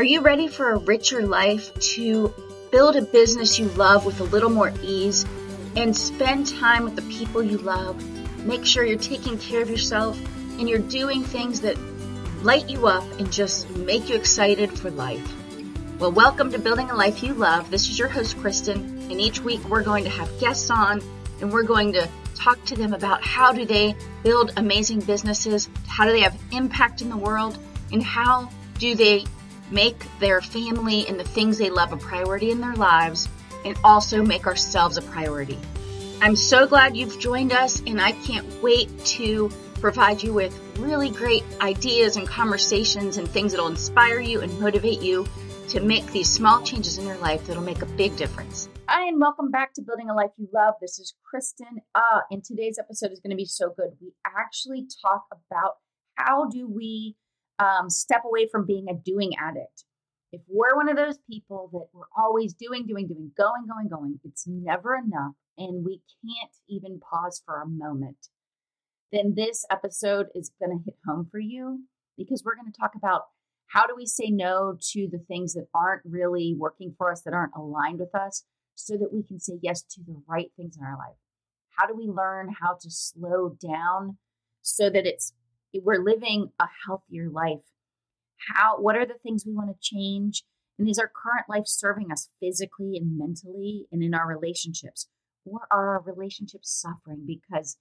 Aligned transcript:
Are 0.00 0.12
you 0.12 0.22
ready 0.22 0.48
for 0.48 0.70
a 0.70 0.78
richer 0.78 1.26
life 1.26 1.74
to 1.92 2.32
build 2.72 2.96
a 2.96 3.02
business 3.02 3.58
you 3.58 3.66
love 3.66 4.06
with 4.06 4.18
a 4.20 4.24
little 4.24 4.48
more 4.48 4.72
ease 4.82 5.26
and 5.76 5.94
spend 5.94 6.46
time 6.46 6.84
with 6.84 6.96
the 6.96 7.02
people 7.02 7.42
you 7.42 7.58
love? 7.58 8.02
Make 8.46 8.64
sure 8.64 8.82
you're 8.82 8.96
taking 8.96 9.36
care 9.36 9.60
of 9.60 9.68
yourself 9.68 10.18
and 10.58 10.66
you're 10.70 10.78
doing 10.78 11.22
things 11.22 11.60
that 11.60 11.76
light 12.42 12.70
you 12.70 12.86
up 12.86 13.04
and 13.18 13.30
just 13.30 13.68
make 13.76 14.08
you 14.08 14.16
excited 14.16 14.70
for 14.70 14.90
life. 14.90 15.34
Well, 15.98 16.12
welcome 16.12 16.50
to 16.52 16.58
Building 16.58 16.88
a 16.88 16.94
Life 16.94 17.22
You 17.22 17.34
Love. 17.34 17.70
This 17.70 17.86
is 17.90 17.98
your 17.98 18.08
host, 18.08 18.38
Kristen, 18.38 19.06
and 19.10 19.20
each 19.20 19.40
week 19.40 19.62
we're 19.68 19.82
going 19.82 20.04
to 20.04 20.10
have 20.10 20.30
guests 20.40 20.70
on 20.70 21.02
and 21.42 21.52
we're 21.52 21.62
going 21.62 21.92
to 21.92 22.08
talk 22.34 22.64
to 22.64 22.74
them 22.74 22.94
about 22.94 23.22
how 23.22 23.52
do 23.52 23.66
they 23.66 23.94
build 24.22 24.54
amazing 24.56 25.00
businesses, 25.00 25.68
how 25.86 26.06
do 26.06 26.12
they 26.12 26.20
have 26.20 26.40
impact 26.52 27.02
in 27.02 27.10
the 27.10 27.18
world, 27.18 27.58
and 27.92 28.02
how 28.02 28.48
do 28.78 28.94
they 28.94 29.26
make 29.70 30.04
their 30.18 30.40
family 30.40 31.06
and 31.06 31.18
the 31.18 31.24
things 31.24 31.58
they 31.58 31.70
love 31.70 31.92
a 31.92 31.96
priority 31.96 32.50
in 32.50 32.60
their 32.60 32.74
lives 32.74 33.28
and 33.64 33.76
also 33.84 34.22
make 34.22 34.46
ourselves 34.46 34.96
a 34.96 35.02
priority. 35.02 35.58
I'm 36.22 36.36
so 36.36 36.66
glad 36.66 36.96
you've 36.96 37.18
joined 37.18 37.52
us 37.52 37.82
and 37.86 38.00
I 38.00 38.12
can't 38.12 38.62
wait 38.62 39.04
to 39.06 39.50
provide 39.80 40.22
you 40.22 40.34
with 40.34 40.58
really 40.78 41.10
great 41.10 41.42
ideas 41.60 42.16
and 42.16 42.26
conversations 42.26 43.16
and 43.16 43.26
things 43.26 43.52
that'll 43.52 43.68
inspire 43.68 44.20
you 44.20 44.40
and 44.40 44.60
motivate 44.60 45.00
you 45.00 45.26
to 45.68 45.80
make 45.80 46.04
these 46.12 46.28
small 46.28 46.62
changes 46.62 46.98
in 46.98 47.06
your 47.06 47.16
life 47.18 47.46
that'll 47.46 47.62
make 47.62 47.80
a 47.80 47.86
big 47.86 48.16
difference. 48.16 48.68
Hi, 48.88 49.06
and 49.06 49.20
welcome 49.20 49.50
back 49.50 49.72
to 49.74 49.82
Building 49.82 50.10
a 50.10 50.14
Life 50.14 50.32
You 50.36 50.48
Love. 50.52 50.74
This 50.80 50.98
is 50.98 51.14
Kristen. 51.24 51.80
Uh, 51.94 52.20
and 52.30 52.42
today's 52.42 52.76
episode 52.78 53.12
is 53.12 53.20
going 53.20 53.30
to 53.30 53.36
be 53.36 53.44
so 53.44 53.72
good. 53.76 53.90
We 54.00 54.12
actually 54.26 54.88
talk 55.00 55.26
about 55.30 55.76
how 56.16 56.48
do 56.48 56.68
we 56.68 57.16
um, 57.60 57.90
step 57.90 58.22
away 58.24 58.48
from 58.50 58.66
being 58.66 58.88
a 58.88 58.94
doing 58.94 59.32
addict. 59.38 59.84
If 60.32 60.40
we're 60.48 60.76
one 60.76 60.88
of 60.88 60.96
those 60.96 61.18
people 61.28 61.68
that 61.72 61.88
we're 61.92 62.04
always 62.16 62.54
doing, 62.54 62.86
doing, 62.86 63.08
doing, 63.08 63.32
going, 63.36 63.66
going, 63.66 63.88
going, 63.88 64.20
it's 64.24 64.46
never 64.46 64.94
enough, 64.96 65.34
and 65.58 65.84
we 65.84 66.00
can't 66.24 66.54
even 66.68 67.00
pause 67.00 67.42
for 67.44 67.60
a 67.60 67.68
moment, 67.68 68.28
then 69.12 69.34
this 69.36 69.66
episode 69.70 70.28
is 70.34 70.52
going 70.60 70.78
to 70.78 70.84
hit 70.84 70.94
home 71.04 71.26
for 71.30 71.40
you 71.40 71.80
because 72.16 72.42
we're 72.44 72.54
going 72.54 72.72
to 72.72 72.78
talk 72.78 72.94
about 72.94 73.22
how 73.66 73.86
do 73.86 73.94
we 73.96 74.06
say 74.06 74.30
no 74.30 74.76
to 74.92 75.08
the 75.10 75.18
things 75.18 75.54
that 75.54 75.66
aren't 75.74 76.02
really 76.04 76.54
working 76.56 76.94
for 76.96 77.10
us, 77.10 77.22
that 77.22 77.34
aren't 77.34 77.54
aligned 77.56 77.98
with 77.98 78.14
us, 78.14 78.44
so 78.74 78.96
that 78.96 79.12
we 79.12 79.22
can 79.22 79.38
say 79.38 79.54
yes 79.62 79.82
to 79.82 80.00
the 80.06 80.20
right 80.28 80.50
things 80.56 80.76
in 80.76 80.84
our 80.84 80.96
life? 80.96 81.16
How 81.76 81.86
do 81.86 81.94
we 81.94 82.06
learn 82.06 82.54
how 82.60 82.74
to 82.80 82.90
slow 82.90 83.56
down 83.60 84.18
so 84.62 84.90
that 84.90 85.06
it's 85.06 85.32
we're 85.74 86.02
living 86.02 86.50
a 86.58 86.66
healthier 86.86 87.28
life? 87.30 87.60
How 88.54 88.78
what 88.78 88.96
are 88.96 89.06
the 89.06 89.18
things 89.22 89.44
we 89.46 89.54
want 89.54 89.70
to 89.70 89.76
change? 89.80 90.44
And 90.78 90.88
is 90.88 90.98
our 90.98 91.10
current 91.14 91.46
life 91.48 91.64
serving 91.66 92.10
us 92.10 92.30
physically 92.40 92.96
and 92.96 93.18
mentally 93.18 93.86
and 93.92 94.02
in 94.02 94.14
our 94.14 94.26
relationships? 94.26 95.08
Or 95.44 95.60
are 95.70 95.96
our 95.96 96.02
relationships 96.02 96.70
suffering 96.70 97.24
because 97.26 97.76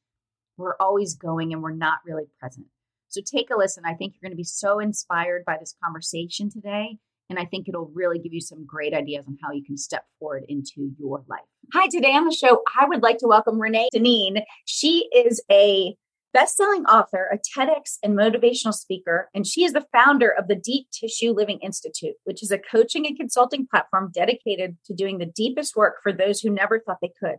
we're 0.58 0.76
always 0.80 1.16
going 1.16 1.54
and 1.54 1.64
we're 1.64 1.72
not 1.72 2.00
really 2.06 2.26
present? 2.40 2.67
So 3.08 3.22
take 3.22 3.50
a 3.50 3.58
listen. 3.58 3.84
I 3.86 3.94
think 3.94 4.14
you're 4.14 4.28
going 4.28 4.36
to 4.36 4.38
be 4.38 4.44
so 4.44 4.80
inspired 4.80 5.44
by 5.45 5.58
this 5.60 5.76
conversation 5.84 6.50
today. 6.50 6.98
And 7.30 7.40
I 7.40 7.45
think 7.45 7.67
it'll 7.67 7.92
really 7.94 8.20
give 8.20 8.34
you 8.34 8.42
some 8.42 8.66
great 8.66 8.94
ideas 8.94 9.26
on 9.28 9.38
how 9.42 9.52
you 9.52 9.64
can 9.64 9.78
step 9.78 10.06
forward 10.20 10.44
into 10.50 10.92
your 11.00 11.23
life. 11.28 11.42
Hi, 11.73 11.88
today 11.88 12.14
on 12.14 12.26
the 12.26 12.36
show, 12.36 12.64
I 12.80 12.86
would 12.88 13.04
like 13.04 13.20
to 13.20 13.28
welcome 13.28 13.62
Renee 13.62 13.90
Deneen. 13.94 14.42
She 14.66 15.08
is 15.14 15.42
a 15.52 15.95
best-selling 16.34 16.86
author, 16.86 17.30
a 17.32 17.38
TEDx 17.38 17.98
and 18.04 18.18
motivational 18.18 18.74
speaker, 18.74 19.30
and 19.34 19.46
she 19.46 19.64
is 19.64 19.74
the 19.74 19.86
founder 19.92 20.30
of 20.30 20.48
the 20.48 20.56
Deep 20.56 20.88
Tissue 20.92 21.32
Living 21.32 21.60
Institute, 21.60 22.16
which 22.24 22.44
is 22.44 22.52
a 22.52 22.60
coaching 22.60 23.06
and 23.06 23.18
consulting 23.18 23.68
platform 23.68 24.12
dedicated 24.14 24.78
to 24.86 24.94
doing 24.94 25.18
the 25.18 25.26
deepest 25.26 25.76
work 25.76 25.96
for 26.04 26.12
those 26.12 26.42
who 26.42 26.50
never 26.50 26.80
thought 26.80 27.00
they 27.02 27.12
could. 27.20 27.38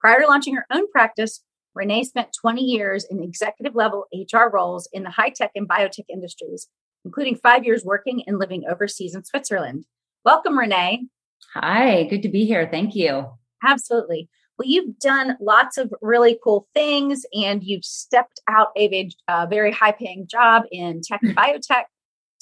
Prior 0.00 0.20
to 0.20 0.26
launching 0.26 0.54
her 0.54 0.66
own 0.70 0.90
practice, 0.90 1.42
Renee 1.74 2.04
spent 2.04 2.36
20 2.40 2.62
years 2.62 3.04
in 3.04 3.22
executive 3.22 3.74
level 3.74 4.06
HR 4.12 4.48
roles 4.52 4.88
in 4.92 5.02
the 5.02 5.10
high 5.10 5.30
tech 5.30 5.50
and 5.54 5.68
biotech 5.68 6.04
industries, 6.08 6.68
including 7.04 7.36
five 7.36 7.64
years 7.64 7.84
working 7.84 8.22
and 8.26 8.38
living 8.38 8.64
overseas 8.68 9.14
in 9.14 9.24
Switzerland. 9.24 9.84
Welcome, 10.24 10.58
Renee. 10.58 11.06
Hi, 11.54 12.04
good 12.04 12.22
to 12.22 12.28
be 12.28 12.46
here. 12.46 12.68
Thank 12.70 12.94
you. 12.94 13.30
Absolutely. 13.64 14.28
Well, 14.58 14.68
you've 14.68 14.98
done 14.98 15.36
lots 15.40 15.76
of 15.76 15.92
really 16.00 16.38
cool 16.42 16.66
things 16.72 17.26
and 17.34 17.62
you've 17.62 17.84
stepped 17.84 18.40
out 18.48 18.68
of 18.76 18.92
a, 18.92 19.10
a 19.28 19.46
very 19.46 19.70
high 19.70 19.92
paying 19.92 20.26
job 20.26 20.62
in 20.72 21.02
tech 21.04 21.20
and 21.22 21.36
biotech 21.36 21.84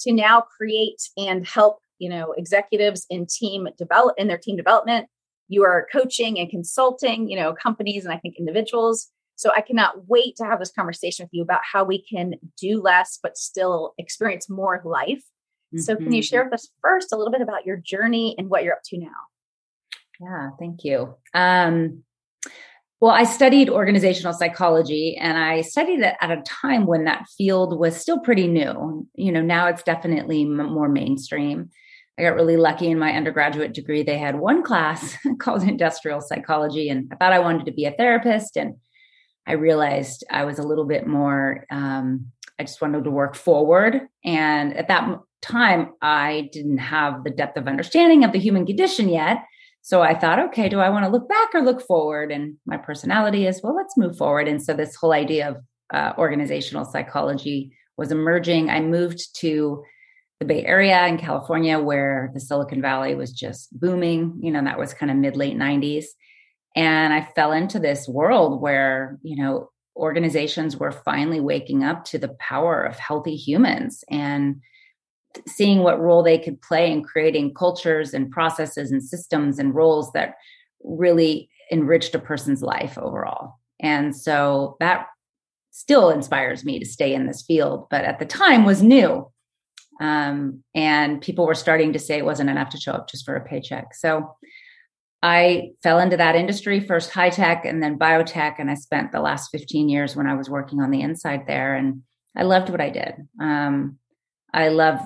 to 0.01 0.13
now 0.13 0.41
create 0.41 1.01
and 1.17 1.45
help, 1.45 1.79
you 1.99 2.09
know, 2.09 2.33
executives 2.37 3.05
in 3.09 3.27
team 3.27 3.67
develop 3.77 4.15
in 4.17 4.27
their 4.27 4.37
team 4.37 4.55
development. 4.55 5.07
You 5.49 5.63
are 5.63 5.87
coaching 5.91 6.39
and 6.39 6.49
consulting, 6.49 7.29
you 7.29 7.35
know, 7.35 7.53
companies 7.53 8.05
and 8.05 8.13
I 8.13 8.17
think 8.17 8.35
individuals. 8.39 9.09
So 9.35 9.51
I 9.53 9.59
cannot 9.59 10.07
wait 10.07 10.37
to 10.37 10.45
have 10.45 10.59
this 10.59 10.71
conversation 10.71 11.25
with 11.25 11.33
you 11.33 11.43
about 11.43 11.61
how 11.69 11.83
we 11.83 12.01
can 12.01 12.35
do 12.59 12.81
less 12.81 13.19
but 13.21 13.37
still 13.37 13.93
experience 13.97 14.49
more 14.49 14.81
life. 14.85 15.23
Mm-hmm. 15.73 15.79
So 15.79 15.95
can 15.95 16.05
you 16.13 16.21
mm-hmm. 16.21 16.21
share 16.21 16.43
with 16.45 16.53
us 16.53 16.69
first 16.81 17.11
a 17.11 17.17
little 17.17 17.31
bit 17.31 17.41
about 17.41 17.65
your 17.65 17.77
journey 17.77 18.35
and 18.37 18.49
what 18.49 18.63
you're 18.63 18.73
up 18.73 18.83
to 18.85 18.97
now? 18.97 19.11
Yeah, 20.19 20.49
thank 20.59 20.83
you. 20.83 21.15
Um, 21.33 22.03
well, 23.01 23.13
I 23.13 23.25
studied 23.25 23.69
organizational 23.69 24.33
psychology 24.33 25.17
and 25.17 25.37
I 25.37 25.61
studied 25.61 25.99
it 25.99 26.15
at 26.21 26.31
a 26.31 26.41
time 26.43 26.85
when 26.85 27.03
that 27.03 27.27
field 27.37 27.77
was 27.77 27.95
still 27.95 28.19
pretty 28.19 28.47
new. 28.47 29.07
You 29.15 29.31
know, 29.31 29.41
now 29.41 29.67
it's 29.67 29.83
definitely 29.83 30.43
m- 30.43 30.73
more 30.73 30.89
mainstream. 30.89 31.69
I 32.17 32.23
got 32.23 32.35
really 32.35 32.55
lucky 32.55 32.89
in 32.89 32.97
my 32.97 33.11
undergraduate 33.11 33.73
degree. 33.73 34.01
They 34.01 34.17
had 34.17 34.39
one 34.39 34.63
class 34.63 35.17
called 35.39 35.63
industrial 35.63 36.21
psychology, 36.21 36.89
and 36.89 37.11
I 37.11 37.17
thought 37.17 37.33
I 37.33 37.39
wanted 37.39 37.65
to 37.65 37.73
be 37.73 37.85
a 37.85 37.91
therapist. 37.91 38.55
And 38.55 38.75
I 39.45 39.53
realized 39.53 40.23
I 40.31 40.45
was 40.45 40.57
a 40.57 40.63
little 40.63 40.85
bit 40.85 41.05
more, 41.05 41.65
um, 41.69 42.27
I 42.57 42.63
just 42.63 42.81
wanted 42.81 43.03
to 43.03 43.11
work 43.11 43.35
forward. 43.35 44.01
And 44.23 44.75
at 44.77 44.87
that 44.87 45.19
time, 45.41 45.91
I 46.01 46.49
didn't 46.53 46.77
have 46.77 47.25
the 47.25 47.29
depth 47.29 47.57
of 47.57 47.67
understanding 47.67 48.23
of 48.23 48.31
the 48.31 48.39
human 48.39 48.65
condition 48.65 49.09
yet. 49.09 49.43
So 49.85 50.01
I 50.01 50.17
thought, 50.17 50.39
okay, 50.39 50.67
do 50.67 50.79
I 50.79 50.89
want 50.89 51.05
to 51.05 51.11
look 51.11 51.29
back 51.29 51.49
or 51.53 51.61
look 51.61 51.79
forward? 51.79 52.31
And 52.31 52.57
my 52.65 52.75
personality 52.75 53.45
is, 53.45 53.61
well, 53.61 53.75
let's 53.75 53.95
move 53.95 54.17
forward. 54.17 54.47
And 54.47 54.59
so 54.59 54.73
this 54.73 54.95
whole 54.95 55.13
idea 55.13 55.49
of 55.49 55.57
uh, 55.93 56.13
organizational 56.17 56.85
psychology 56.85 57.71
was 57.95 58.11
emerging. 58.11 58.71
I 58.71 58.79
moved 58.79 59.35
to 59.41 59.83
the 60.39 60.47
Bay 60.47 60.65
Area 60.65 61.05
in 61.05 61.19
California, 61.19 61.77
where 61.77 62.31
the 62.33 62.39
Silicon 62.39 62.81
Valley 62.81 63.13
was 63.13 63.31
just 63.31 63.79
booming. 63.79 64.39
You 64.41 64.49
know, 64.49 64.63
that 64.63 64.79
was 64.79 64.95
kind 64.95 65.11
of 65.11 65.17
mid 65.17 65.37
late 65.37 65.55
90s. 65.55 66.05
And 66.75 67.13
I 67.13 67.29
fell 67.35 67.51
into 67.51 67.77
this 67.77 68.07
world 68.07 68.59
where, 68.59 69.19
you 69.21 69.35
know, 69.35 69.69
organizations 69.95 70.77
were 70.77 70.91
finally 70.93 71.39
waking 71.39 71.83
up 71.83 72.05
to 72.05 72.17
the 72.17 72.35
power 72.39 72.81
of 72.81 72.97
healthy 72.97 73.35
humans 73.35 74.03
and 74.09 74.63
seeing 75.47 75.79
what 75.79 75.99
role 75.99 76.23
they 76.23 76.37
could 76.37 76.61
play 76.61 76.91
in 76.91 77.03
creating 77.03 77.53
cultures 77.53 78.13
and 78.13 78.31
processes 78.31 78.91
and 78.91 79.03
systems 79.03 79.59
and 79.59 79.75
roles 79.75 80.11
that 80.13 80.35
really 80.83 81.49
enriched 81.71 82.15
a 82.15 82.19
person's 82.19 82.61
life 82.61 82.97
overall. 82.97 83.55
And 83.79 84.15
so 84.15 84.77
that 84.79 85.07
still 85.71 86.09
inspires 86.09 86.63
me 86.63 86.79
to 86.79 86.85
stay 86.85 87.13
in 87.13 87.27
this 87.27 87.43
field, 87.43 87.87
but 87.89 88.05
at 88.05 88.19
the 88.19 88.25
time 88.25 88.65
was 88.65 88.81
new. 88.81 89.29
Um, 89.99 90.63
and 90.73 91.21
people 91.21 91.45
were 91.45 91.55
starting 91.55 91.93
to 91.93 91.99
say 91.99 92.17
it 92.17 92.25
wasn't 92.25 92.49
enough 92.49 92.69
to 92.69 92.77
show 92.77 92.93
up 92.93 93.09
just 93.09 93.25
for 93.25 93.35
a 93.35 93.43
paycheck. 93.43 93.93
So 93.93 94.35
I 95.23 95.71
fell 95.81 95.99
into 95.99 96.17
that 96.17 96.35
industry 96.35 96.79
first 96.79 97.11
high 97.11 97.29
tech 97.29 97.65
and 97.65 97.81
then 97.81 97.97
biotech. 97.97 98.55
And 98.59 98.69
I 98.69 98.75
spent 98.75 99.11
the 99.11 99.21
last 99.21 99.49
15 99.51 99.89
years 99.89 100.15
when 100.15 100.27
I 100.27 100.35
was 100.35 100.49
working 100.49 100.81
on 100.81 100.91
the 100.91 101.01
inside 101.01 101.43
there. 101.47 101.75
And 101.75 102.03
I 102.37 102.43
loved 102.43 102.69
what 102.69 102.81
I 102.81 102.89
did. 102.89 103.15
Um, 103.39 103.97
I 104.53 104.69
love 104.69 104.99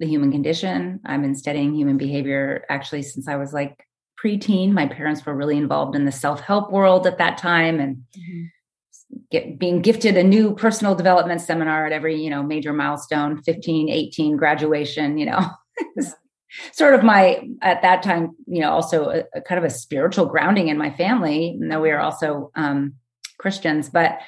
the 0.00 0.06
human 0.06 0.32
condition. 0.32 0.98
I've 1.04 1.22
been 1.22 1.36
studying 1.36 1.74
human 1.74 1.98
behavior 1.98 2.64
actually 2.68 3.02
since 3.02 3.28
I 3.28 3.36
was 3.36 3.52
like 3.52 3.86
preteen. 4.22 4.72
My 4.72 4.86
parents 4.86 5.24
were 5.24 5.34
really 5.34 5.56
involved 5.56 5.94
in 5.94 6.06
the 6.06 6.12
self 6.12 6.40
help 6.40 6.72
world 6.72 7.06
at 7.06 7.18
that 7.18 7.38
time 7.38 7.78
and 7.78 7.96
mm-hmm. 8.18 8.44
get, 9.30 9.58
being 9.58 9.82
gifted 9.82 10.16
a 10.16 10.24
new 10.24 10.54
personal 10.54 10.94
development 10.94 11.42
seminar 11.42 11.86
at 11.86 11.92
every, 11.92 12.20
you 12.20 12.30
know, 12.30 12.42
major 12.42 12.72
milestone 12.72 13.42
15, 13.42 13.90
18, 13.90 14.36
graduation, 14.36 15.18
you 15.18 15.26
know. 15.26 15.46
sort 16.72 16.94
of 16.94 17.04
my 17.04 17.48
at 17.62 17.80
that 17.82 18.02
time 18.02 18.32
you 18.48 18.60
know 18.60 18.72
also 18.72 19.08
a, 19.08 19.22
a, 19.34 19.40
kind 19.40 19.56
of 19.56 19.64
a 19.64 19.70
spiritual 19.70 20.26
grounding 20.26 20.66
in 20.66 20.76
my 20.76 20.90
family 20.90 21.50
even 21.50 21.68
though 21.68 21.80
we 21.80 21.92
are 21.92 22.00
also 22.00 22.50
um 22.56 22.92
christians 23.38 23.88
but 23.88 24.18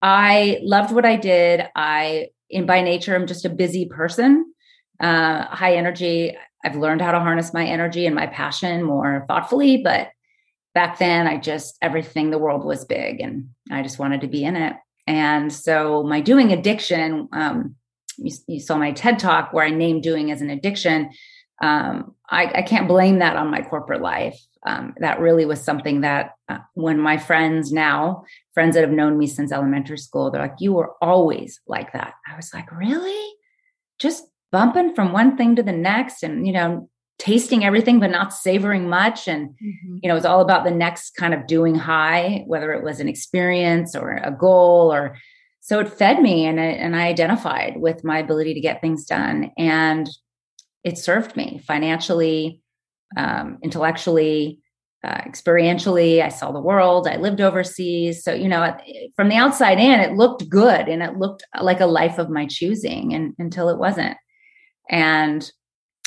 i 0.00 0.58
loved 0.62 0.90
what 0.90 1.04
i 1.04 1.16
did 1.16 1.62
i 1.76 2.28
in 2.48 2.64
by 2.64 2.80
nature 2.80 3.14
i'm 3.14 3.26
just 3.26 3.44
a 3.44 3.50
busy 3.50 3.84
person 3.84 4.50
uh, 5.00 5.46
high 5.46 5.74
energy. 5.74 6.36
I've 6.64 6.76
learned 6.76 7.00
how 7.00 7.12
to 7.12 7.20
harness 7.20 7.54
my 7.54 7.64
energy 7.64 8.06
and 8.06 8.14
my 8.14 8.26
passion 8.26 8.82
more 8.82 9.24
thoughtfully, 9.28 9.78
but 9.78 10.10
back 10.74 10.98
then 10.98 11.26
I 11.26 11.38
just 11.38 11.76
everything 11.82 12.30
the 12.30 12.38
world 12.38 12.64
was 12.64 12.84
big 12.84 13.20
and 13.20 13.48
I 13.70 13.82
just 13.82 13.98
wanted 13.98 14.20
to 14.20 14.28
be 14.28 14.44
in 14.44 14.56
it. 14.56 14.74
And 15.06 15.52
so 15.52 16.02
my 16.02 16.20
doing 16.20 16.52
addiction 16.52 17.28
um, 17.32 17.76
you, 18.20 18.32
you, 18.46 18.60
saw 18.60 18.76
my 18.76 18.92
TED 18.92 19.18
talk 19.18 19.52
where 19.52 19.64
I 19.64 19.70
named 19.70 20.02
doing 20.02 20.30
as 20.30 20.40
an 20.40 20.50
addiction. 20.50 21.10
Um, 21.62 22.14
I, 22.28 22.46
I, 22.54 22.62
can't 22.62 22.88
blame 22.88 23.18
that 23.18 23.36
on 23.36 23.50
my 23.50 23.62
corporate 23.62 24.00
life. 24.00 24.38
Um, 24.66 24.94
that 24.98 25.20
really 25.20 25.44
was 25.44 25.62
something 25.62 26.02
that 26.02 26.32
uh, 26.48 26.58
when 26.74 26.98
my 26.98 27.16
friends 27.16 27.72
now, 27.72 28.24
friends 28.54 28.74
that 28.74 28.82
have 28.82 28.92
known 28.92 29.18
me 29.18 29.26
since 29.26 29.52
elementary 29.52 29.98
school, 29.98 30.30
they're 30.30 30.42
like, 30.42 30.56
you 30.58 30.72
were 30.72 30.92
always 31.02 31.60
like 31.66 31.92
that. 31.92 32.14
I 32.26 32.36
was 32.36 32.52
like, 32.54 32.70
really? 32.72 33.34
Just 33.98 34.24
bumping 34.52 34.94
from 34.94 35.12
one 35.12 35.36
thing 35.36 35.56
to 35.56 35.62
the 35.62 35.72
next 35.72 36.22
and, 36.22 36.46
you 36.46 36.52
know, 36.52 36.88
tasting 37.20 37.64
everything 37.64 38.00
but 38.00 38.10
not 38.10 38.32
savoring 38.32 38.88
much. 38.88 39.28
And 39.28 39.50
mm-hmm. 39.50 39.98
you 40.02 40.08
know 40.08 40.14
it 40.14 40.18
was 40.18 40.24
all 40.24 40.40
about 40.40 40.64
the 40.64 40.70
next 40.70 41.14
kind 41.14 41.34
of 41.34 41.46
doing 41.46 41.74
high 41.74 42.44
whether 42.46 42.72
it 42.72 42.82
was 42.82 42.98
an 42.98 43.08
experience 43.08 43.94
or 43.94 44.16
a 44.16 44.32
goal 44.32 44.92
or 44.92 45.16
so 45.60 45.78
it 45.78 45.92
fed 45.92 46.20
me 46.22 46.46
and 46.46 46.58
I, 46.58 46.64
and 46.64 46.96
I 46.96 47.06
identified 47.06 47.74
with 47.76 48.02
my 48.02 48.18
ability 48.18 48.54
to 48.54 48.60
get 48.60 48.80
things 48.80 49.04
done. 49.04 49.52
And 49.58 50.08
it 50.82 50.96
served 50.96 51.36
me 51.36 51.60
financially 51.64 52.62
um, 53.16 53.58
intellectually 53.62 54.60
uh, 55.04 55.20
experientially. 55.22 56.22
I 56.22 56.28
saw 56.28 56.52
the 56.52 56.60
world. 56.60 57.06
I 57.06 57.16
lived 57.16 57.40
overseas. 57.40 58.24
So 58.24 58.32
you 58.32 58.48
know 58.48 58.74
from 59.14 59.28
the 59.28 59.36
outside 59.36 59.78
in 59.78 60.00
it 60.00 60.16
looked 60.16 60.48
good 60.48 60.88
and 60.88 61.02
it 61.02 61.18
looked 61.18 61.44
like 61.60 61.80
a 61.80 61.86
life 61.86 62.18
of 62.18 62.30
my 62.30 62.46
choosing 62.46 63.12
and 63.12 63.34
until 63.38 63.68
it 63.68 63.78
wasn't 63.78 64.16
and 64.90 65.50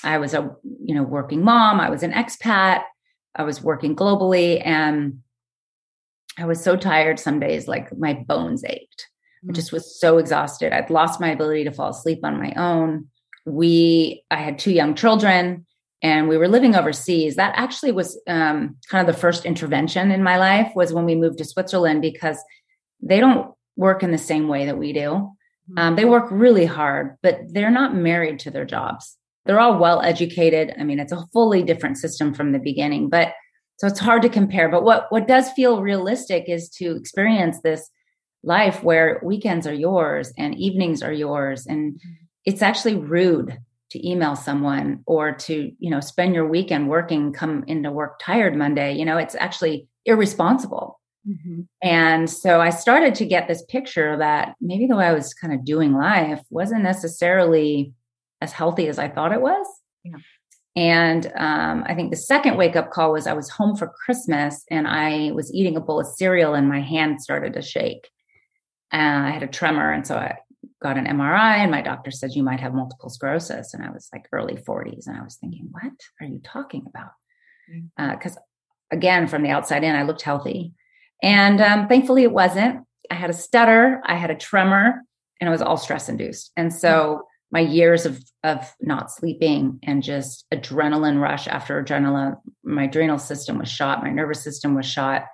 I 0.03 0.17
was 0.19 0.35
a 0.35 0.55
you 0.83 0.93
know 0.93 1.03
working 1.03 1.43
mom. 1.43 1.79
I 1.79 1.89
was 1.89 2.03
an 2.03 2.11
expat. 2.11 2.83
I 3.35 3.43
was 3.43 3.63
working 3.63 3.95
globally, 3.95 4.61
and 4.63 5.21
I 6.37 6.45
was 6.45 6.61
so 6.61 6.75
tired 6.75 7.19
some 7.19 7.39
days, 7.39 7.67
like 7.67 7.97
my 7.97 8.13
bones 8.13 8.63
ached. 8.65 9.07
Mm-hmm. 9.43 9.49
I 9.49 9.51
mm. 9.53 9.55
just 9.55 9.71
was 9.71 9.99
so 9.99 10.19
exhausted. 10.19 10.73
I'd 10.73 10.91
lost 10.91 11.19
my 11.19 11.29
ability 11.29 11.63
to 11.63 11.71
fall 11.71 11.89
asleep 11.89 12.19
on 12.23 12.39
my 12.39 12.53
own. 12.55 13.07
We, 13.45 14.23
I 14.29 14.37
had 14.37 14.59
two 14.59 14.71
young 14.71 14.93
children, 14.93 15.65
and 16.01 16.27
we 16.27 16.37
were 16.37 16.47
living 16.47 16.75
overseas. 16.75 17.35
That 17.37 17.53
actually 17.55 17.93
was 17.93 18.21
um, 18.27 18.77
kind 18.89 19.07
of 19.07 19.13
the 19.13 19.19
first 19.19 19.45
intervention 19.45 20.11
in 20.11 20.21
my 20.21 20.37
life. 20.37 20.71
Was 20.75 20.93
when 20.93 21.05
we 21.05 21.15
moved 21.15 21.39
to 21.39 21.45
Switzerland 21.45 22.01
because 22.01 22.37
they 23.01 23.19
don't 23.19 23.53
work 23.75 24.03
in 24.03 24.11
the 24.11 24.17
same 24.17 24.47
way 24.47 24.65
that 24.65 24.77
we 24.77 24.93
do. 24.93 25.31
Um, 25.77 25.95
they 25.95 26.05
work 26.05 26.27
really 26.29 26.65
hard, 26.65 27.15
but 27.23 27.39
they're 27.49 27.71
not 27.71 27.95
married 27.95 28.39
to 28.39 28.51
their 28.51 28.65
jobs. 28.65 29.17
They're 29.45 29.59
all 29.59 29.77
well 29.77 30.01
educated. 30.01 30.73
I 30.79 30.83
mean, 30.83 30.99
it's 30.99 31.11
a 31.11 31.25
fully 31.33 31.63
different 31.63 31.97
system 31.97 32.33
from 32.33 32.51
the 32.51 32.59
beginning, 32.59 33.09
but 33.09 33.33
so 33.77 33.87
it's 33.87 33.99
hard 33.99 34.21
to 34.21 34.29
compare. 34.29 34.69
But 34.69 34.83
what 34.83 35.07
what 35.09 35.27
does 35.27 35.51
feel 35.51 35.81
realistic 35.81 36.45
is 36.47 36.69
to 36.77 36.95
experience 36.95 37.59
this 37.63 37.89
life 38.43 38.83
where 38.83 39.21
weekends 39.23 39.65
are 39.65 39.73
yours 39.73 40.31
and 40.37 40.55
evenings 40.55 41.01
are 41.01 41.13
yours. 41.13 41.65
And 41.65 41.99
it's 42.45 42.61
actually 42.61 42.95
rude 42.95 43.57
to 43.91 44.07
email 44.07 44.35
someone 44.35 45.01
or 45.05 45.31
to 45.31 45.71
you 45.79 45.89
know 45.89 45.99
spend 45.99 46.35
your 46.35 46.47
weekend 46.47 46.89
working 46.89 47.31
come 47.31 47.63
into 47.67 47.91
work 47.91 48.19
tired 48.19 48.55
monday. 48.55 48.93
You 48.93 49.05
know 49.05 49.17
it's 49.17 49.35
actually 49.35 49.87
irresponsible 50.05 50.99
mm-hmm. 51.27 51.61
and 51.81 52.29
so 52.29 52.59
i 52.59 52.69
started 52.69 53.15
to 53.15 53.25
get 53.25 53.47
this 53.47 53.63
picture 53.63 54.17
that 54.17 54.55
maybe 54.59 54.87
the 54.87 54.95
way 54.95 55.05
i 55.05 55.13
was 55.13 55.33
kind 55.33 55.53
of 55.53 55.63
doing 55.65 55.93
life 55.93 56.41
wasn't 56.49 56.81
necessarily 56.81 57.93
as 58.43 58.51
healthy 58.51 58.87
as 58.87 58.99
I 58.99 59.07
thought 59.07 59.31
it 59.31 59.41
was. 59.41 59.65
Yeah. 60.03 60.17
And 60.75 61.31
um, 61.35 61.83
I 61.87 61.95
think 61.95 62.11
the 62.11 62.17
second 62.17 62.57
wake 62.57 62.75
up 62.75 62.91
call 62.91 63.13
was 63.13 63.25
I 63.25 63.33
was 63.33 63.49
home 63.49 63.75
for 63.75 63.87
Christmas 63.87 64.63
and 64.69 64.87
I 64.87 65.31
was 65.31 65.53
eating 65.53 65.77
a 65.77 65.81
bowl 65.81 66.01
of 66.01 66.07
cereal 66.07 66.53
and 66.53 66.67
my 66.67 66.81
hand 66.81 67.21
started 67.21 67.53
to 67.53 67.61
shake. 67.61 68.09
And 68.91 69.25
I 69.25 69.31
had 69.31 69.43
a 69.43 69.47
tremor. 69.47 69.91
And 69.91 70.05
so 70.05 70.17
I 70.17 70.37
got 70.81 70.97
an 70.97 71.05
MRI 71.05 71.57
and 71.57 71.71
my 71.71 71.81
doctor 71.81 72.11
said, 72.11 72.33
You 72.33 72.43
might 72.43 72.59
have 72.59 72.73
multiple 72.73 73.09
sclerosis. 73.09 73.73
And 73.73 73.83
I 73.83 73.91
was 73.91 74.09
like 74.11 74.27
early 74.31 74.55
40s. 74.55 75.07
And 75.07 75.17
I 75.17 75.23
was 75.23 75.35
thinking, 75.35 75.69
What 75.71 75.93
are 76.19 76.27
you 76.27 76.41
talking 76.43 76.85
about? 76.87 77.11
Because 77.97 78.33
mm. 78.33 78.37
uh, 78.37 78.41
again, 78.91 79.27
from 79.27 79.43
the 79.43 79.49
outside 79.49 79.83
in, 79.83 79.95
I 79.95 80.03
looked 80.03 80.23
healthy. 80.23 80.73
And 81.21 81.61
um, 81.61 81.87
thankfully, 81.87 82.23
it 82.23 82.31
wasn't. 82.31 82.85
I 83.09 83.15
had 83.15 83.29
a 83.29 83.33
stutter, 83.33 84.01
I 84.05 84.15
had 84.15 84.31
a 84.31 84.35
tremor, 84.35 85.03
and 85.39 85.47
it 85.47 85.51
was 85.51 85.61
all 85.61 85.77
stress 85.77 86.09
induced. 86.09 86.51
And 86.57 86.73
so 86.73 87.27
my 87.53 87.59
years 87.59 88.05
of 88.05 88.21
of 88.43 88.73
not 88.81 89.11
sleeping 89.11 89.79
and 89.83 90.03
just 90.03 90.45
adrenaline 90.51 91.21
rush 91.21 91.47
after 91.47 91.81
adrenaline 91.81 92.35
my 92.63 92.85
adrenal 92.85 93.19
system 93.19 93.59
was 93.59 93.69
shot 93.69 94.03
my 94.03 94.09
nervous 94.09 94.43
system 94.43 94.75
was 94.75 94.85
shot 94.85 95.25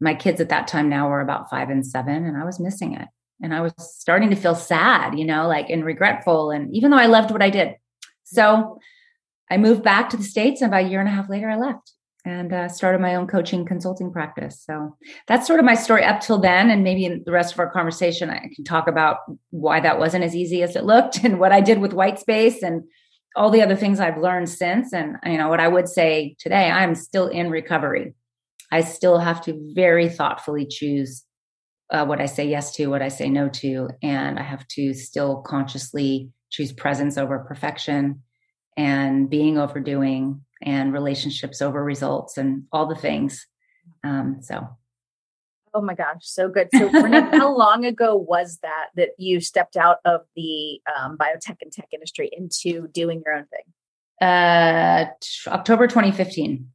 my 0.00 0.14
kids 0.14 0.40
at 0.40 0.48
that 0.48 0.68
time 0.68 0.88
now 0.88 1.08
were 1.08 1.20
about 1.20 1.50
five 1.50 1.68
and 1.68 1.84
seven 1.84 2.24
and 2.24 2.38
i 2.38 2.44
was 2.44 2.60
missing 2.60 2.94
it 2.94 3.08
and 3.42 3.52
i 3.52 3.60
was 3.60 3.74
starting 3.78 4.30
to 4.30 4.36
feel 4.36 4.54
sad 4.54 5.18
you 5.18 5.24
know 5.24 5.46
like 5.46 5.68
and 5.68 5.84
regretful 5.84 6.50
and 6.50 6.74
even 6.74 6.90
though 6.90 6.96
i 6.96 7.06
loved 7.06 7.30
what 7.30 7.42
i 7.42 7.50
did 7.50 7.74
so 8.22 8.78
i 9.50 9.56
moved 9.56 9.82
back 9.82 10.08
to 10.08 10.16
the 10.16 10.22
states 10.22 10.62
and 10.62 10.70
about 10.70 10.84
a 10.84 10.88
year 10.88 11.00
and 11.00 11.08
a 11.08 11.12
half 11.12 11.28
later 11.28 11.50
i 11.50 11.56
left 11.56 11.92
and 12.28 12.52
uh, 12.52 12.68
started 12.68 13.00
my 13.00 13.14
own 13.14 13.26
coaching 13.26 13.64
consulting 13.64 14.12
practice. 14.12 14.62
So 14.62 14.94
that's 15.26 15.46
sort 15.46 15.60
of 15.60 15.64
my 15.64 15.74
story 15.74 16.04
up 16.04 16.20
till 16.20 16.38
then. 16.38 16.70
And 16.70 16.84
maybe 16.84 17.06
in 17.06 17.22
the 17.24 17.32
rest 17.32 17.54
of 17.54 17.58
our 17.58 17.70
conversation, 17.70 18.28
I 18.28 18.50
can 18.54 18.64
talk 18.64 18.86
about 18.86 19.18
why 19.50 19.80
that 19.80 19.98
wasn't 19.98 20.24
as 20.24 20.36
easy 20.36 20.62
as 20.62 20.76
it 20.76 20.84
looked 20.84 21.16
and 21.24 21.40
what 21.40 21.52
I 21.52 21.62
did 21.62 21.78
with 21.78 21.94
white 21.94 22.18
space 22.18 22.62
and 22.62 22.82
all 23.34 23.50
the 23.50 23.62
other 23.62 23.76
things 23.76 23.98
I've 23.98 24.18
learned 24.18 24.50
since. 24.50 24.92
And, 24.92 25.16
you 25.24 25.38
know, 25.38 25.48
what 25.48 25.60
I 25.60 25.68
would 25.68 25.88
say 25.88 26.36
today, 26.38 26.70
I'm 26.70 26.94
still 26.94 27.28
in 27.28 27.50
recovery. 27.50 28.14
I 28.70 28.82
still 28.82 29.18
have 29.18 29.42
to 29.44 29.58
very 29.74 30.10
thoughtfully 30.10 30.66
choose 30.66 31.24
uh, 31.90 32.04
what 32.04 32.20
I 32.20 32.26
say 32.26 32.46
yes 32.46 32.74
to, 32.76 32.88
what 32.88 33.00
I 33.00 33.08
say 33.08 33.30
no 33.30 33.48
to. 33.48 33.88
And 34.02 34.38
I 34.38 34.42
have 34.42 34.68
to 34.68 34.92
still 34.92 35.40
consciously 35.42 36.30
choose 36.50 36.72
presence 36.72 37.16
over 37.16 37.38
perfection 37.38 38.22
and 38.76 39.30
being 39.30 39.56
overdoing 39.56 40.42
and 40.62 40.92
relationships 40.92 41.62
over 41.62 41.82
results 41.82 42.36
and 42.36 42.64
all 42.72 42.86
the 42.86 42.94
things. 42.94 43.46
Um, 44.04 44.38
so. 44.40 44.68
Oh 45.74 45.82
my 45.82 45.94
gosh, 45.94 46.22
so 46.22 46.48
good. 46.48 46.68
So, 46.74 46.88
how 46.88 47.56
long 47.56 47.84
ago 47.84 48.16
was 48.16 48.58
that 48.62 48.86
that 48.96 49.10
you 49.18 49.40
stepped 49.40 49.76
out 49.76 49.98
of 50.04 50.22
the 50.34 50.80
um, 50.96 51.18
biotech 51.18 51.58
and 51.60 51.70
tech 51.70 51.88
industry 51.92 52.30
into 52.32 52.88
doing 52.88 53.22
your 53.24 53.34
own 53.34 53.44
thing? 53.46 54.26
Uh, 54.26 55.06
t- 55.20 55.50
October 55.50 55.86
2015. 55.86 56.68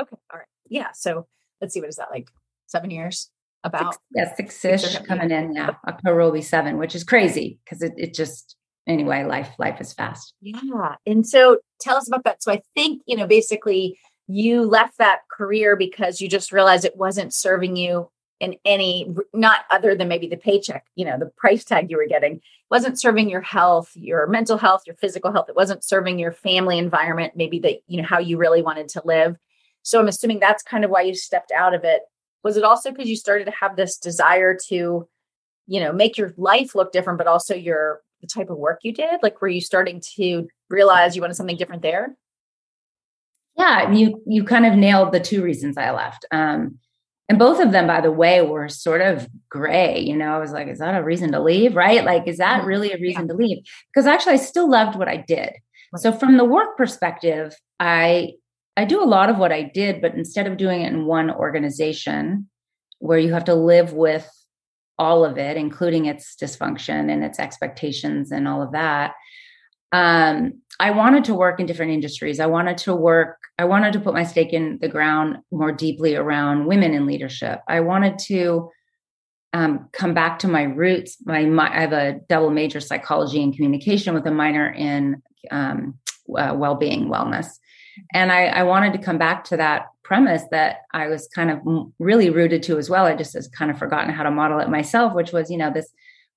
Okay, 0.00 0.16
all 0.32 0.38
right, 0.38 0.48
yeah. 0.68 0.88
So 0.92 1.26
let's 1.60 1.72
see, 1.72 1.80
what 1.80 1.88
is 1.88 1.96
that 1.96 2.10
like? 2.10 2.28
Seven 2.66 2.90
years, 2.90 3.30
about? 3.64 3.94
Six, 3.94 4.04
yeah, 4.14 4.34
six-ish 4.34 4.98
coming 5.06 5.30
in. 5.30 5.54
Yeah, 5.54 5.70
October 5.86 6.20
will 6.20 6.32
be 6.32 6.42
seven, 6.42 6.76
which 6.76 6.94
is 6.94 7.04
crazy 7.04 7.60
because 7.64 7.82
it 7.82 7.94
it 7.96 8.14
just 8.14 8.56
anyway, 8.86 9.24
life 9.24 9.50
life 9.58 9.80
is 9.80 9.92
fast. 9.92 10.34
Yeah. 10.40 10.96
And 11.06 11.26
so 11.26 11.58
tell 11.80 11.96
us 11.96 12.08
about 12.08 12.24
that. 12.24 12.42
So 12.42 12.52
I 12.52 12.62
think, 12.74 13.02
you 13.06 13.16
know, 13.16 13.26
basically 13.26 13.98
you 14.26 14.64
left 14.64 14.98
that 14.98 15.20
career 15.30 15.76
because 15.76 16.20
you 16.20 16.28
just 16.28 16.52
realized 16.52 16.84
it 16.84 16.96
wasn't 16.96 17.34
serving 17.34 17.76
you 17.76 18.10
in 18.38 18.56
any 18.64 19.14
not 19.34 19.60
other 19.70 19.94
than 19.94 20.08
maybe 20.08 20.26
the 20.26 20.36
paycheck, 20.36 20.86
you 20.94 21.04
know, 21.04 21.18
the 21.18 21.30
price 21.36 21.64
tag 21.64 21.90
you 21.90 21.96
were 21.96 22.06
getting 22.06 22.40
wasn't 22.70 22.98
serving 22.98 23.28
your 23.28 23.40
health, 23.40 23.90
your 23.94 24.26
mental 24.28 24.56
health, 24.56 24.82
your 24.86 24.96
physical 24.96 25.32
health. 25.32 25.48
It 25.48 25.56
wasn't 25.56 25.84
serving 25.84 26.18
your 26.18 26.32
family 26.32 26.78
environment, 26.78 27.34
maybe 27.36 27.58
that, 27.60 27.80
you 27.86 28.00
know, 28.00 28.06
how 28.06 28.18
you 28.18 28.38
really 28.38 28.62
wanted 28.62 28.88
to 28.90 29.02
live. 29.04 29.36
So 29.82 29.98
I'm 29.98 30.08
assuming 30.08 30.38
that's 30.38 30.62
kind 30.62 30.84
of 30.84 30.90
why 30.90 31.02
you 31.02 31.14
stepped 31.14 31.52
out 31.52 31.74
of 31.74 31.84
it. 31.84 32.02
Was 32.44 32.56
it 32.56 32.64
also 32.64 32.90
because 32.90 33.08
you 33.08 33.16
started 33.16 33.46
to 33.46 33.52
have 33.60 33.76
this 33.76 33.98
desire 33.98 34.56
to, 34.68 35.08
you 35.66 35.80
know, 35.80 35.92
make 35.92 36.16
your 36.16 36.32
life 36.36 36.74
look 36.74 36.92
different, 36.92 37.18
but 37.18 37.26
also 37.26 37.54
your 37.54 38.00
the 38.20 38.26
type 38.26 38.50
of 38.50 38.58
work 38.58 38.80
you 38.82 38.92
did? 38.92 39.20
Like, 39.22 39.40
were 39.40 39.48
you 39.48 39.60
starting 39.60 40.02
to 40.16 40.48
realize 40.68 41.16
you 41.16 41.22
wanted 41.22 41.34
something 41.34 41.56
different 41.56 41.82
there? 41.82 42.16
Yeah, 43.56 43.92
you 43.92 44.22
you 44.26 44.44
kind 44.44 44.66
of 44.66 44.74
nailed 44.74 45.12
the 45.12 45.20
two 45.20 45.42
reasons 45.42 45.76
I 45.76 45.90
left. 45.90 46.24
Um, 46.30 46.78
and 47.28 47.38
both 47.38 47.60
of 47.60 47.72
them, 47.72 47.86
by 47.86 48.00
the 48.00 48.10
way, 48.10 48.42
were 48.42 48.68
sort 48.68 49.00
of 49.00 49.28
gray. 49.48 50.00
You 50.00 50.16
know, 50.16 50.34
I 50.34 50.38
was 50.38 50.52
like, 50.52 50.68
is 50.68 50.78
that 50.78 51.00
a 51.00 51.04
reason 51.04 51.32
to 51.32 51.40
leave? 51.40 51.76
Right? 51.76 52.04
Like, 52.04 52.26
is 52.26 52.38
that 52.38 52.60
mm-hmm. 52.60 52.68
really 52.68 52.92
a 52.92 52.98
reason 52.98 53.28
to 53.28 53.34
leave? 53.34 53.58
Because 53.92 54.06
actually, 54.06 54.34
I 54.34 54.38
still 54.38 54.68
loved 54.68 54.98
what 54.98 55.08
I 55.08 55.18
did. 55.18 55.50
So, 55.96 56.12
from 56.12 56.36
the 56.36 56.44
work 56.44 56.76
perspective, 56.76 57.54
I 57.78 58.32
I 58.76 58.84
do 58.84 59.02
a 59.02 59.04
lot 59.04 59.30
of 59.30 59.38
what 59.38 59.52
I 59.52 59.62
did, 59.62 60.00
but 60.00 60.14
instead 60.14 60.46
of 60.46 60.56
doing 60.56 60.82
it 60.82 60.92
in 60.92 61.06
one 61.06 61.30
organization 61.30 62.48
where 62.98 63.18
you 63.18 63.32
have 63.32 63.44
to 63.44 63.54
live 63.54 63.92
with 63.92 64.28
all 65.00 65.24
of 65.24 65.38
it, 65.38 65.56
including 65.56 66.04
its 66.04 66.36
dysfunction 66.36 67.10
and 67.10 67.24
its 67.24 67.38
expectations 67.38 68.30
and 68.30 68.46
all 68.46 68.62
of 68.62 68.72
that. 68.72 69.14
Um, 69.92 70.60
I 70.78 70.90
wanted 70.90 71.24
to 71.24 71.34
work 71.34 71.58
in 71.58 71.64
different 71.64 71.92
industries. 71.92 72.38
I 72.38 72.46
wanted 72.46 72.76
to 72.78 72.94
work, 72.94 73.38
I 73.58 73.64
wanted 73.64 73.94
to 73.94 74.00
put 74.00 74.12
my 74.12 74.24
stake 74.24 74.52
in 74.52 74.78
the 74.80 74.88
ground 74.88 75.38
more 75.50 75.72
deeply 75.72 76.14
around 76.14 76.66
women 76.66 76.92
in 76.92 77.06
leadership. 77.06 77.62
I 77.66 77.80
wanted 77.80 78.18
to 78.30 78.70
um, 79.54 79.88
come 79.92 80.12
back 80.12 80.38
to 80.40 80.48
my 80.48 80.64
roots. 80.64 81.16
My, 81.24 81.46
my, 81.46 81.74
I 81.74 81.80
have 81.80 81.94
a 81.94 82.20
double 82.28 82.50
major 82.50 82.78
psychology 82.78 83.42
and 83.42 83.54
communication 83.54 84.14
with 84.14 84.26
a 84.26 84.30
minor 84.30 84.70
in 84.70 85.22
um, 85.50 85.98
uh, 86.38 86.54
well-being 86.54 87.08
wellness, 87.08 87.48
and 88.12 88.30
I, 88.30 88.44
I 88.46 88.62
wanted 88.62 88.92
to 88.92 89.00
come 89.00 89.18
back 89.18 89.44
to 89.44 89.56
that 89.56 89.86
premise 90.10 90.42
that 90.50 90.78
I 90.92 91.06
was 91.06 91.28
kind 91.32 91.52
of 91.52 91.60
really 92.00 92.30
rooted 92.30 92.64
to 92.64 92.78
as 92.78 92.90
well. 92.90 93.04
I 93.04 93.14
just 93.14 93.34
has 93.34 93.46
kind 93.46 93.70
of 93.70 93.78
forgotten 93.78 94.12
how 94.12 94.24
to 94.24 94.30
model 94.32 94.58
it 94.58 94.68
myself, 94.68 95.14
which 95.14 95.30
was, 95.30 95.52
you 95.52 95.56
know, 95.56 95.70
this 95.72 95.88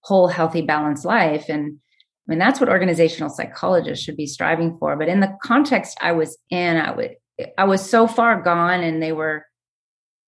whole 0.02 0.28
healthy, 0.28 0.62
balanced 0.62 1.06
life. 1.06 1.46
And 1.50 1.80
I 1.80 2.26
mean, 2.28 2.38
that's 2.38 2.60
what 2.60 2.70
organizational 2.70 3.32
psychologists 3.32 4.06
should 4.06 4.16
be 4.16 4.28
striving 4.28 4.78
for. 4.78 4.96
But 4.96 5.08
in 5.08 5.22
the 5.22 5.36
context 5.42 5.98
I 6.00 6.12
was 6.12 6.38
in, 6.52 6.78
I 6.78 6.92
would 6.92 7.16
I 7.58 7.64
was 7.64 7.90
so 7.90 8.06
far 8.06 8.44
gone 8.44 8.84
and 8.84 9.02
they 9.02 9.12
were 9.12 9.44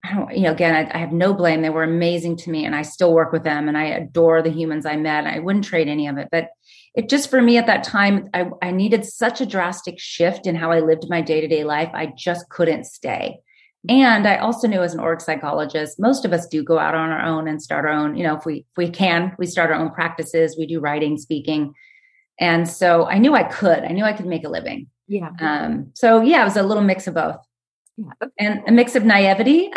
I 0.04 0.16
don't, 0.16 0.36
you 0.36 0.42
know, 0.42 0.52
again, 0.52 0.76
I, 0.76 0.96
I, 0.96 1.00
have 1.00 1.12
no 1.12 1.34
blame. 1.34 1.64
They 1.64 1.72
were 1.72 1.84
amazing 1.84 2.38
to 2.38 2.52
me 2.52 2.64
and 2.64 2.76
I 2.76 2.84
still 2.84 3.12
work 3.12 3.32
with 3.32 3.44
them 3.44 3.68
and 3.68 3.76
I 3.76 3.86
adore 3.86 4.44
the 4.44 4.52
humans 4.52 4.86
I 4.86 4.98
met. 4.98 5.26
I 5.26 5.40
wouldn't 5.40 5.66
trade 5.66 5.88
any 5.88 6.08
of 6.08 6.18
it. 6.18 6.28
But 6.32 6.50
it 6.96 7.10
just 7.10 7.30
for 7.30 7.42
me 7.42 7.58
at 7.58 7.68
that 7.68 7.84
time, 7.84 8.30
I, 8.34 8.50
I 8.62 8.72
needed 8.72 9.06
such 9.06 9.42
a 9.42 9.46
drastic 9.46 10.00
shift 10.00 10.48
in 10.48 10.56
how 10.56 10.72
I 10.72 10.80
lived 10.80 11.10
my 11.10 11.22
day 11.22 11.42
to 11.42 11.48
day 11.48 11.64
life. 11.64 11.90
I 11.94 12.14
just 12.18 12.50
couldn't 12.50 12.86
stay. 12.86 13.40
And 13.88 14.28
I 14.28 14.38
also 14.38 14.68
knew 14.68 14.82
as 14.82 14.94
an 14.94 15.00
org 15.00 15.22
psychologist, 15.22 16.00
most 16.00 16.26
of 16.26 16.34
us 16.34 16.48
do 16.48 16.64
go 16.64 16.80
out 16.80 16.96
on 16.96 17.12
our 17.12 17.22
own 17.22 17.48
and 17.48 17.62
start 17.62 17.86
our 17.86 17.92
own, 17.92 18.16
you 18.16 18.24
know, 18.24 18.36
if 18.36 18.46
we 18.46 18.60
if 18.60 18.78
we 18.78 18.90
can, 18.90 19.36
we 19.38 19.46
start 19.46 19.70
our 19.70 19.76
own 19.76 19.92
practices, 19.92 20.56
we 20.58 20.66
do 20.66 20.80
writing, 20.80 21.18
speaking. 21.18 21.74
And 22.40 22.68
so 22.68 23.06
I 23.06 23.20
knew 23.20 23.36
I 23.36 23.44
could. 23.44 23.84
I 23.84 23.90
knew 23.90 24.04
I 24.04 24.14
could 24.14 24.26
make 24.26 24.44
a 24.44 24.50
living. 24.50 24.88
Yeah. 25.08 25.30
Um, 25.40 25.92
so 25.94 26.22
yeah, 26.22 26.42
it 26.42 26.46
was 26.46 26.58
a 26.58 26.64
little 26.64 26.84
mix 26.84 27.08
of 27.08 27.14
both. 27.14 27.38
Yeah. 27.98 28.28
And 28.40 28.62
a 28.68 28.72
mix 28.72 28.96
of 28.96 29.06
naivety. 29.06 29.70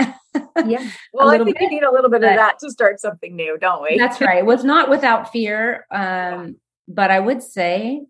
yeah. 0.67 0.89
Well, 1.13 1.31
I 1.31 1.39
think 1.39 1.59
bit, 1.59 1.69
we 1.69 1.69
need 1.69 1.83
a 1.83 1.93
little 1.93 2.11
bit 2.11 2.23
of 2.23 2.31
that 2.31 2.59
to 2.61 2.71
start 2.71 3.01
something 3.01 3.35
new, 3.35 3.59
don't 3.59 3.83
we? 3.83 3.99
That's 3.99 4.21
right. 4.21 4.39
It 4.39 4.47
was 4.47 4.65
not 4.65 4.89
without 4.89 5.33
fear. 5.33 5.87
Um, 5.93 6.57
but 6.89 7.11
I 7.11 7.21
would 7.21 7.43
say, 7.43 8.03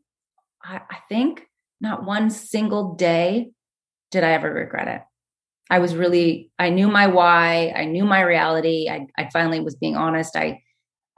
I, 0.63 0.81
I 0.91 0.99
think 1.09 1.43
not 1.81 2.05
one 2.05 2.31
single 2.31 2.95
day 2.95 3.51
did 4.11 4.25
I 4.25 4.33
ever 4.33 4.53
regret 4.53 4.89
it. 4.89 5.03
I 5.71 5.81
was 5.81 5.95
really, 5.95 6.51
I 6.59 6.71
knew 6.71 6.89
my 6.89 7.09
why. 7.09 7.75
I 7.77 7.85
knew 7.85 8.05
my 8.05 8.23
reality. 8.23 8.89
I, 8.89 9.07
I 9.19 9.29
finally 9.31 9.61
was 9.61 9.77
being 9.77 9.97
honest. 9.97 10.35
I, 10.35 10.63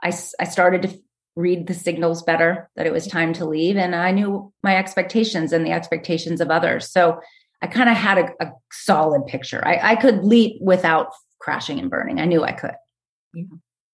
I, 0.03 0.11
I 0.39 0.43
started 0.43 0.81
to 0.81 0.99
read 1.35 1.67
the 1.67 1.73
signals 1.73 2.23
better 2.23 2.69
that 2.75 2.85
it 2.85 2.91
was 2.91 3.07
time 3.07 3.31
to 3.33 3.45
leave. 3.45 3.77
And 3.77 3.95
I 3.95 4.11
knew 4.11 4.51
my 4.63 4.75
expectations 4.75 5.53
and 5.53 5.65
the 5.65 5.71
expectations 5.71 6.41
of 6.41 6.49
others. 6.49 6.91
So 6.91 7.21
I 7.61 7.67
kind 7.67 7.89
of 7.89 7.95
had 7.95 8.17
a, 8.17 8.45
a, 8.45 8.51
solid 8.71 9.27
picture. 9.27 9.65
I, 9.65 9.91
I 9.91 9.95
could 9.95 10.25
leap 10.25 10.59
without 10.61 11.11
crashing 11.39 11.79
and 11.79 11.89
burning. 11.89 12.19
I 12.19 12.25
knew 12.25 12.43
I 12.43 12.51
could. 12.51 12.75
Yeah. 13.33 13.43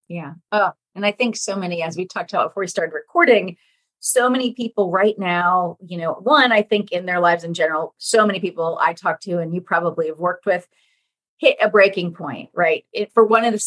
Yeah. 0.07 0.33
Oh, 0.51 0.71
and 0.97 1.05
I 1.05 1.11
think 1.11 1.37
so 1.37 1.55
many, 1.55 1.81
as 1.81 1.95
we 1.95 2.05
talked 2.05 2.33
about 2.33 2.49
before 2.49 2.61
we 2.61 2.67
started 2.67 2.93
recording, 2.93 3.55
so 3.99 4.29
many 4.29 4.53
people 4.53 4.91
right 4.91 5.17
now, 5.17 5.77
you 5.79 5.97
know, 5.97 6.13
one, 6.13 6.51
I 6.51 6.63
think 6.63 6.91
in 6.91 7.05
their 7.05 7.19
lives 7.19 7.43
in 7.43 7.53
general, 7.53 7.95
so 7.99 8.25
many 8.25 8.39
people 8.39 8.77
I 8.81 8.93
talk 8.93 9.21
to 9.21 9.37
and 9.37 9.53
you 9.53 9.61
probably 9.61 10.07
have 10.07 10.17
worked 10.17 10.45
with 10.45 10.67
hit 11.37 11.55
a 11.61 11.69
breaking 11.69 12.13
point, 12.13 12.49
right? 12.53 12.83
It, 12.91 13.11
for 13.13 13.25
one 13.25 13.45
of 13.45 13.53
the 13.53 13.63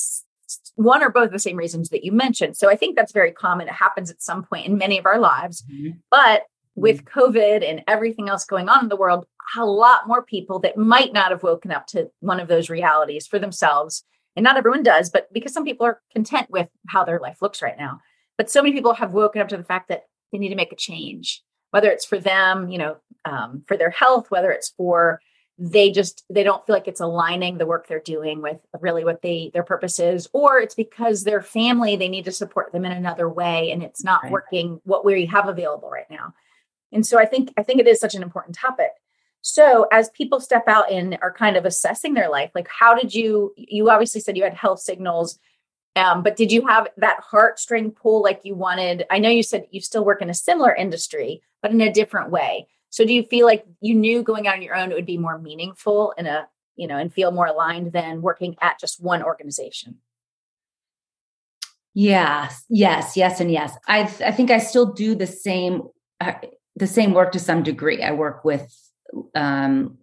one 0.74 1.02
or 1.02 1.10
both 1.10 1.26
of 1.26 1.32
the 1.32 1.38
same 1.38 1.56
reasons 1.56 1.90
that 1.90 2.04
you 2.04 2.10
mentioned. 2.10 2.56
So 2.56 2.68
I 2.68 2.74
think 2.74 2.96
that's 2.96 3.12
very 3.12 3.30
common. 3.30 3.68
It 3.68 3.74
happens 3.74 4.10
at 4.10 4.20
some 4.20 4.42
point 4.42 4.66
in 4.66 4.76
many 4.76 4.98
of 4.98 5.06
our 5.06 5.20
lives. 5.20 5.62
Mm-hmm. 5.70 5.98
But 6.10 6.42
with 6.74 7.04
mm-hmm. 7.04 7.20
COVID 7.20 7.68
and 7.68 7.84
everything 7.86 8.28
else 8.28 8.44
going 8.44 8.68
on 8.68 8.82
in 8.82 8.88
the 8.88 8.96
world, 8.96 9.26
a 9.56 9.64
lot 9.64 10.08
more 10.08 10.22
people 10.22 10.58
that 10.60 10.76
might 10.76 11.12
not 11.12 11.30
have 11.30 11.44
woken 11.44 11.70
up 11.70 11.86
to 11.88 12.10
one 12.18 12.40
of 12.40 12.48
those 12.48 12.68
realities 12.68 13.26
for 13.28 13.38
themselves. 13.38 14.04
And 14.36 14.44
not 14.44 14.56
everyone 14.56 14.82
does, 14.82 15.10
but 15.10 15.32
because 15.32 15.52
some 15.52 15.64
people 15.64 15.86
are 15.86 16.00
content 16.12 16.48
with 16.50 16.68
how 16.88 17.04
their 17.04 17.18
life 17.18 17.42
looks 17.42 17.62
right 17.62 17.78
now. 17.78 18.00
But 18.38 18.50
so 18.50 18.62
many 18.62 18.74
people 18.74 18.94
have 18.94 19.12
woken 19.12 19.42
up 19.42 19.48
to 19.48 19.56
the 19.56 19.64
fact 19.64 19.88
that 19.88 20.04
they 20.32 20.38
need 20.38 20.48
to 20.50 20.54
make 20.54 20.72
a 20.72 20.76
change, 20.76 21.42
whether 21.70 21.90
it's 21.90 22.04
for 22.04 22.18
them, 22.18 22.68
you 22.68 22.78
know, 22.78 22.96
um, 23.24 23.64
for 23.66 23.76
their 23.76 23.90
health, 23.90 24.30
whether 24.30 24.50
it's 24.50 24.70
for 24.70 25.20
they 25.62 25.90
just 25.90 26.24
they 26.30 26.42
don't 26.42 26.64
feel 26.64 26.74
like 26.74 26.88
it's 26.88 27.02
aligning 27.02 27.58
the 27.58 27.66
work 27.66 27.86
they're 27.86 28.00
doing 28.00 28.40
with 28.40 28.56
really 28.80 29.04
what 29.04 29.20
they 29.20 29.50
their 29.52 29.62
purpose 29.62 29.98
is 29.98 30.26
or 30.32 30.58
it's 30.58 30.74
because 30.74 31.22
their 31.22 31.42
family 31.42 31.96
they 31.96 32.08
need 32.08 32.24
to 32.24 32.32
support 32.32 32.72
them 32.72 32.86
in 32.86 32.92
another 32.92 33.28
way 33.28 33.70
and 33.70 33.82
it's 33.82 34.02
not 34.02 34.22
right. 34.22 34.32
working 34.32 34.80
what 34.84 35.04
we 35.04 35.26
have 35.26 35.48
available 35.48 35.90
right 35.90 36.10
now 36.10 36.32
and 36.92 37.06
so 37.06 37.18
i 37.18 37.26
think 37.26 37.52
i 37.58 37.62
think 37.62 37.78
it 37.78 37.86
is 37.86 38.00
such 38.00 38.14
an 38.14 38.22
important 38.22 38.56
topic 38.56 38.90
so 39.42 39.86
as 39.90 40.10
people 40.10 40.40
step 40.40 40.64
out 40.66 40.90
and 40.90 41.18
are 41.22 41.32
kind 41.32 41.56
of 41.56 41.64
assessing 41.64 42.14
their 42.14 42.28
life 42.28 42.50
like 42.54 42.68
how 42.68 42.94
did 42.94 43.14
you 43.14 43.52
you 43.56 43.90
obviously 43.90 44.20
said 44.20 44.36
you 44.36 44.44
had 44.44 44.54
health 44.54 44.80
signals 44.80 45.38
um, 45.96 46.22
but 46.22 46.36
did 46.36 46.52
you 46.52 46.66
have 46.68 46.86
that 46.98 47.20
heartstring 47.32 47.94
pull 47.94 48.22
like 48.22 48.40
you 48.44 48.54
wanted 48.54 49.04
i 49.10 49.18
know 49.18 49.30
you 49.30 49.42
said 49.42 49.66
you 49.70 49.80
still 49.80 50.04
work 50.04 50.22
in 50.22 50.30
a 50.30 50.34
similar 50.34 50.74
industry 50.74 51.42
but 51.62 51.70
in 51.70 51.80
a 51.80 51.92
different 51.92 52.30
way 52.30 52.66
so 52.90 53.06
do 53.06 53.14
you 53.14 53.22
feel 53.22 53.46
like 53.46 53.64
you 53.80 53.94
knew 53.94 54.22
going 54.22 54.48
out 54.48 54.56
on 54.56 54.62
your 54.62 54.74
own 54.74 54.90
it 54.90 54.96
would 54.96 55.06
be 55.06 55.16
more 55.16 55.38
meaningful 55.38 56.12
in 56.18 56.26
a, 56.26 56.48
you 56.76 56.88
know, 56.88 56.96
and 56.96 57.12
feel 57.12 57.30
more 57.30 57.46
aligned 57.46 57.92
than 57.92 58.20
working 58.20 58.56
at 58.60 58.80
just 58.80 59.00
one 59.00 59.22
organization? 59.22 59.98
Yes, 61.94 62.64
yes, 62.68 63.16
yes, 63.16 63.40
and 63.40 63.50
yes. 63.50 63.76
I 63.86 64.00
I 64.24 64.32
think 64.32 64.50
I 64.50 64.58
still 64.58 64.92
do 64.92 65.14
the 65.14 65.26
same 65.26 65.82
uh, 66.20 66.34
the 66.76 66.86
same 66.86 67.14
work 67.14 67.32
to 67.32 67.38
some 67.38 67.62
degree. 67.62 68.02
I 68.02 68.12
work 68.12 68.44
with 68.44 68.72
um, 69.34 69.98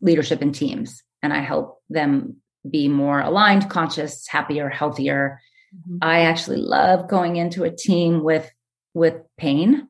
leadership 0.00 0.42
and 0.42 0.54
teams, 0.54 1.02
and 1.22 1.32
I 1.32 1.40
help 1.40 1.80
them 1.88 2.36
be 2.68 2.88
more 2.88 3.20
aligned, 3.20 3.70
conscious, 3.70 4.26
happier, 4.26 4.68
healthier. 4.68 5.40
Mm-hmm. 5.74 5.98
I 6.02 6.22
actually 6.22 6.58
love 6.58 7.08
going 7.08 7.36
into 7.36 7.64
a 7.64 7.74
team 7.74 8.22
with 8.22 8.50
with 8.94 9.20
pain 9.36 9.88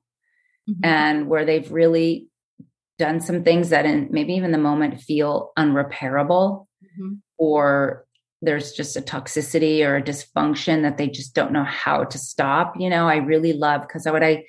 mm-hmm. 0.68 0.84
and 0.84 1.28
where 1.28 1.44
they've 1.44 1.70
really 1.70 2.28
done 2.98 3.20
some 3.20 3.44
things 3.44 3.70
that 3.70 3.86
in 3.86 4.08
maybe 4.10 4.34
even 4.34 4.52
the 4.52 4.58
moment 4.58 5.00
feel 5.00 5.52
unrepairable 5.56 6.66
mm-hmm. 6.82 7.14
or 7.38 8.04
there's 8.42 8.72
just 8.72 8.96
a 8.96 9.00
toxicity 9.00 9.86
or 9.86 9.96
a 9.96 10.02
dysfunction 10.02 10.82
that 10.82 10.98
they 10.98 11.08
just 11.08 11.34
don't 11.34 11.52
know 11.52 11.64
how 11.64 12.04
to 12.04 12.18
stop 12.18 12.74
you 12.78 12.88
know 12.88 13.06
i 13.06 13.16
really 13.16 13.52
love 13.52 13.82
because 13.82 14.06
what 14.06 14.22
i 14.22 14.44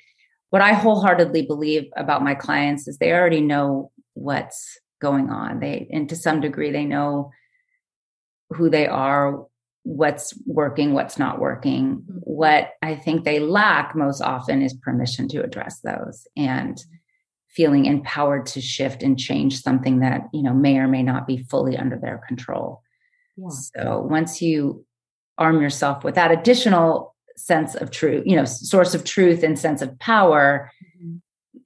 what 0.50 0.62
i 0.62 0.72
wholeheartedly 0.72 1.42
believe 1.42 1.84
about 1.96 2.24
my 2.24 2.34
clients 2.34 2.88
is 2.88 2.98
they 2.98 3.12
already 3.12 3.40
know 3.40 3.90
what's 4.18 4.78
going 5.00 5.30
on 5.30 5.60
they 5.60 5.88
and 5.92 6.08
to 6.08 6.16
some 6.16 6.40
degree 6.40 6.70
they 6.70 6.84
know 6.84 7.30
who 8.50 8.68
they 8.68 8.86
are 8.86 9.46
what's 9.84 10.34
working 10.46 10.92
what's 10.92 11.18
not 11.18 11.38
working 11.38 11.96
mm-hmm. 11.96 12.18
what 12.18 12.72
i 12.82 12.94
think 12.94 13.24
they 13.24 13.38
lack 13.38 13.94
most 13.94 14.20
often 14.20 14.60
is 14.60 14.74
permission 14.74 15.28
to 15.28 15.42
address 15.42 15.80
those 15.80 16.26
and 16.36 16.84
feeling 17.48 17.86
empowered 17.86 18.44
to 18.44 18.60
shift 18.60 19.02
and 19.02 19.18
change 19.18 19.62
something 19.62 20.00
that 20.00 20.22
you 20.32 20.42
know 20.42 20.52
may 20.52 20.78
or 20.78 20.88
may 20.88 21.02
not 21.02 21.26
be 21.26 21.38
fully 21.38 21.76
under 21.76 21.96
their 21.96 22.20
control 22.26 22.82
yeah. 23.36 23.48
so 23.50 24.00
once 24.00 24.42
you 24.42 24.84
arm 25.38 25.62
yourself 25.62 26.02
with 26.02 26.16
that 26.16 26.32
additional 26.32 27.14
sense 27.36 27.76
of 27.76 27.90
truth 27.90 28.24
you 28.26 28.36
know 28.36 28.44
source 28.44 28.94
of 28.94 29.04
truth 29.04 29.42
and 29.42 29.58
sense 29.58 29.80
of 29.80 29.98
power. 29.98 30.70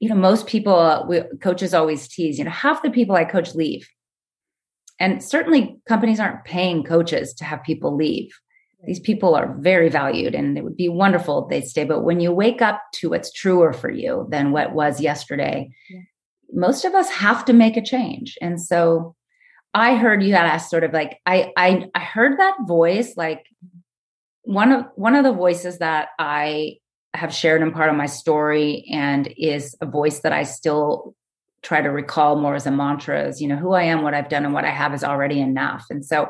You 0.03 0.09
know 0.09 0.17
most 0.17 0.49
people 0.49 0.75
uh, 0.75 1.07
we, 1.07 1.23
coaches 1.41 1.73
always 1.73 2.09
tease 2.09 2.37
you 2.37 2.45
know 2.45 2.51
half 2.51 2.83
the 2.83 2.91
people 2.91 3.15
i 3.15 3.25
coach 3.25 3.55
leave. 3.55 3.89
And 4.99 5.25
certainly 5.25 5.79
companies 5.89 6.21
aren't 6.21 6.45
paying 6.45 6.85
coaches 6.85 7.35
to 7.35 7.45
have 7.45 7.63
people 7.65 7.97
leave. 7.97 8.31
These 8.85 9.01
people 9.01 9.35
are 9.35 9.57
very 9.59 9.89
valued 9.89 10.35
and 10.35 10.57
it 10.57 10.63
would 10.63 10.77
be 10.77 10.89
wonderful 10.89 11.43
if 11.43 11.51
they 11.51 11.67
stay. 11.67 11.85
But 11.85 12.03
when 12.03 12.21
you 12.21 12.31
wake 12.31 12.63
up 12.63 12.81
to 12.97 13.11
what's 13.11 13.33
truer 13.33 13.73
for 13.73 13.91
you 13.91 14.29
than 14.31 14.53
what 14.53 14.75
was 14.75 15.01
yesterday 15.01 15.71
yeah. 15.91 16.01
most 16.53 16.85
of 16.85 16.95
us 16.95 17.09
have 17.11 17.45
to 17.47 17.53
make 17.53 17.77
a 17.77 17.83
change. 17.83 18.37
And 18.43 18.61
so 18.61 19.15
i 19.75 19.97
heard 19.97 20.23
you 20.23 20.35
had 20.35 20.47
asked 20.47 20.69
sort 20.69 20.85
of 20.85 20.93
like 20.93 21.19
I, 21.25 21.53
I 21.57 21.89
i 21.95 22.01
heard 22.01 22.39
that 22.39 22.57
voice 22.67 23.17
like 23.17 23.39
mm-hmm. 23.39 24.53
one 24.53 24.73
of 24.73 24.85
one 24.97 25.15
of 25.15 25.25
the 25.25 25.33
voices 25.33 25.79
that 25.79 26.09
i 26.19 26.77
have 27.15 27.35
shared 27.35 27.63
in 27.63 27.73
part 27.73 27.91
of 27.91 27.97
my 27.97 28.07
story 28.07 28.87
and 28.91 29.33
is 29.37 29.77
a 29.81 29.87
voice 29.87 30.21
that 30.21 30.33
i 30.33 30.43
still 30.43 31.15
try 31.63 31.81
to 31.81 31.91
recall 31.91 32.37
more 32.37 32.55
as 32.55 32.67
a 32.67 32.71
mantra 32.71 33.29
is 33.29 33.41
you 33.41 33.49
know 33.49 33.57
who 33.57 33.73
i 33.73 33.83
am 33.83 34.03
what 34.03 34.15
i've 34.15 34.29
done 34.29 34.45
and 34.45 34.55
what 34.55 34.65
i 34.65 34.71
have 34.71 34.95
is 34.95 35.05
already 35.05 35.41
enough 35.41 35.87
and 35.91 36.05
so 36.05 36.29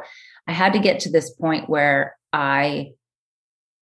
i 0.49 0.53
had 0.53 0.73
to 0.73 0.79
get 0.79 1.01
to 1.01 1.11
this 1.11 1.31
point 1.31 1.69
where 1.69 2.17
I 2.33 2.93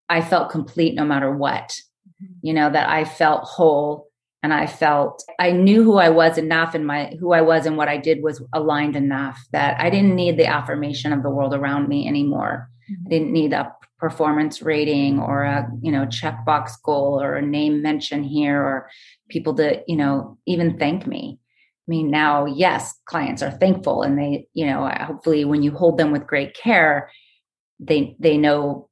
I 0.09 0.23
felt 0.23 0.51
complete 0.51 0.95
no 0.95 1.05
matter 1.05 1.35
what. 1.35 1.77
Mm-hmm. 2.23 2.35
You 2.43 2.55
know, 2.55 2.71
that 2.71 2.89
I 2.89 3.05
felt 3.05 3.45
whole 3.45 4.09
and 4.43 4.53
I 4.53 4.67
felt 4.67 5.23
I 5.39 5.53
knew 5.53 5.85
who 5.85 5.99
I 5.99 6.09
was 6.09 6.39
enough 6.39 6.75
and 6.75 6.87
my 6.87 7.17
who 7.21 7.33
I 7.33 7.43
was 7.43 7.67
and 7.67 7.77
what 7.77 7.89
I 7.89 7.97
did 7.97 8.23
was 8.23 8.43
aligned 8.53 8.97
enough 8.97 9.41
that 9.53 9.81
I 9.81 9.91
didn't 9.91 10.17
need 10.17 10.37
the 10.37 10.47
affirmation 10.47 11.13
of 11.13 11.23
the 11.23 11.31
world 11.31 11.55
around 11.55 11.89
me 11.89 12.09
anymore. 12.09 12.69
Mm-hmm. 12.91 13.07
I 13.07 13.11
didn't 13.11 13.33
need 13.33 13.53
a 13.53 13.73
performance 14.01 14.63
rating 14.63 15.21
or 15.21 15.43
a, 15.43 15.71
you 15.83 15.93
know, 15.93 16.07
checkbox 16.07 16.73
goal 16.83 17.21
or 17.21 17.37
a 17.37 17.43
name 17.43 17.83
mention 17.83 18.25
here 18.25 18.61
or 18.61 18.89
people 19.29 19.55
to, 19.55 19.83
you 19.87 19.97
know, 19.97 20.39
even 20.47 20.79
thank 20.79 21.07
me. 21.07 21.39
I 21.41 21.87
mean, 21.87 22.11
now, 22.11 22.47
yes, 22.47 22.95
clients 23.05 23.43
are 23.43 23.51
thankful 23.51 24.03
and 24.03 24.19
they, 24.19 24.47
you 24.55 24.67
know, 24.67 24.91
hopefully 25.01 25.45
when 25.45 25.63
you 25.63 25.73
hold 25.73 25.99
them 25.99 26.13
with 26.13 26.27
great 26.27 26.55
care, 26.55 27.11
they 27.81 28.15
they 28.19 28.37
know 28.37 28.91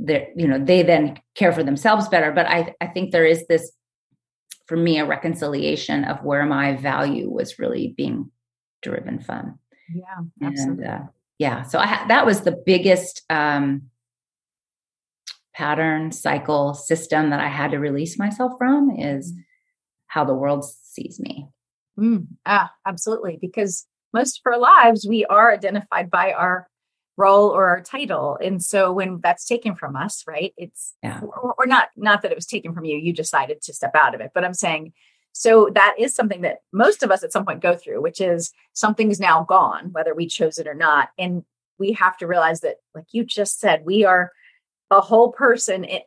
that 0.00 0.28
you 0.34 0.48
know 0.48 0.58
they 0.58 0.82
then 0.82 1.18
care 1.34 1.52
for 1.52 1.62
themselves 1.62 2.08
better 2.08 2.32
but 2.32 2.46
i 2.46 2.74
i 2.80 2.86
think 2.86 3.12
there 3.12 3.26
is 3.26 3.46
this 3.46 3.72
for 4.66 4.76
me 4.76 4.98
a 4.98 5.06
reconciliation 5.06 6.04
of 6.04 6.24
where 6.24 6.46
my 6.46 6.74
value 6.76 7.28
was 7.30 7.58
really 7.58 7.94
being 7.96 8.30
driven 8.82 9.20
from 9.20 9.58
yeah 9.94 10.02
absolutely. 10.42 10.84
and 10.84 11.02
uh, 11.02 11.06
yeah 11.38 11.62
so 11.62 11.78
i 11.78 12.04
that 12.08 12.24
was 12.24 12.40
the 12.40 12.56
biggest 12.64 13.22
um 13.28 13.82
pattern, 15.60 16.10
cycle, 16.10 16.72
system 16.72 17.28
that 17.28 17.40
I 17.40 17.48
had 17.48 17.72
to 17.72 17.78
release 17.78 18.18
myself 18.18 18.52
from 18.56 18.90
is 18.90 19.32
mm. 19.34 19.44
how 20.06 20.24
the 20.24 20.34
world 20.34 20.64
sees 20.64 21.20
me. 21.20 21.48
Mm, 21.98 22.28
ah, 22.46 22.72
absolutely. 22.86 23.36
Because 23.38 23.86
most 24.14 24.40
of 24.40 24.50
our 24.50 24.58
lives, 24.58 25.06
we 25.06 25.26
are 25.26 25.52
identified 25.52 26.10
by 26.10 26.32
our 26.32 26.66
role 27.18 27.50
or 27.50 27.68
our 27.68 27.82
title. 27.82 28.38
And 28.42 28.62
so 28.62 28.90
when 28.90 29.20
that's 29.22 29.44
taken 29.44 29.74
from 29.74 29.96
us, 29.96 30.24
right, 30.26 30.54
it's, 30.56 30.94
yeah. 31.02 31.20
or, 31.20 31.54
or 31.58 31.66
not, 31.66 31.88
not 31.94 32.22
that 32.22 32.32
it 32.32 32.38
was 32.38 32.46
taken 32.46 32.72
from 32.72 32.86
you, 32.86 32.96
you 32.96 33.12
decided 33.12 33.60
to 33.60 33.74
step 33.74 33.94
out 33.94 34.14
of 34.14 34.22
it, 34.22 34.30
but 34.34 34.46
I'm 34.46 34.54
saying, 34.54 34.94
so 35.32 35.68
that 35.74 35.94
is 35.98 36.14
something 36.14 36.40
that 36.40 36.60
most 36.72 37.02
of 37.02 37.10
us 37.10 37.22
at 37.22 37.32
some 37.32 37.44
point 37.44 37.60
go 37.60 37.76
through, 37.76 38.00
which 38.00 38.22
is 38.22 38.50
something's 38.72 39.20
now 39.20 39.44
gone, 39.44 39.90
whether 39.92 40.14
we 40.14 40.26
chose 40.26 40.56
it 40.56 40.66
or 40.66 40.74
not. 40.74 41.10
And 41.18 41.44
we 41.78 41.92
have 41.92 42.16
to 42.18 42.26
realize 42.26 42.60
that, 42.60 42.76
like 42.94 43.08
you 43.12 43.24
just 43.24 43.60
said, 43.60 43.84
we 43.84 44.06
are 44.06 44.32
a 44.90 45.00
whole 45.00 45.32
person, 45.32 45.84
it, 45.84 46.04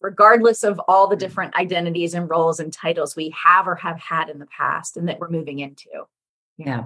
regardless 0.00 0.64
of 0.64 0.80
all 0.88 1.06
the 1.06 1.16
different 1.16 1.54
identities 1.56 2.14
and 2.14 2.28
roles 2.28 2.58
and 2.60 2.72
titles 2.72 3.14
we 3.14 3.34
have 3.44 3.68
or 3.68 3.76
have 3.76 3.98
had 3.98 4.28
in 4.28 4.38
the 4.38 4.46
past 4.46 4.96
and 4.96 5.08
that 5.08 5.20
we're 5.20 5.30
moving 5.30 5.58
into. 5.58 5.88
Yeah. 6.58 6.84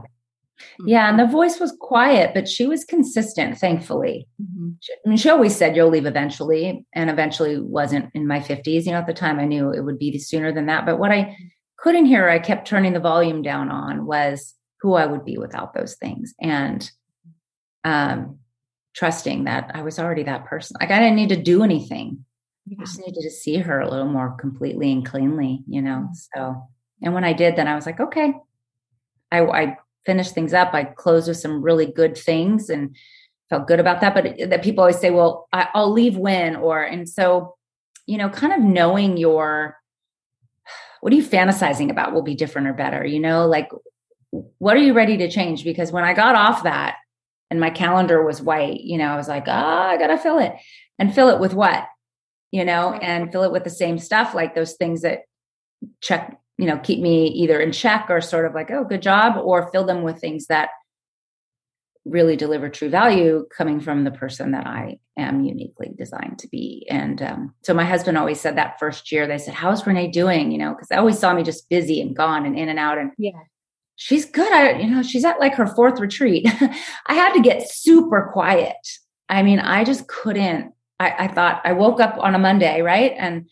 Mm-hmm. 0.79 0.89
Yeah, 0.89 1.11
and 1.11 1.19
the 1.19 1.27
voice 1.27 1.61
was 1.61 1.77
quiet, 1.79 2.33
but 2.33 2.49
she 2.49 2.67
was 2.67 2.85
consistent, 2.85 3.59
thankfully. 3.59 4.27
Mm-hmm. 4.41 4.71
She, 4.81 4.93
I 4.93 5.09
mean, 5.09 5.19
she 5.19 5.29
always 5.29 5.55
said, 5.55 5.77
You'll 5.77 5.91
leave 5.91 6.07
eventually, 6.07 6.87
and 6.95 7.11
eventually 7.11 7.61
wasn't 7.61 8.11
in 8.15 8.27
my 8.27 8.41
50s. 8.41 8.87
You 8.87 8.93
know, 8.93 8.99
at 8.99 9.07
the 9.07 9.13
time 9.13 9.39
I 9.39 9.45
knew 9.45 9.71
it 9.71 9.83
would 9.83 9.99
be 9.99 10.19
sooner 10.19 10.53
than 10.53 10.67
that. 10.67 10.87
But 10.87 10.99
what 10.99 11.13
I 11.13 11.37
couldn't 11.77 12.07
hear, 12.07 12.29
I 12.29 12.39
kept 12.39 12.67
turning 12.67 12.95
the 12.95 13.01
volume 13.01 13.43
down 13.43 13.71
on 13.71 14.07
was 14.07 14.55
who 14.81 14.95
I 14.95 15.07
would 15.07 15.25
be 15.25 15.37
without 15.37 15.75
those 15.75 15.97
things. 15.97 16.35
And 16.41 16.91
um, 17.85 18.39
trusting 18.97 19.45
that 19.45 19.71
I 19.75 19.83
was 19.83 19.99
already 19.99 20.23
that 20.25 20.47
person. 20.47 20.77
Like 20.81 20.91
I 20.91 20.99
didn't 20.99 21.17
need 21.17 21.29
to 21.29 21.37
do 21.37 21.63
anything. 21.63 22.25
Yeah. 22.67 22.79
I 22.81 22.85
just 22.85 22.99
needed 22.99 23.21
to 23.23 23.31
see 23.31 23.59
her 23.59 23.81
a 23.81 23.91
little 23.91 24.09
more 24.09 24.37
completely 24.41 24.91
and 24.91 25.05
cleanly, 25.05 25.63
you 25.69 25.83
know. 25.83 26.09
Mm-hmm. 26.09 26.15
So, 26.35 26.69
and 27.03 27.15
when 27.15 27.23
I 27.23 27.35
did, 27.35 27.57
then 27.57 27.69
I 27.69 27.75
was 27.75 27.87
like, 27.87 28.01
okay. 28.01 28.35
I, 29.31 29.41
I 29.41 29.77
finished 30.07 30.35
things 30.35 30.55
up. 30.55 30.73
I 30.73 30.85
closed 30.85 31.29
with 31.29 31.37
some 31.37 31.63
really 31.63 31.87
good 31.87 32.17
things 32.17 32.71
and 32.71 32.97
felt 33.51 33.67
good 33.67 33.81
about 33.81 34.01
that. 34.01 34.15
But 34.15 34.51
that 34.51 34.63
people 34.65 34.83
always 34.83 34.99
say, 34.99 35.11
well, 35.11 35.47
I, 35.53 35.69
I'll 35.75 35.93
leave 35.93 36.17
when, 36.17 36.57
or, 36.57 36.83
and 36.83 37.09
so, 37.09 37.57
you 38.07 38.17
know, 38.17 38.31
kind 38.31 38.53
of 38.53 38.61
knowing 38.61 39.17
your, 39.19 39.77
what 41.03 41.13
are 41.13 41.17
you 41.17 41.25
fantasizing 41.25 41.91
about 41.91 42.15
will 42.15 42.23
be 42.23 42.35
different 42.35 42.67
or 42.67 42.73
better, 42.73 43.05
you 43.05 43.21
know, 43.21 43.47
like, 43.47 43.69
what 44.31 44.77
are 44.77 44.81
you 44.81 44.95
ready 44.95 45.19
to 45.19 45.31
change? 45.31 45.65
Because 45.65 45.93
when 45.93 46.05
I 46.05 46.15
got 46.15 46.35
off 46.35 46.65
that 46.65 46.97
and 47.51 47.61
my 47.61 47.71
calendar 47.71 48.25
was 48.25 48.43
white, 48.43 48.81
you 48.81 48.99
know, 48.99 49.07
I 49.07 49.17
was 49.17 49.29
like, 49.29 49.45
ah, 49.47 49.87
oh, 49.87 49.91
I 49.91 49.97
got 49.97 50.09
to 50.09 50.19
fill 50.19 50.39
it. 50.39 50.55
And 50.99 51.15
fill 51.15 51.29
it 51.29 51.41
with 51.41 51.55
what, 51.55 51.87
you 52.51 52.65
know, 52.65 52.95
and 52.95 53.31
fill 53.31 53.45
it 53.45 53.53
with 53.53 53.65
the 53.65 53.71
same 53.71 53.99
stuff, 53.99 54.35
like 54.35 54.55
those 54.55 54.75
things 54.75 55.03
that 55.03 55.21
check 56.01 56.39
you 56.59 56.67
know 56.67 56.79
keep 56.79 57.01
me 57.01 57.27
either 57.29 57.61
in 57.61 57.73
check 57.73 58.07
or 58.09 58.21
sort 58.21 58.47
of 58.47 58.55
like 58.55 58.71
oh 58.71 58.85
good 58.85 59.03
job 59.03 59.37
or 59.37 59.71
fill 59.71 59.85
them 59.85 60.03
with 60.03 60.21
things 60.21 60.47
that 60.47 60.71
really 62.05 62.37
deliver 62.37 62.69
true 62.69 62.89
value 62.89 63.47
coming 63.57 63.81
from 63.81 64.05
the 64.05 64.11
person 64.11 64.53
that 64.53 64.67
i 64.67 64.99
am 65.19 65.43
uniquely 65.45 65.91
designed 65.97 66.39
to 66.39 66.49
be. 66.49 66.87
And 66.91 67.23
um, 67.23 67.55
so 67.63 67.73
my 67.73 67.87
husband 67.87 68.19
always 68.19 68.39
said 68.39 68.57
that 68.57 68.79
first 68.79 69.11
year 69.11 69.27
they 69.27 69.39
said 69.39 69.55
how's 69.55 69.87
renee 69.87 70.09
doing? 70.09 70.53
You 70.53 70.59
know 70.59 70.73
because 70.73 70.91
i 70.91 70.97
always 70.97 71.19
saw 71.19 71.35
me 71.35 71.43
just 71.43 71.69
busy 71.69 72.01
and 72.01 72.15
gone 72.15 72.47
and 72.47 72.57
in 72.57 72.69
and 72.69 72.79
out 72.79 72.99
and 72.99 73.13
yeah 73.19 73.33
she's 73.97 74.25
good 74.25 74.53
I, 74.53 74.79
you 74.79 74.89
know 74.89 75.03
she's 75.03 75.25
at 75.25 75.41
like 75.41 75.55
her 75.55 75.67
fourth 75.67 76.01
retreat 76.01 76.47
i 77.07 77.15
had 77.15 77.33
to 77.35 77.41
get 77.41 77.69
super 77.69 78.31
quiet 78.33 78.77
i 79.29 79.43
mean 79.43 79.59
i 79.59 79.85
just 79.85 80.07
couldn't 80.07 80.73
I, 81.01 81.25
I 81.25 81.29
thought 81.29 81.61
i 81.65 81.73
woke 81.73 82.01
up 82.01 82.17
on 82.19 82.35
a 82.35 82.39
monday 82.39 82.83
right 82.83 83.13
and 83.19 83.47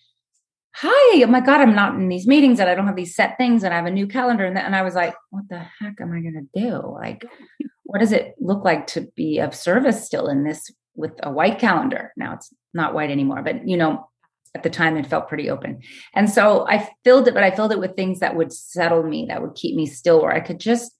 hi, 0.77 1.23
oh 1.23 1.29
my 1.29 1.41
God, 1.41 1.61
I'm 1.61 1.75
not 1.75 1.95
in 1.95 2.09
these 2.09 2.27
meetings 2.27 2.59
and 2.59 2.69
I 2.69 2.75
don't 2.75 2.89
have 2.89 2.97
these 2.97 3.15
set 3.15 3.39
things 3.39 3.63
and 3.63 3.73
I 3.73 3.77
have 3.77 3.87
a 3.87 3.91
new 3.91 4.09
calendar. 4.09 4.45
And, 4.45 4.59
and 4.59 4.75
I 4.75 4.83
was 4.83 4.95
like, 4.95 5.15
what 5.31 5.45
the 5.49 5.59
heck 5.59 6.01
am 6.01 6.13
I 6.13 6.21
going 6.21 6.49
to 6.53 6.61
do? 6.61 6.93
Like, 6.93 7.25
what 7.85 8.01
does 8.01 8.13
it 8.13 8.35
look 8.41 8.65
like 8.65 8.89
to 8.89 9.03
be 9.15 9.39
of 9.39 9.55
service 9.55 10.05
still 10.05 10.27
in 10.27 10.43
this 10.43 10.71
with 10.97 11.13
a 11.23 11.31
white 11.31 11.61
calendar? 11.61 12.13
Now 12.17 12.35
it's 12.35 12.53
not 12.75 12.93
white 12.93 13.11
anymore, 13.11 13.43
but 13.43 13.69
you 13.69 13.77
know, 13.77 14.09
at 14.55 14.63
the 14.63 14.71
time 14.71 14.97
it 14.97 15.07
felt 15.07 15.29
pretty 15.29 15.51
open. 15.51 15.81
And 16.15 16.31
so 16.31 16.67
I 16.69 16.89
filled 17.03 17.29
it, 17.29 17.35
but 17.35 17.43
I 17.43 17.51
filled 17.51 17.73
it 17.73 17.79
with 17.79 17.97
things 17.97 18.21
that 18.21 18.37
would 18.37 18.53
settle 18.53 19.03
me, 19.03 19.27
that 19.29 19.43
would 19.43 19.55
keep 19.55 19.75
me 19.75 19.87
still, 19.87 20.23
where 20.23 20.33
I 20.33 20.41
could 20.41 20.61
just 20.61 20.93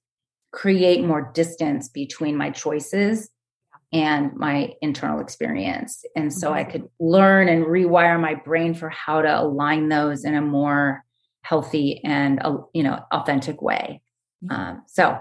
create 0.53 1.05
more 1.05 1.31
distance 1.35 1.89
between 1.89 2.37
my 2.37 2.51
choices 2.51 3.31
and 3.93 4.35
my 4.35 4.73
internal 4.83 5.21
experience. 5.21 6.05
And 6.17 6.33
so 6.33 6.53
I 6.53 6.65
could 6.65 6.89
learn 6.99 7.49
and 7.49 7.65
rewire 7.65 8.21
my 8.21 8.35
brain 8.35 8.75
for 8.75 8.89
how 8.89 9.23
to 9.23 9.41
align 9.41 9.89
those 9.89 10.25
in 10.25 10.35
a 10.35 10.41
more 10.41 11.05
healthy 11.43 12.01
and 12.03 12.41
uh, 12.43 12.57
you 12.73 12.83
know 12.83 13.01
authentic 13.13 13.63
way. 13.63 14.01
Um, 14.51 14.83
so 14.89 15.19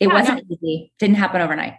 it 0.00 0.08
yeah, 0.08 0.12
wasn't 0.12 0.44
no. 0.48 0.56
easy. 0.56 0.92
Didn't 0.98 1.16
happen 1.16 1.40
overnight. 1.40 1.74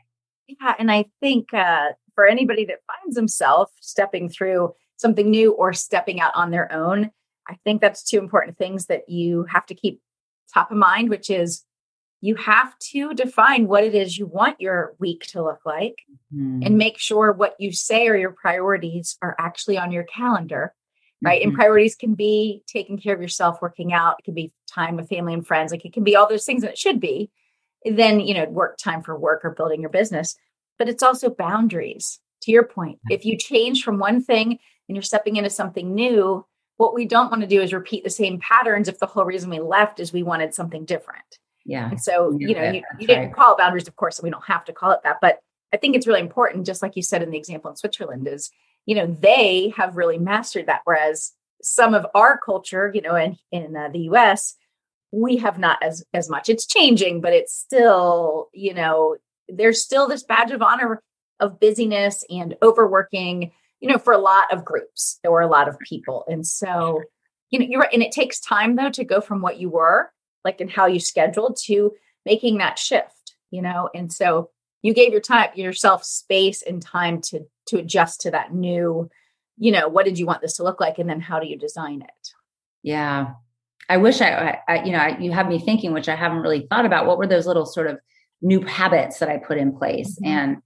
Yeah, 0.48 0.76
and 0.80 0.92
I 0.92 1.06
think 1.20 1.54
uh, 1.54 1.90
for 2.14 2.26
anybody 2.26 2.66
that 2.66 2.78
finds 2.88 3.18
himself 3.18 3.72
stepping 3.82 4.30
through 4.30 4.74
something 4.98 5.30
new 5.30 5.52
or 5.54 5.74
stepping 5.74 6.20
out 6.20 6.32
on 6.36 6.52
their 6.52 6.72
own, 6.72 7.12
I 7.48 7.58
think 7.64 7.82
that's 7.82 8.04
two 8.04 8.20
important 8.20 8.58
things 8.58 8.88
that 8.88 9.10
you 9.10 9.46
have 9.50 9.66
to 9.68 9.76
keep 9.76 10.02
top 10.54 10.72
of 10.72 10.78
mind, 10.78 11.10
which 11.10 11.30
is 11.30 11.64
you 12.22 12.36
have 12.36 12.78
to 12.80 13.14
define 13.14 13.68
what 13.68 13.84
it 13.84 13.94
is 13.94 14.18
you 14.18 14.26
want 14.26 14.60
your 14.60 14.96
week 15.00 15.26
to 15.28 15.44
look 15.44 15.60
like 15.64 15.96
mm-hmm. 16.34 16.62
and 16.64 16.78
make 16.78 16.98
sure 16.98 17.32
what 17.32 17.56
you 17.60 17.72
say 17.72 18.08
or 18.08 18.16
your 18.16 18.32
priorities 18.32 19.18
are 19.22 19.36
actually 19.38 19.78
on 19.78 19.92
your 19.92 20.04
calendar 20.04 20.74
right 21.22 21.42
mm-hmm. 21.42 21.50
and 21.50 21.58
priorities 21.58 21.96
can 21.96 22.16
be 22.16 22.64
taking 22.68 22.98
care 22.98 23.14
of 23.14 23.22
yourself 23.22 23.62
working 23.62 23.94
out 23.94 24.16
it 24.20 24.26
can 24.26 24.34
be 24.34 24.52
time 24.68 24.96
with 24.96 25.10
family 25.10 25.34
and 25.34 25.46
friends 25.46 25.72
like 25.72 25.86
it 25.86 25.94
can 25.94 26.04
be 26.04 26.16
all 26.16 26.28
those 26.28 26.46
things 26.46 26.64
that 26.64 26.72
it 26.72 26.78
should 26.78 27.00
be 27.00 27.30
then 27.86 28.20
you 28.20 28.34
know 28.34 28.46
work 28.46 28.78
time 28.78 29.04
for 29.04 29.18
work 29.18 29.42
or 29.44 29.52
building 29.52 29.82
your 29.82 29.92
business 29.92 30.36
but 30.80 30.90
it's 30.90 31.04
also 31.04 31.30
boundaries 31.30 32.20
to 32.42 32.52
your 32.52 32.64
point 32.64 32.98
if 33.10 33.24
you 33.24 33.38
change 33.38 33.84
from 33.84 34.00
one 34.00 34.22
thing 34.22 34.58
and 34.88 34.96
you're 34.96 35.04
stepping 35.04 35.36
into 35.36 35.50
something 35.50 35.94
new 35.94 36.46
what 36.78 36.94
we 36.94 37.06
don't 37.06 37.32
want 37.32 37.42
to 37.42 37.48
do 37.48 37.62
is 37.62 37.72
repeat 37.72 38.04
the 38.04 38.10
same 38.10 38.38
patterns 38.40 38.90
if 38.90 39.00
the 39.00 39.06
whole 39.06 39.24
reason 39.24 39.50
we 39.50 39.60
left 39.60 40.00
is 40.00 40.12
we 40.12 40.24
wanted 40.24 40.54
something 40.54 40.84
different 40.84 41.40
yeah. 41.66 41.90
And 41.90 42.00
so, 42.00 42.32
you 42.38 42.54
know, 42.54 42.72
you, 42.72 42.84
you 43.00 43.08
didn't 43.08 43.34
call 43.34 43.54
it 43.54 43.58
boundaries, 43.58 43.88
of 43.88 43.96
course, 43.96 44.18
so 44.18 44.24
we 44.24 44.30
don't 44.30 44.46
have 44.46 44.66
to 44.66 44.74
call 44.74 44.92
it 44.92 45.02
that. 45.04 45.18
But 45.20 45.40
I 45.74 45.78
think 45.78 45.96
it's 45.96 46.08
really 46.08 46.22
important, 46.22 46.66
just 46.66 46.82
like 46.82 46.96
you 46.96 47.02
said 47.02 47.24
in 47.24 47.32
the 47.32 47.38
example 47.38 47.72
in 47.72 47.76
Switzerland, 47.76 48.28
is, 48.28 48.52
you 48.86 48.96
know, 48.96 49.08
they 49.08 49.74
have 49.76 49.98
really 49.98 50.20
mastered 50.20 50.68
that. 50.68 50.82
Whereas 50.86 51.32
some 51.64 51.96
of 51.96 52.06
our 52.14 52.38
culture, 52.38 52.92
you 52.94 53.02
know, 53.02 53.16
in, 53.16 53.38
in 53.52 53.76
uh, 53.76 53.90
the 53.90 54.02
US, 54.12 54.56
we 55.12 55.38
have 55.38 55.58
not 55.58 55.82
as 55.82 56.04
as 56.14 56.30
much. 56.30 56.50
It's 56.50 56.68
changing, 56.68 57.22
but 57.22 57.34
it's 57.34 57.54
still, 57.54 58.50
you 58.54 58.74
know, 58.74 59.16
there's 59.48 59.82
still 59.82 60.08
this 60.08 60.24
badge 60.24 60.52
of 60.52 60.62
honor 60.62 61.02
of 61.40 61.60
busyness 61.60 62.24
and 62.30 62.56
overworking, 62.62 63.52
you 63.86 63.92
know, 63.92 64.00
for 64.00 64.14
a 64.14 64.18
lot 64.18 64.52
of 64.52 64.66
groups 64.66 65.20
or 65.24 65.42
a 65.42 65.48
lot 65.48 65.68
of 65.68 65.78
people. 65.78 66.26
And 66.28 66.46
so, 66.46 67.04
you 67.52 67.60
know, 67.60 67.68
you're 67.70 67.82
right. 67.82 67.94
And 67.94 68.02
it 68.02 68.12
takes 68.12 68.40
time 68.40 68.76
though 68.76 68.90
to 68.90 69.04
go 69.04 69.22
from 69.22 69.44
what 69.44 69.60
you 69.60 69.70
were 69.70 70.12
like 70.44 70.60
in 70.60 70.68
how 70.68 70.88
you 70.88 71.00
scheduled 71.00 71.56
to 71.66 71.92
making 72.26 72.58
that 72.58 72.80
shift, 72.80 73.36
you 73.52 73.62
know? 73.62 73.92
And 73.94 74.12
so 74.12 74.50
you 74.82 74.96
gave 74.96 75.12
your 75.12 75.22
time, 75.22 75.50
yourself 75.54 76.04
space 76.04 76.64
and 76.64 76.82
time 76.82 77.22
to, 77.26 77.42
to 77.68 77.78
adjust 77.78 78.22
to 78.22 78.32
that 78.32 78.56
new, 78.56 79.08
you 79.58 79.72
know, 79.72 79.88
what 79.88 80.06
did 80.06 80.18
you 80.18 80.26
want 80.26 80.42
this 80.42 80.56
to 80.56 80.64
look 80.64 80.80
like? 80.80 80.98
And 80.98 81.08
then 81.08 81.22
how 81.22 81.40
do 81.40 81.46
you 81.46 81.56
design 81.56 82.02
it? 82.02 82.30
Yeah. 82.82 83.34
I 83.88 83.98
wish 83.98 84.20
I, 84.20 84.62
I 84.68 84.84
you 84.84 84.94
know, 84.94 84.98
I, 84.98 85.20
you 85.20 85.32
have 85.32 85.48
me 85.48 85.60
thinking, 85.60 85.94
which 85.94 86.10
I 86.10 86.16
haven't 86.16 86.40
really 86.40 86.66
thought 86.72 86.88
about. 86.88 87.06
What 87.06 87.20
were 87.20 87.28
those 87.28 87.46
little 87.46 87.68
sort 87.68 87.86
of 87.86 88.00
new 88.42 88.62
habits 88.62 89.20
that 89.20 89.30
I 89.30 89.38
put 89.38 89.60
in 89.60 89.78
place? 89.78 90.20
Mm-hmm. 90.20 90.26
And 90.26 90.58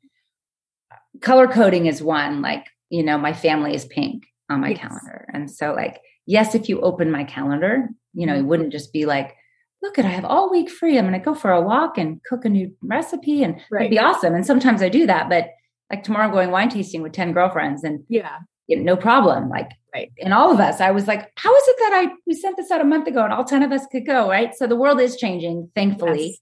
color 1.19 1.47
coding 1.47 1.85
is 1.85 2.01
one. 2.01 2.41
Like, 2.41 2.67
you 2.89 3.03
know, 3.03 3.17
my 3.17 3.33
family 3.33 3.73
is 3.73 3.85
pink 3.85 4.25
on 4.49 4.61
my 4.61 4.69
yes. 4.69 4.79
calendar, 4.79 5.27
and 5.33 5.49
so 5.49 5.73
like, 5.73 5.99
yes, 6.25 6.55
if 6.55 6.69
you 6.69 6.81
open 6.81 7.11
my 7.11 7.23
calendar, 7.23 7.87
you 8.13 8.25
know, 8.25 8.33
it 8.33 8.39
mm-hmm. 8.39 8.47
wouldn't 8.47 8.71
just 8.71 8.91
be 8.93 9.05
like 9.05 9.35
look 9.81 9.97
at 9.97 10.05
I 10.05 10.09
have 10.09 10.25
all 10.25 10.51
week 10.51 10.69
free. 10.69 10.97
I'm 10.97 11.07
going 11.07 11.19
to 11.19 11.23
go 11.23 11.33
for 11.33 11.51
a 11.51 11.61
walk 11.61 11.97
and 11.97 12.21
cook 12.23 12.45
a 12.45 12.49
new 12.49 12.75
recipe 12.81 13.43
and 13.43 13.59
right. 13.71 13.83
it'd 13.83 13.91
be 13.91 13.99
awesome. 13.99 14.35
And 14.35 14.45
sometimes 14.45 14.81
I 14.81 14.89
do 14.89 15.05
that, 15.07 15.29
but 15.29 15.49
like 15.89 16.03
tomorrow 16.03 16.25
I'm 16.25 16.31
going 16.31 16.51
wine 16.51 16.69
tasting 16.69 17.01
with 17.01 17.13
10 17.13 17.33
girlfriends 17.33 17.83
and 17.83 18.03
yeah, 18.09 18.39
no 18.67 18.95
problem. 18.95 19.49
Like 19.49 19.69
right. 19.93 20.11
and 20.19 20.33
all 20.33 20.51
of 20.51 20.59
us, 20.59 20.81
I 20.81 20.91
was 20.91 21.07
like, 21.07 21.31
how 21.37 21.55
is 21.55 21.63
it 21.67 21.75
that 21.79 21.91
I, 21.93 22.13
we 22.27 22.33
sent 22.33 22.57
this 22.57 22.71
out 22.71 22.81
a 22.81 22.85
month 22.85 23.07
ago 23.07 23.23
and 23.23 23.33
all 23.33 23.45
10 23.45 23.63
of 23.63 23.71
us 23.71 23.85
could 23.91 24.05
go. 24.05 24.29
Right. 24.29 24.53
So 24.53 24.67
the 24.67 24.75
world 24.75 24.99
is 24.99 25.15
changing, 25.15 25.71
thankfully. 25.75 26.27
Yes. 26.27 26.39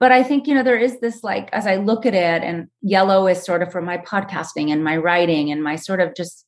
But 0.00 0.12
I 0.12 0.22
think, 0.22 0.46
you 0.46 0.54
know, 0.54 0.62
there 0.62 0.78
is 0.78 1.00
this 1.00 1.24
like, 1.24 1.48
as 1.52 1.66
I 1.66 1.76
look 1.76 2.06
at 2.06 2.14
it 2.14 2.42
and 2.42 2.68
yellow 2.82 3.26
is 3.26 3.42
sort 3.42 3.62
of 3.62 3.72
for 3.72 3.82
my 3.82 3.98
podcasting 3.98 4.70
and 4.70 4.84
my 4.84 4.96
writing 4.96 5.50
and 5.50 5.62
my 5.62 5.76
sort 5.76 6.00
of 6.00 6.14
just 6.14 6.46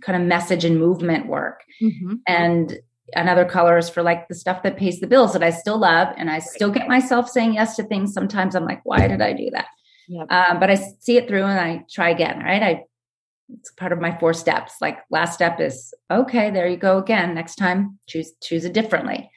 kind 0.00 0.20
of 0.20 0.26
message 0.26 0.64
and 0.64 0.78
movement 0.78 1.26
work. 1.26 1.60
Mm-hmm. 1.80 2.14
And 2.26 2.78
another 3.14 3.44
color 3.44 3.78
is 3.78 3.88
for 3.88 4.02
like 4.02 4.26
the 4.28 4.34
stuff 4.34 4.62
that 4.64 4.76
pays 4.76 4.98
the 4.98 5.06
bills 5.06 5.32
that 5.34 5.42
I 5.42 5.50
still 5.50 5.78
love. 5.78 6.08
And 6.16 6.30
I 6.30 6.40
still 6.40 6.70
get 6.70 6.88
myself 6.88 7.28
saying 7.28 7.54
yes 7.54 7.76
to 7.76 7.84
things. 7.84 8.12
Sometimes 8.12 8.56
I'm 8.56 8.64
like, 8.64 8.80
why 8.84 9.06
did 9.06 9.20
I 9.20 9.34
do 9.34 9.50
that? 9.52 9.66
Yep. 10.08 10.32
Um, 10.32 10.58
but 10.58 10.70
I 10.70 10.74
see 10.74 11.16
it 11.16 11.28
through 11.28 11.44
and 11.44 11.60
I 11.60 11.84
try 11.88 12.10
again. 12.10 12.40
Right. 12.40 12.62
I 12.62 12.84
it's 13.52 13.72
part 13.72 13.92
of 13.92 14.00
my 14.00 14.16
four 14.18 14.32
steps. 14.32 14.74
Like 14.80 14.98
last 15.10 15.34
step 15.34 15.60
is 15.60 15.92
okay, 16.10 16.50
there 16.50 16.68
you 16.68 16.76
go 16.76 16.98
again. 16.98 17.34
Next 17.34 17.56
time, 17.56 17.98
choose 18.06 18.32
choose 18.42 18.64
it 18.64 18.72
differently. 18.72 19.30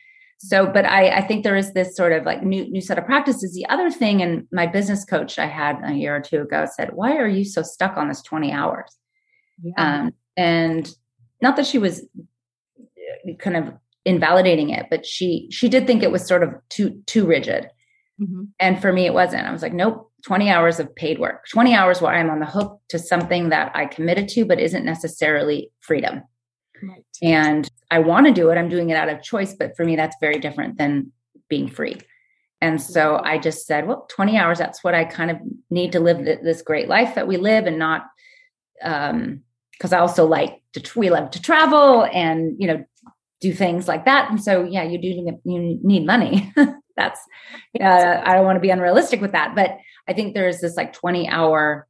So, 0.46 0.68
but 0.68 0.84
I, 0.84 1.10
I 1.10 1.22
think 1.22 1.46
there 1.46 1.56
is 1.56 1.72
this 1.72 1.96
sort 1.96 2.12
of 2.12 2.26
like 2.26 2.44
new 2.44 2.70
new 2.70 2.82
set 2.82 2.98
of 2.98 3.06
practices. 3.06 3.54
The 3.54 3.66
other 3.70 3.90
thing, 3.90 4.22
and 4.22 4.46
my 4.52 4.68
business 4.68 5.06
coach 5.06 5.40
I 5.40 5.46
had 5.46 5.80
a 5.86 5.94
year 5.94 6.18
or 6.18 6.20
two 6.20 6.42
ago 6.42 6.68
said, 6.76 6.92
"Why 6.94 7.16
are 7.16 7.28
you 7.28 7.46
so 7.46 7.62
stuck 7.62 7.96
on 7.96 8.10
this 8.10 8.22
twenty 8.22 8.52
hours?" 8.52 8.98
Yeah. 9.64 9.74
Um, 9.78 10.12
and 10.36 10.94
not 11.42 11.56
that 11.56 11.66
she 11.66 11.78
was 11.78 12.06
uh, 12.20 13.34
kind 13.40 13.56
of 13.56 13.74
invalidating 14.04 14.70
it, 14.70 14.88
but 14.90 15.06
she 15.06 15.48
she 15.50 15.70
did 15.70 15.88
think 15.88 16.04
it 16.04 16.12
was 16.12 16.28
sort 16.28 16.44
of 16.44 16.50
too 16.68 17.02
too 17.06 17.26
rigid. 17.26 17.70
Mm-hmm. 18.22 18.44
And 18.60 18.82
for 18.82 18.92
me, 18.92 19.06
it 19.06 19.14
wasn't. 19.14 19.48
I 19.48 19.52
was 19.52 19.62
like, 19.62 19.74
nope, 19.74 20.12
20 20.26 20.50
hours 20.50 20.78
of 20.78 20.94
paid 20.94 21.20
work, 21.20 21.46
20 21.52 21.74
hours 21.74 22.02
where 22.02 22.14
I'm 22.14 22.30
on 22.30 22.40
the 22.40 22.46
hook 22.46 22.82
to 22.90 23.00
something 23.00 23.48
that 23.50 23.72
I 23.74 23.86
committed 23.86 24.28
to, 24.30 24.46
but 24.46 24.60
isn't 24.60 24.86
necessarily 24.86 25.72
freedom. 25.80 26.22
Right. 26.88 27.06
And 27.22 27.70
I 27.92 28.00
want 28.00 28.28
to 28.28 28.34
do 28.34 28.50
it. 28.50 28.58
I'm 28.58 28.70
doing 28.70 28.90
it 28.90 28.98
out 28.98 29.10
of 29.10 29.22
choice. 29.22 29.54
But 29.54 29.76
for 29.78 29.86
me, 29.86 29.96
that's 29.96 30.16
very 30.20 30.40
different 30.40 30.78
than 30.78 31.12
being 31.50 31.70
free. 31.70 31.98
And 32.62 32.82
so 32.82 33.20
I 33.24 33.38
just 33.38 33.66
said, 33.66 33.88
well, 33.88 34.08
20 34.10 34.38
hours, 34.38 34.58
that's 34.58 34.84
what 34.84 34.96
I 34.96 35.04
kind 35.04 35.32
of 35.32 35.38
need 35.70 35.92
to 35.94 36.00
live 36.00 36.24
this 36.24 36.62
great 36.62 36.88
life 36.88 37.16
that 37.16 37.28
we 37.28 37.38
live 37.38 37.66
and 37.66 37.78
not, 37.78 38.04
um, 38.82 39.42
because 39.74 39.92
I 39.92 40.00
also 40.00 40.26
like 40.26 40.62
to, 40.74 41.00
we 41.00 41.10
love 41.10 41.32
to 41.32 41.42
travel 41.42 42.06
and, 42.06 42.56
you 42.58 42.68
know, 42.68 42.86
do 43.42 43.54
things 43.54 43.88
like 43.88 44.06
that. 44.06 44.30
And 44.30 44.42
so, 44.42 44.64
yeah, 44.64 44.84
you 44.84 44.98
do, 44.98 45.08
you 45.44 45.80
need 45.84 46.06
money. 46.06 46.54
that's, 46.96 47.20
uh, 47.82 48.22
I 48.24 48.34
don't 48.34 48.46
want 48.46 48.56
to 48.56 48.62
be 48.62 48.70
unrealistic 48.70 49.20
with 49.20 49.34
that. 49.34 49.56
But 49.56 49.78
I 50.08 50.14
think 50.14 50.34
there's 50.34 50.62
this 50.62 50.78
like 50.78 50.94
20 50.94 51.28
hour 51.28 51.86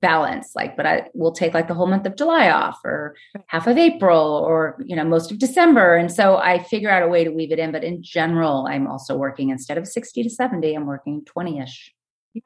balance 0.00 0.52
like 0.54 0.76
but 0.76 0.86
i 0.86 1.08
will 1.14 1.32
take 1.32 1.54
like 1.54 1.68
the 1.68 1.74
whole 1.74 1.86
month 1.86 2.06
of 2.06 2.16
july 2.16 2.50
off 2.50 2.78
or 2.84 3.14
half 3.46 3.66
of 3.66 3.78
april 3.78 4.44
or 4.46 4.76
you 4.84 4.96
know 4.96 5.04
most 5.04 5.30
of 5.30 5.38
december 5.38 5.94
and 5.96 6.12
so 6.12 6.36
i 6.36 6.62
figure 6.62 6.90
out 6.90 7.02
a 7.02 7.08
way 7.08 7.24
to 7.24 7.30
weave 7.30 7.52
it 7.52 7.58
in 7.58 7.72
but 7.72 7.84
in 7.84 8.02
general 8.02 8.66
i'm 8.68 8.86
also 8.86 9.16
working 9.16 9.50
instead 9.50 9.78
of 9.78 9.86
60 9.86 10.22
to 10.22 10.30
70 10.30 10.74
i'm 10.74 10.86
working 10.86 11.22
20ish 11.24 11.90
yeah. 12.34 12.42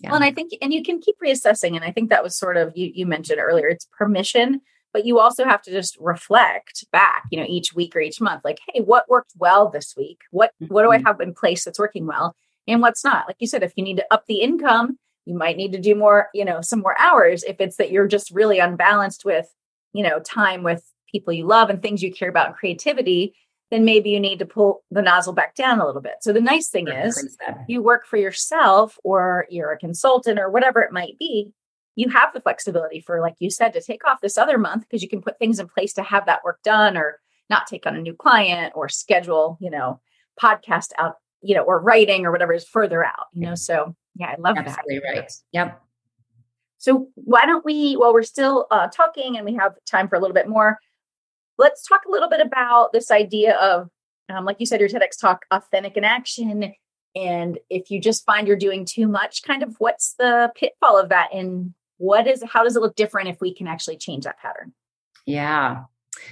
yeah. 0.00 0.10
well 0.10 0.16
and 0.16 0.24
i 0.24 0.32
think 0.32 0.52
and 0.60 0.72
you 0.72 0.82
can 0.82 1.00
keep 1.00 1.16
reassessing 1.24 1.76
and 1.76 1.84
i 1.84 1.92
think 1.92 2.10
that 2.10 2.22
was 2.22 2.36
sort 2.36 2.56
of 2.56 2.72
you 2.76 2.90
you 2.94 3.06
mentioned 3.06 3.40
earlier 3.40 3.68
it's 3.68 3.86
permission 3.96 4.60
but 4.92 5.06
you 5.06 5.18
also 5.18 5.44
have 5.44 5.62
to 5.62 5.70
just 5.70 5.96
reflect 6.00 6.84
back 6.92 7.24
you 7.30 7.38
know 7.38 7.46
each 7.48 7.74
week 7.74 7.94
or 7.94 8.00
each 8.00 8.20
month 8.20 8.42
like 8.44 8.58
hey 8.68 8.80
what 8.80 9.08
worked 9.08 9.32
well 9.36 9.68
this 9.68 9.94
week 9.96 10.20
what 10.30 10.52
what 10.68 10.82
do 10.82 10.90
i 10.90 10.96
mm-hmm. 10.96 11.06
have 11.06 11.20
in 11.20 11.32
place 11.32 11.64
that's 11.64 11.78
working 11.78 12.06
well 12.06 12.34
and 12.66 12.80
what's 12.80 13.04
not. 13.04 13.26
Like 13.26 13.36
you 13.38 13.46
said, 13.46 13.62
if 13.62 13.72
you 13.76 13.84
need 13.84 13.96
to 13.96 14.06
up 14.10 14.24
the 14.26 14.40
income, 14.40 14.98
you 15.24 15.36
might 15.36 15.56
need 15.56 15.72
to 15.72 15.80
do 15.80 15.94
more, 15.94 16.28
you 16.34 16.44
know, 16.44 16.60
some 16.60 16.80
more 16.80 16.98
hours. 16.98 17.44
If 17.44 17.60
it's 17.60 17.76
that 17.76 17.90
you're 17.90 18.08
just 18.08 18.30
really 18.30 18.58
unbalanced 18.58 19.24
with, 19.24 19.46
you 19.92 20.02
know, 20.02 20.20
time 20.20 20.62
with 20.62 20.84
people 21.10 21.32
you 21.32 21.46
love 21.46 21.70
and 21.70 21.80
things 21.80 22.02
you 22.02 22.12
care 22.12 22.28
about 22.28 22.48
and 22.48 22.56
creativity, 22.56 23.34
then 23.70 23.84
maybe 23.84 24.10
you 24.10 24.20
need 24.20 24.38
to 24.38 24.46
pull 24.46 24.82
the 24.90 25.02
nozzle 25.02 25.32
back 25.32 25.54
down 25.54 25.80
a 25.80 25.86
little 25.86 26.02
bit. 26.02 26.16
So 26.20 26.32
the 26.32 26.40
nice 26.40 26.68
thing 26.68 26.88
is 26.88 27.38
you 27.68 27.82
work 27.82 28.06
for 28.06 28.16
yourself 28.16 28.98
or 29.04 29.46
you're 29.48 29.72
a 29.72 29.78
consultant 29.78 30.38
or 30.38 30.50
whatever 30.50 30.80
it 30.82 30.92
might 30.92 31.18
be. 31.18 31.52
You 31.94 32.08
have 32.08 32.32
the 32.32 32.40
flexibility 32.40 33.00
for, 33.00 33.20
like 33.20 33.34
you 33.38 33.50
said, 33.50 33.72
to 33.74 33.82
take 33.82 34.06
off 34.06 34.20
this 34.22 34.38
other 34.38 34.58
month 34.58 34.82
because 34.82 35.02
you 35.02 35.08
can 35.08 35.22
put 35.22 35.38
things 35.38 35.58
in 35.58 35.68
place 35.68 35.92
to 35.94 36.02
have 36.02 36.26
that 36.26 36.42
work 36.44 36.60
done 36.62 36.96
or 36.96 37.20
not 37.50 37.66
take 37.66 37.86
on 37.86 37.96
a 37.96 38.00
new 38.00 38.14
client 38.14 38.72
or 38.74 38.88
schedule, 38.88 39.58
you 39.60 39.70
know, 39.70 40.00
podcast 40.40 40.88
out 40.98 41.16
you 41.42 41.54
know, 41.54 41.62
or 41.62 41.80
writing 41.80 42.24
or 42.24 42.32
whatever 42.32 42.52
is 42.52 42.66
further 42.66 43.04
out, 43.04 43.26
you 43.34 43.44
know. 43.44 43.54
So 43.54 43.94
yeah, 44.14 44.28
I 44.28 44.36
love 44.38 44.56
Absolutely 44.56 45.00
that. 45.00 45.18
right. 45.18 45.32
Yep. 45.52 45.82
So 46.78 47.08
why 47.14 47.46
don't 47.46 47.64
we, 47.64 47.94
while 47.94 48.12
we're 48.12 48.22
still 48.22 48.66
uh, 48.70 48.88
talking 48.88 49.36
and 49.36 49.46
we 49.46 49.54
have 49.54 49.74
time 49.86 50.08
for 50.08 50.16
a 50.16 50.20
little 50.20 50.34
bit 50.34 50.48
more, 50.48 50.78
let's 51.56 51.86
talk 51.86 52.02
a 52.06 52.10
little 52.10 52.28
bit 52.28 52.40
about 52.40 52.92
this 52.92 53.10
idea 53.10 53.54
of, 53.56 53.88
um, 54.28 54.44
like 54.44 54.56
you 54.58 54.66
said, 54.66 54.80
your 54.80 54.88
TEDx 54.88 55.18
talk, 55.20 55.44
authentic 55.50 55.96
in 55.96 56.04
action. 56.04 56.74
And 57.14 57.58
if 57.70 57.90
you 57.90 58.00
just 58.00 58.24
find 58.24 58.48
you're 58.48 58.56
doing 58.56 58.84
too 58.84 59.06
much, 59.06 59.42
kind 59.42 59.62
of 59.62 59.76
what's 59.78 60.14
the 60.18 60.50
pitfall 60.56 60.98
of 60.98 61.10
that? 61.10 61.28
And 61.32 61.72
what 61.98 62.26
is, 62.26 62.42
how 62.52 62.64
does 62.64 62.74
it 62.74 62.82
look 62.82 62.96
different 62.96 63.28
if 63.28 63.40
we 63.40 63.54
can 63.54 63.68
actually 63.68 63.96
change 63.96 64.24
that 64.24 64.38
pattern? 64.38 64.72
Yeah. 65.24 65.84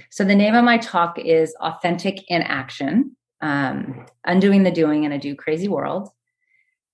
So 0.09 0.25
the 0.25 0.35
name 0.35 0.55
of 0.55 0.65
my 0.65 0.77
talk 0.77 1.17
is 1.17 1.55
Authentic 1.61 2.29
in 2.29 2.41
Action 2.41 3.15
um, 3.41 4.05
Undoing 4.25 4.63
the 4.63 4.71
Doing 4.71 5.03
in 5.05 5.11
a 5.11 5.19
Do 5.19 5.35
Crazy 5.35 5.67
World. 5.67 6.09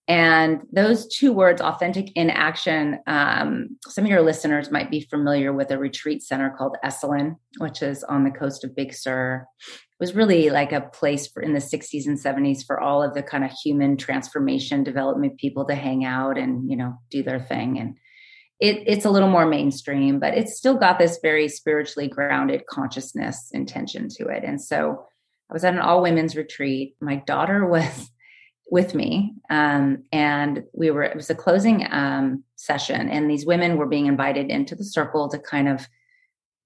And 0.07 0.61
those 0.71 1.05
two 1.07 1.33
words, 1.33 1.61
authentic 1.61 2.15
in 2.15 2.29
action, 2.29 2.99
um, 3.07 3.77
some 3.87 4.05
of 4.05 4.09
your 4.09 4.21
listeners 4.21 4.71
might 4.71 4.89
be 4.89 5.01
familiar 5.01 5.51
with 5.51 5.69
a 5.69 5.77
retreat 5.77 6.23
center 6.23 6.53
called 6.57 6.77
Esalen, 6.83 7.35
which 7.57 7.81
is 7.81 8.05
on 8.05 8.23
the 8.23 8.31
coast 8.31 8.63
of 8.63 8.73
Big 8.73 8.93
Sur. 8.93 9.45
It 9.67 9.99
was 9.99 10.15
really 10.15 10.49
like 10.49 10.71
a 10.71 10.81
place 10.81 11.27
for 11.27 11.43
in 11.43 11.53
the 11.53 11.59
60s 11.59 12.05
and 12.05 12.17
70s 12.17 12.65
for 12.65 12.79
all 12.79 13.03
of 13.03 13.15
the 13.15 13.23
kind 13.23 13.43
of 13.43 13.51
human 13.51 13.97
transformation 13.97 14.83
development 14.83 15.39
people 15.39 15.65
to 15.65 15.75
hang 15.75 16.05
out 16.05 16.37
and, 16.37 16.69
you 16.69 16.77
know, 16.77 16.93
do 17.11 17.21
their 17.21 17.41
thing. 17.41 17.77
And 17.77 17.97
it, 18.61 18.83
it's 18.87 19.05
a 19.05 19.09
little 19.09 19.29
more 19.29 19.45
mainstream, 19.45 20.19
but 20.19 20.35
it's 20.35 20.57
still 20.57 20.77
got 20.77 20.99
this 20.99 21.19
very 21.21 21.49
spiritually 21.49 22.07
grounded 22.07 22.65
consciousness 22.67 23.49
intention 23.51 24.07
to 24.17 24.27
it. 24.27 24.45
And 24.45 24.61
so 24.61 25.05
I 25.49 25.53
was 25.53 25.65
at 25.65 25.73
an 25.73 25.79
all 25.79 26.01
women's 26.01 26.35
retreat. 26.35 26.95
My 27.01 27.17
daughter 27.27 27.65
was 27.69 28.09
with 28.69 28.93
me, 28.93 29.33
um, 29.49 30.03
and 30.11 30.63
we 30.73 30.91
were. 30.91 31.03
It 31.03 31.15
was 31.15 31.29
a 31.29 31.35
closing 31.35 31.87
um, 31.91 32.43
session, 32.55 33.09
and 33.09 33.29
these 33.29 33.45
women 33.45 33.77
were 33.77 33.85
being 33.85 34.07
invited 34.07 34.49
into 34.49 34.75
the 34.75 34.83
circle 34.83 35.29
to 35.29 35.39
kind 35.39 35.67
of 35.67 35.87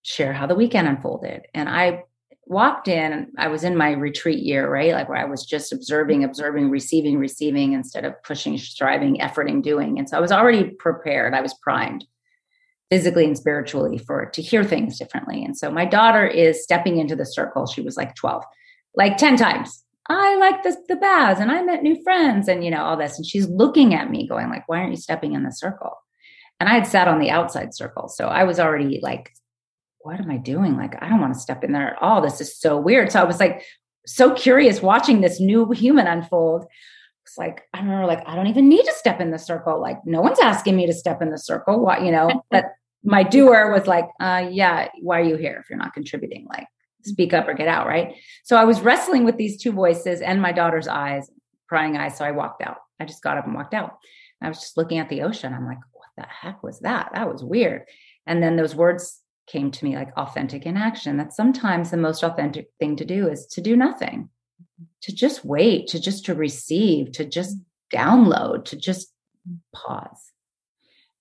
share 0.04 0.34
how 0.34 0.48
the 0.48 0.56
weekend 0.56 0.88
unfolded. 0.88 1.46
And 1.54 1.70
I 1.70 2.04
walked 2.46 2.88
in. 2.88 3.32
I 3.38 3.48
was 3.48 3.64
in 3.64 3.78
my 3.78 3.92
retreat 3.92 4.40
year, 4.40 4.70
right, 4.70 4.94
like 4.94 5.08
where 5.08 5.18
I 5.18 5.26
was 5.26 5.46
just 5.46 5.72
observing, 5.72 6.24
observing, 6.24 6.70
receiving, 6.70 7.18
receiving 7.18 7.74
instead 7.74 8.04
of 8.04 8.22
pushing, 8.24 8.58
striving, 8.58 9.18
efforting, 9.18 9.62
doing. 9.62 10.00
And 10.00 10.10
so 10.10 10.18
I 10.18 10.22
was 10.22 10.32
already 10.32 10.72
prepared. 10.72 11.34
I 11.34 11.42
was 11.42 11.54
primed 11.54 12.06
physically 12.90 13.26
and 13.26 13.38
spiritually 13.38 13.98
for 13.98 14.26
to 14.26 14.42
hear 14.42 14.66
things 14.66 15.00
differently. 15.00 15.46
And 15.46 15.58
so 15.58 15.72
my 15.72 15.86
daughter 15.86 16.28
is 16.28 16.62
stepping 16.62 16.98
into 16.98 17.16
the 17.16 17.26
circle. 17.26 17.66
She 17.66 17.82
was 17.82 17.96
like 17.96 18.16
12 18.16 18.44
like 18.96 19.18
10 19.18 19.38
times. 19.38 19.84
I 20.10 20.36
like 20.38 20.64
the, 20.64 20.76
the 20.88 20.96
baths 20.96 21.40
and 21.40 21.52
I 21.52 21.62
met 21.62 21.84
new 21.84 22.02
friends 22.04 22.48
and, 22.48 22.64
you 22.64 22.72
know, 22.72 22.84
all 22.84 22.98
this. 22.98 23.18
And 23.18 23.26
she's 23.26 23.48
looking 23.48 23.94
at 23.94 24.10
me 24.10 24.28
going 24.28 24.50
like, 24.50 24.68
why 24.68 24.80
aren't 24.80 24.92
you 24.92 24.98
stepping 24.98 25.34
in 25.34 25.44
the 25.44 25.52
circle? 25.52 25.94
And 26.60 26.68
I 26.68 26.74
had 26.74 26.88
sat 26.88 27.08
on 27.08 27.20
the 27.20 27.30
outside 27.32 27.74
circle. 27.74 28.08
So 28.08 28.28
I 28.28 28.44
was 28.44 28.60
already 28.60 29.00
like, 29.02 29.32
what 30.00 30.20
am 30.20 30.32
I 30.32 30.38
doing? 30.38 30.78
Like, 30.78 31.02
I 31.02 31.10
don't 31.10 31.22
want 31.22 31.34
to 31.34 31.40
step 31.40 31.64
in 31.64 31.72
there 31.72 31.96
at 31.96 32.02
all. 32.02 32.22
This 32.22 32.42
is 32.42 32.58
so 32.60 32.80
weird. 32.80 33.12
So 33.12 33.20
I 33.20 33.24
was 33.24 33.40
like, 33.40 33.64
so 34.06 34.34
curious 34.34 34.82
watching 34.82 35.22
this 35.22 35.40
new 35.40 35.72
human 35.72 36.08
unfold. 36.08 36.66
It's 37.26 37.38
like, 37.38 37.64
I 37.74 37.80
remember 37.80 38.08
like, 38.08 38.24
I 38.28 38.36
don't 38.36 38.48
even 38.48 38.68
need 38.68 38.84
to 38.84 38.94
step 38.94 39.22
in 39.22 39.32
the 39.32 39.40
circle. 39.40 39.80
Like 39.80 39.98
no 40.06 40.22
one's 40.22 40.40
asking 40.40 40.76
me 40.76 40.88
to 40.88 40.94
step 40.94 41.22
in 41.22 41.30
the 41.30 41.38
circle. 41.38 41.80
What, 41.80 42.04
you 42.04 42.12
know, 42.12 42.44
but 42.52 42.66
my 43.04 43.24
doer 43.24 43.72
was 43.72 43.88
like, 43.88 44.06
uh, 44.20 44.48
yeah, 44.52 44.90
why 45.02 45.20
are 45.20 45.24
you 45.24 45.38
here 45.38 45.60
if 45.64 45.70
you're 45.70 45.80
not 45.80 45.94
contributing? 45.94 46.48
Like, 46.50 46.68
speak 47.04 47.34
up 47.34 47.48
or 47.48 47.54
get 47.54 47.68
out, 47.68 47.88
right? 47.88 48.16
So 48.44 48.56
I 48.56 48.66
was 48.66 48.82
wrestling 48.82 49.24
with 49.24 49.38
these 49.38 49.62
two 49.62 49.72
voices 49.72 50.22
and 50.22 50.42
my 50.42 50.52
daughter's 50.52 50.88
eyes, 50.88 51.30
crying 51.68 51.98
eyes. 51.98 52.18
So 52.18 52.26
I 52.26 52.32
walked 52.32 52.62
out. 52.62 52.78
I 53.00 53.06
just 53.06 53.24
got 53.24 53.38
up 53.38 53.46
and 53.46 53.56
walked 53.56 53.74
out. 53.74 53.98
I 54.42 54.50
was 54.50 54.60
just 54.60 54.78
looking 54.78 54.98
at 54.98 55.10
the 55.10 55.22
ocean. 55.22 55.54
I'm 55.54 55.66
like, 55.66 55.80
what 55.92 56.08
the 56.18 56.26
heck 56.28 56.64
was 56.64 56.80
that? 56.80 57.12
That 57.14 57.32
was 57.32 57.44
weird. 57.44 57.86
And 58.26 58.42
then 58.42 58.56
those 58.56 58.76
words 58.76 59.20
came 59.48 59.72
to 59.72 59.86
me 59.86 59.96
like 59.96 60.16
authentic 60.18 60.66
in 60.66 60.78
action. 60.78 61.18
That 61.18 61.34
sometimes 61.34 61.92
the 61.92 61.98
most 61.98 62.24
authentic 62.24 62.70
thing 62.80 62.96
to 62.98 63.06
do 63.06 63.28
is 63.28 63.46
to 63.48 63.62
do 63.62 63.76
nothing, 63.76 64.30
to 65.02 65.14
just 65.14 65.46
wait, 65.46 65.88
to 65.88 66.00
just 66.00 66.26
to 66.26 66.34
receive, 66.34 67.12
to 67.14 67.26
just 67.26 67.58
download, 67.94 68.66
to 68.66 68.76
just 68.78 69.12
pause. 69.74 70.32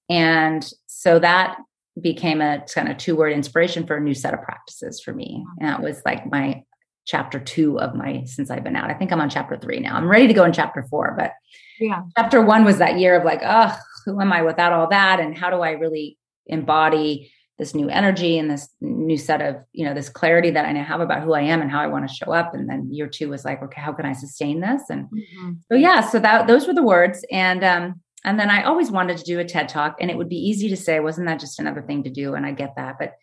And 0.08 0.68
so 0.86 1.18
that 1.18 1.58
became 2.02 2.40
a 2.40 2.64
kind 2.72 2.88
of 2.88 2.96
two 2.96 3.16
word 3.16 3.32
inspiration 3.32 3.86
for 3.86 3.96
a 3.96 4.00
new 4.00 4.14
set 4.14 4.34
of 4.34 4.42
practices 4.42 5.00
for 5.00 5.12
me. 5.12 5.44
And 5.58 5.68
that 5.68 5.82
was 5.82 6.02
like 6.04 6.30
my 6.30 6.62
chapter 7.06 7.40
two 7.40 7.78
of 7.80 7.94
my 7.94 8.24
since 8.24 8.50
I've 8.50 8.64
been 8.64 8.76
out. 8.76 8.90
I 8.90 8.94
think 8.94 9.12
I'm 9.12 9.20
on 9.20 9.30
chapter 9.30 9.56
three 9.56 9.80
now. 9.80 9.96
I'm 9.96 10.08
ready 10.08 10.28
to 10.28 10.34
go 10.34 10.44
in 10.44 10.52
chapter 10.52 10.86
four, 10.88 11.14
but 11.18 11.32
yeah, 11.78 12.02
chapter 12.16 12.42
one 12.42 12.64
was 12.64 12.78
that 12.78 12.98
year 12.98 13.18
of 13.18 13.24
like, 13.24 13.40
oh, 13.44 13.76
who 14.04 14.20
am 14.20 14.32
I 14.32 14.42
without 14.42 14.72
all 14.72 14.88
that? 14.88 15.18
And 15.20 15.36
how 15.36 15.50
do 15.50 15.60
I 15.60 15.72
really 15.72 16.18
embody 16.46 17.32
this 17.58 17.74
new 17.74 17.88
energy 17.90 18.38
and 18.38 18.50
this 18.50 18.70
new 18.80 19.18
set 19.18 19.42
of, 19.42 19.56
you 19.72 19.84
know, 19.84 19.92
this 19.92 20.08
clarity 20.08 20.50
that 20.50 20.64
I 20.64 20.72
now 20.72 20.82
have 20.82 21.00
about 21.00 21.22
who 21.22 21.34
I 21.34 21.42
am 21.42 21.60
and 21.60 21.70
how 21.70 21.80
I 21.80 21.88
want 21.88 22.08
to 22.08 22.14
show 22.14 22.32
up. 22.32 22.54
And 22.54 22.68
then 22.68 22.92
year 22.92 23.06
two 23.06 23.28
was 23.28 23.44
like, 23.44 23.62
okay, 23.62 23.80
how 23.80 23.92
can 23.92 24.06
I 24.06 24.14
sustain 24.14 24.60
this? 24.60 24.82
And 24.88 25.04
mm-hmm. 25.06 25.52
so 25.70 25.76
yeah, 25.76 26.00
so 26.00 26.18
that 26.20 26.46
those 26.46 26.66
were 26.66 26.72
the 26.72 26.82
words. 26.82 27.22
And 27.30 27.62
um, 27.62 28.00
and 28.24 28.38
then 28.38 28.50
I 28.50 28.64
always 28.64 28.90
wanted 28.90 29.16
to 29.18 29.24
do 29.24 29.38
a 29.38 29.44
TED 29.44 29.68
talk, 29.68 29.96
and 30.00 30.11
it 30.11 30.16
would 30.16 30.28
be 30.28 30.37
easy 30.37 30.68
to 30.68 30.76
say, 30.76 31.00
wasn't 31.00 31.26
that 31.26 31.40
just 31.40 31.59
another 31.59 31.83
thing 31.83 32.02
to 32.04 32.11
do? 32.11 32.35
And 32.35 32.44
I 32.44 32.52
get 32.52 32.74
that. 32.76 32.96
But 32.98 33.14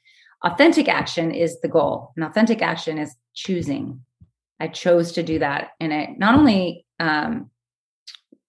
authentic 0.44 0.88
action 0.88 1.32
is 1.32 1.60
the 1.62 1.68
goal. 1.68 2.14
And 2.16 2.26
authentic 2.26 2.62
action 2.62 2.98
is 2.98 3.16
choosing. 3.34 4.02
I 4.60 4.68
chose 4.68 5.12
to 5.14 5.24
do 5.24 5.40
that. 5.40 5.70
And 5.80 5.94
it 5.94 6.18
not 6.18 6.36
only 6.36 6.86
um, 7.00 7.52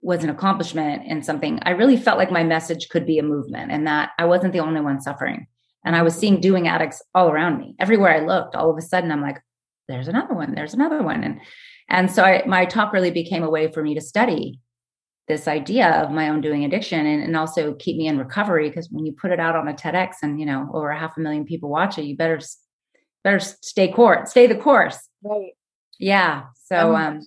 was 0.00 0.24
an 0.24 0.30
accomplishment 0.30 1.02
and 1.06 1.24
something, 1.24 1.58
I 1.62 1.70
really 1.70 1.98
felt 1.98 2.18
like 2.18 2.30
my 2.30 2.44
message 2.44 2.88
could 2.88 3.04
be 3.04 3.18
a 3.18 3.22
movement 3.22 3.70
and 3.70 3.86
that 3.86 4.10
I 4.18 4.24
wasn't 4.24 4.54
the 4.54 4.60
only 4.60 4.80
one 4.80 5.02
suffering. 5.02 5.46
And 5.84 5.96
I 5.96 6.02
was 6.02 6.14
seeing 6.14 6.40
doing 6.40 6.66
addicts 6.66 7.02
all 7.14 7.30
around 7.30 7.58
me. 7.58 7.74
Everywhere 7.78 8.14
I 8.14 8.24
looked, 8.24 8.56
all 8.56 8.70
of 8.70 8.78
a 8.78 8.82
sudden 8.82 9.12
I'm 9.12 9.22
like, 9.22 9.38
there's 9.86 10.08
another 10.08 10.34
one, 10.34 10.54
there's 10.54 10.74
another 10.74 11.02
one. 11.02 11.24
And 11.24 11.40
and 11.90 12.10
so 12.10 12.22
I, 12.22 12.42
my 12.46 12.66
talk 12.66 12.92
really 12.92 13.10
became 13.10 13.42
a 13.42 13.50
way 13.50 13.72
for 13.72 13.82
me 13.82 13.94
to 13.94 14.00
study 14.00 14.60
this 15.28 15.46
idea 15.46 15.90
of 16.02 16.10
my 16.10 16.28
own 16.28 16.40
doing 16.40 16.64
addiction 16.64 17.04
and, 17.06 17.22
and 17.22 17.36
also 17.36 17.74
keep 17.74 17.96
me 17.96 18.06
in 18.06 18.18
recovery. 18.18 18.68
Because 18.68 18.88
when 18.90 19.06
you 19.06 19.12
put 19.12 19.30
it 19.30 19.40
out 19.40 19.56
on 19.56 19.68
a 19.68 19.74
TEDx 19.74 20.16
and 20.22 20.40
you 20.40 20.46
know 20.46 20.68
over 20.72 20.90
a 20.90 20.98
half 20.98 21.16
a 21.16 21.20
million 21.20 21.44
people 21.44 21.68
watch 21.68 21.98
it, 21.98 22.04
you 22.04 22.16
better 22.16 22.40
better 23.24 23.38
stay 23.38 23.92
course, 23.92 24.30
stay 24.30 24.46
the 24.46 24.56
course. 24.56 24.98
Right. 25.22 25.52
Yeah. 25.98 26.44
So 26.64 26.94
um, 26.94 27.26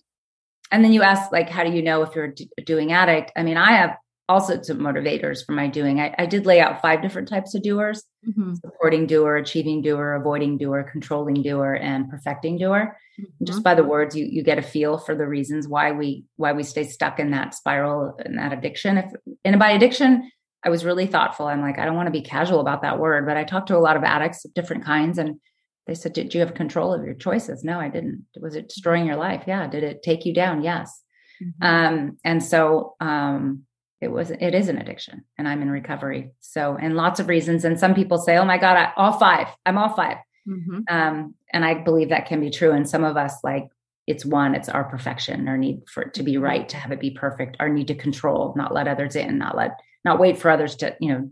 and 0.71 0.83
then 0.83 0.93
you 0.93 1.03
ask 1.03 1.31
like, 1.31 1.49
how 1.49 1.63
do 1.63 1.71
you 1.71 1.81
know 1.81 2.01
if 2.03 2.15
you're 2.15 2.33
a 2.57 2.61
doing 2.61 2.93
addict? 2.93 3.31
I 3.35 3.43
mean, 3.43 3.57
I 3.57 3.73
have 3.73 3.97
all 4.29 4.39
sorts 4.39 4.69
of 4.69 4.77
motivators 4.77 5.45
for 5.45 5.51
my 5.51 5.67
doing. 5.67 5.99
I, 5.99 6.15
I 6.17 6.25
did 6.25 6.45
lay 6.45 6.61
out 6.61 6.81
five 6.81 7.01
different 7.01 7.27
types 7.27 7.53
of 7.53 7.61
doers: 7.61 8.03
mm-hmm. 8.27 8.53
supporting 8.55 9.07
doer, 9.07 9.37
achieving 9.37 9.81
doer, 9.81 10.13
avoiding 10.13 10.57
doer, 10.57 10.87
controlling 10.91 11.41
doer, 11.41 11.73
and 11.73 12.09
perfecting 12.09 12.57
doer. 12.57 12.97
Mm-hmm. 13.19 13.45
Just 13.45 13.63
by 13.63 13.75
the 13.75 13.83
words, 13.83 14.15
you 14.15 14.25
you 14.25 14.43
get 14.43 14.57
a 14.57 14.63
feel 14.63 14.97
for 14.97 15.15
the 15.15 15.27
reasons 15.27 15.67
why 15.67 15.91
we 15.91 16.25
why 16.35 16.53
we 16.53 16.63
stay 16.63 16.83
stuck 16.83 17.19
in 17.19 17.31
that 17.31 17.53
spiral 17.53 18.17
and 18.23 18.37
that 18.37 18.53
addiction. 18.53 18.97
If 18.97 19.11
and 19.43 19.59
by 19.59 19.71
addiction, 19.71 20.31
I 20.63 20.69
was 20.69 20.85
really 20.85 21.07
thoughtful. 21.07 21.47
I'm 21.47 21.61
like, 21.61 21.79
I 21.79 21.85
don't 21.85 21.95
want 21.95 22.07
to 22.07 22.11
be 22.11 22.21
casual 22.21 22.59
about 22.59 22.83
that 22.83 22.99
word, 22.99 23.25
but 23.25 23.37
I 23.37 23.43
talked 23.43 23.67
to 23.67 23.77
a 23.77 23.79
lot 23.79 23.97
of 23.97 24.03
addicts 24.03 24.45
of 24.45 24.53
different 24.53 24.85
kinds, 24.85 25.17
and 25.17 25.39
they 25.87 25.95
said, 25.95 26.13
Did 26.13 26.33
you 26.33 26.41
have 26.41 26.53
control 26.53 26.93
of 26.93 27.03
your 27.03 27.15
choices? 27.15 27.63
No, 27.63 27.79
I 27.79 27.89
didn't. 27.89 28.25
Was 28.39 28.55
it 28.55 28.69
destroying 28.69 29.05
your 29.05 29.15
life? 29.15 29.43
Yeah. 29.47 29.67
Did 29.67 29.83
it 29.83 30.03
take 30.03 30.25
you 30.25 30.33
down? 30.33 30.63
Yes. 30.63 31.01
Mm-hmm. 31.41 31.65
Um, 31.65 32.17
and 32.23 32.43
so 32.43 32.95
um, 32.99 33.63
it 34.01 34.11
was 34.11 34.31
it 34.31 34.55
is 34.55 34.67
an 34.67 34.77
addiction 34.77 35.23
and 35.37 35.47
i'm 35.47 35.61
in 35.61 35.69
recovery. 35.69 36.31
So 36.39 36.77
and 36.79 36.95
lots 36.95 37.19
of 37.19 37.29
reasons. 37.29 37.63
And 37.63 37.79
some 37.79 37.93
people 37.93 38.17
say 38.17 38.37
oh 38.37 38.45
my 38.45 38.57
god 38.57 38.77
I, 38.77 38.91
all 38.97 39.13
five 39.13 39.47
i'm 39.65 39.77
all 39.77 39.95
5 39.95 40.17
mm-hmm. 40.47 40.79
um, 40.89 41.35
and 41.53 41.63
i 41.63 41.75
believe 41.75 42.09
that 42.09 42.25
can 42.25 42.41
be 42.41 42.49
true. 42.49 42.71
And 42.71 42.89
some 42.89 43.03
of 43.03 43.15
us 43.15 43.35
like 43.43 43.67
it's 44.07 44.25
one 44.25 44.55
it's 44.55 44.67
our 44.67 44.83
perfection 44.83 45.47
our 45.47 45.57
need 45.57 45.83
for 45.87 46.03
it 46.03 46.15
to 46.15 46.23
be 46.23 46.37
right 46.37 46.67
to 46.67 46.75
have 46.75 46.91
it 46.91 46.99
be 46.99 47.11
perfect 47.11 47.55
our 47.59 47.69
need 47.69 47.87
to 47.87 47.95
control 47.95 48.53
not 48.57 48.73
let 48.73 48.87
others 48.87 49.15
in 49.15 49.37
not 49.37 49.55
let 49.55 49.79
not 50.03 50.19
wait 50.19 50.39
for 50.39 50.49
others 50.49 50.75
to 50.77 50.95
you 50.99 51.13
know 51.13 51.29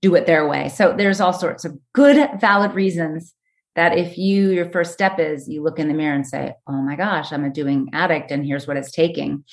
do 0.00 0.14
it 0.16 0.26
their 0.26 0.46
way. 0.46 0.68
So 0.68 0.94
there's 0.94 1.20
all 1.20 1.32
sorts 1.32 1.64
of 1.64 1.78
good 1.94 2.38
valid 2.38 2.74
reasons 2.74 3.34
that 3.74 3.96
if 3.96 4.18
you 4.18 4.50
your 4.50 4.70
first 4.70 4.92
step 4.92 5.18
is 5.18 5.48
you 5.48 5.62
look 5.62 5.78
in 5.78 5.88
the 5.88 5.94
mirror 5.94 6.14
and 6.14 6.26
say 6.26 6.54
oh 6.66 6.82
my 6.82 6.94
gosh 6.94 7.32
i'm 7.32 7.44
a 7.44 7.50
doing 7.50 7.88
addict 7.92 8.30
and 8.30 8.46
here's 8.46 8.66
what 8.68 8.76
it's 8.76 8.92
taking. 8.92 9.44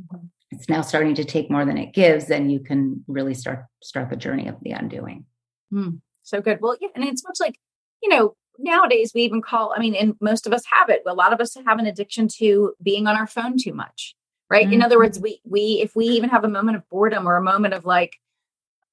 Mm-hmm 0.00 0.26
it's 0.50 0.68
now 0.68 0.80
starting 0.80 1.14
to 1.16 1.24
take 1.24 1.50
more 1.50 1.64
than 1.64 1.76
it 1.76 1.92
gives, 1.92 2.26
then 2.26 2.48
you 2.48 2.60
can 2.60 3.04
really 3.06 3.34
start 3.34 3.64
start 3.82 4.10
the 4.10 4.16
journey 4.16 4.48
of 4.48 4.56
the 4.62 4.70
undoing. 4.70 5.24
Mm, 5.72 6.00
so 6.22 6.40
good. 6.40 6.58
Well, 6.60 6.76
yeah, 6.80 6.88
and 6.94 7.04
it's 7.04 7.24
much 7.24 7.38
like 7.40 7.58
you 8.02 8.08
know 8.08 8.34
nowadays 8.58 9.12
we 9.14 9.22
even 9.22 9.42
call. 9.42 9.74
I 9.76 9.80
mean, 9.80 9.94
and 9.94 10.14
most 10.20 10.46
of 10.46 10.52
us 10.52 10.64
have 10.72 10.88
it. 10.88 11.02
A 11.06 11.14
lot 11.14 11.32
of 11.32 11.40
us 11.40 11.56
have 11.66 11.78
an 11.78 11.86
addiction 11.86 12.28
to 12.38 12.74
being 12.82 13.06
on 13.06 13.16
our 13.16 13.26
phone 13.26 13.56
too 13.58 13.74
much, 13.74 14.14
right? 14.50 14.64
Mm-hmm. 14.64 14.74
In 14.74 14.82
other 14.82 14.98
words, 14.98 15.18
we 15.18 15.40
we 15.44 15.80
if 15.82 15.94
we 15.94 16.06
even 16.06 16.30
have 16.30 16.44
a 16.44 16.48
moment 16.48 16.76
of 16.76 16.88
boredom 16.88 17.28
or 17.28 17.36
a 17.36 17.42
moment 17.42 17.74
of 17.74 17.84
like, 17.84 18.16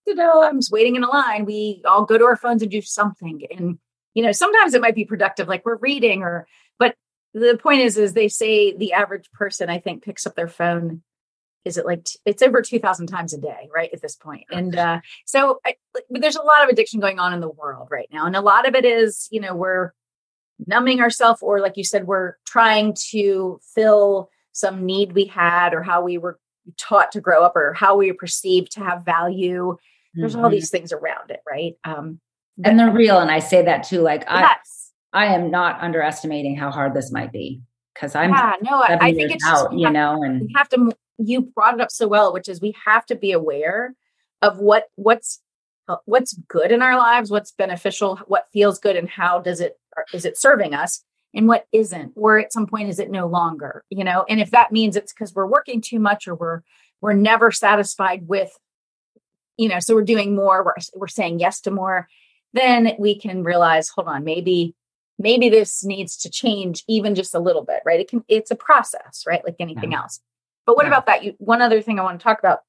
you 0.05 0.15
know, 0.15 0.43
I'm 0.43 0.59
just 0.59 0.71
waiting 0.71 0.95
in 0.95 1.03
a 1.03 1.09
line, 1.09 1.45
we 1.45 1.81
all 1.85 2.05
go 2.05 2.17
to 2.17 2.25
our 2.25 2.37
phones 2.37 2.61
and 2.61 2.71
do 2.71 2.81
something, 2.81 3.41
and 3.49 3.79
you 4.13 4.23
know, 4.23 4.31
sometimes 4.31 4.73
it 4.73 4.81
might 4.81 4.95
be 4.95 5.05
productive, 5.05 5.47
like 5.47 5.65
we're 5.65 5.75
reading 5.75 6.23
or, 6.23 6.47
but 6.79 6.95
the 7.33 7.59
point 7.61 7.81
is, 7.81 7.97
is 7.97 8.13
they 8.13 8.29
say 8.29 8.75
the 8.75 8.93
average 8.93 9.29
person, 9.33 9.69
I 9.69 9.79
think, 9.79 10.03
picks 10.03 10.25
up 10.25 10.35
their 10.35 10.47
phone 10.47 11.03
is 11.65 11.78
it 11.78 11.86
like 11.86 12.08
it's 12.25 12.41
over 12.41 12.62
2000 12.62 13.08
times 13.08 13.34
a 13.34 13.38
day 13.38 13.69
right 13.73 13.89
at 13.91 14.01
this 14.01 14.15
point. 14.15 14.45
And 14.51 14.75
uh, 14.75 15.01
so 15.25 15.60
I, 15.65 15.75
but 15.93 16.04
there's 16.10 16.36
a 16.36 16.41
lot 16.41 16.63
of 16.63 16.69
addiction 16.69 16.99
going 16.99 17.19
on 17.19 17.34
in 17.34 17.41
the 17.41 17.49
world 17.49 17.88
right 17.91 18.08
now. 18.13 18.25
And 18.25 18.36
a 18.36 18.41
lot 18.41 18.67
of 18.67 18.75
it 18.75 18.86
is 18.86 19.28
you 19.32 19.41
know 19.41 19.56
we're 19.56 19.91
numbing 20.67 21.01
ourselves 21.01 21.41
or 21.41 21.60
like 21.60 21.75
you 21.75 21.84
said 21.84 22.08
we're 22.08 22.36
trying 22.45 22.95
to 23.12 23.60
fill 23.73 24.30
some 24.54 24.86
need 24.86 25.13
we 25.13 25.25
had 25.25 25.73
or 25.73 25.84
how 25.84 26.01
we 26.01 26.17
were 26.17 26.39
taught 26.78 27.12
to 27.12 27.19
grow 27.19 27.43
up 27.43 27.56
or 27.56 27.73
how 27.73 27.97
we 27.97 28.12
were 28.12 28.17
perceived 28.17 28.71
to 28.71 28.80
have 28.80 29.04
value. 29.04 29.75
There's 30.13 30.34
mm-hmm. 30.34 30.45
all 30.45 30.49
these 30.49 30.69
things 30.69 30.93
around 30.93 31.32
it 31.32 31.41
right? 31.49 31.73
Um 31.84 32.21
and 32.63 32.80
they're 32.80 32.91
real 32.91 33.19
and 33.19 33.32
i 33.32 33.39
say 33.39 33.63
that 33.63 33.84
too 33.84 34.01
like 34.01 34.23
yes. 34.30 34.91
i 35.13 35.25
i 35.25 35.34
am 35.34 35.51
not 35.51 35.80
underestimating 35.82 36.56
how 36.56 36.71
hard 36.71 36.93
this 36.93 37.12
might 37.12 37.32
be 37.32 37.62
because 37.93 38.15
i'm 38.15 38.30
yeah 38.30 38.54
no 38.62 38.82
i 38.82 39.13
think 39.13 39.32
it's 39.32 39.45
out, 39.45 39.71
just, 39.71 39.78
you 39.78 39.89
know 39.89 40.23
and 40.23 40.41
we 40.41 40.54
have 40.56 40.69
to 40.69 40.91
you 41.17 41.41
brought 41.41 41.75
it 41.75 41.82
up 41.82 41.91
so 41.91 42.08
well, 42.08 42.34
which 42.34 42.49
is 42.49 42.62
we 42.62 42.75
have 42.86 43.06
to 43.08 43.15
be 43.15 43.32
aware 43.32 43.95
of 44.41 44.60
what 44.60 44.86
what's 44.95 45.41
uh, 45.88 45.97
what's 46.06 46.34
good 46.47 46.71
in 46.71 46.82
our 46.82 46.97
lives, 46.97 47.30
what's 47.30 47.51
beneficial, 47.51 48.17
what 48.28 48.47
feels 48.51 48.80
good, 48.80 48.95
and 48.95 49.10
how 49.10 49.39
does 49.39 49.60
it 49.60 49.78
is 50.13 50.25
it 50.25 50.38
serving 50.38 50.73
us, 50.73 51.04
and 51.34 51.47
what 51.47 51.67
isn't, 51.71 52.13
or 52.15 52.39
at 52.39 52.54
some 52.54 52.65
point 52.65 52.89
is 52.89 52.99
it 52.99 53.12
no 53.12 53.28
longer, 53.28 53.84
you 53.89 54.04
know? 54.04 54.25
And 54.28 54.39
if 54.39 54.51
that 54.51 54.71
means 54.71 54.95
it's 54.95 55.13
because 55.13 55.34
we're 55.34 55.45
working 55.45 55.82
too 55.82 55.99
much 55.99 56.28
or 56.28 56.36
we're 56.36 56.62
we're 57.01 57.13
never 57.13 57.51
satisfied 57.51 58.28
with, 58.28 58.58
you 59.58 59.69
know, 59.69 59.80
so 59.80 59.93
we're 59.93 60.04
doing 60.04 60.36
more, 60.36 60.63
we're 60.63 60.73
we're 60.95 61.08
saying 61.08 61.39
yes 61.39 61.62
to 61.62 61.71
more, 61.71 62.08
then 62.54 62.93
we 62.97 63.19
can 63.19 63.43
realize, 63.43 63.89
hold 63.89 64.08
on, 64.08 64.23
maybe 64.23 64.75
maybe 65.19 65.49
this 65.49 65.84
needs 65.84 66.17
to 66.17 66.30
change 66.30 66.84
even 66.88 67.15
just 67.15 67.36
a 67.36 67.39
little 67.39 67.63
bit, 67.63 67.82
right? 67.86 67.99
It 67.99 68.10
can 68.10 68.23
it's 68.28 68.51
a 68.51 68.56
process, 68.56 69.23
right? 69.28 69.43
Like 69.43 69.58
anything 69.60 69.91
yeah. 69.91 69.99
else. 69.99 70.21
But 70.65 70.75
what 70.75 70.86
yeah. 70.86 70.91
about 70.91 71.06
that? 71.08 71.23
You 71.23 71.36
one 71.38 71.62
other 71.62 71.82
thing 71.82 71.99
I 71.99 72.04
want 72.04 72.19
to 72.19 72.23
talk 72.23 72.39
about. 72.39 72.60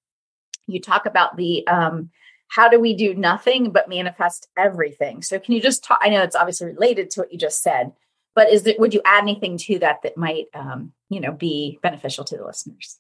You 0.67 0.81
talk 0.81 1.07
about 1.07 1.37
the 1.37 1.67
um, 1.67 2.11
how 2.49 2.69
do 2.69 2.81
we 2.81 2.95
do 2.95 3.15
nothing 3.15 3.71
but 3.71 3.89
manifest 3.89 4.49
everything? 4.57 5.23
So 5.23 5.39
can 5.39 5.55
you 5.55 5.61
just 5.61 5.85
talk? 5.85 5.99
I 6.03 6.09
know 6.09 6.23
it's 6.23 6.37
obviously 6.37 6.69
related 6.69 7.11
to 7.11 7.21
what 7.21 7.33
you 7.33 7.39
just 7.39 7.63
said, 7.63 7.93
but 8.35 8.51
is 8.51 8.67
it 8.67 8.79
would 8.79 8.95
you 8.95 9.01
add 9.05 9.23
anything 9.23 9.59
to 9.59 9.79
that 9.81 10.03
that 10.03 10.17
might 10.17 10.47
um, 10.55 10.93
you 11.09 11.21
know 11.21 11.33
be 11.33 11.79
beneficial 11.83 12.25
to 12.25 12.37
the 12.37 12.45
listeners? 12.45 12.99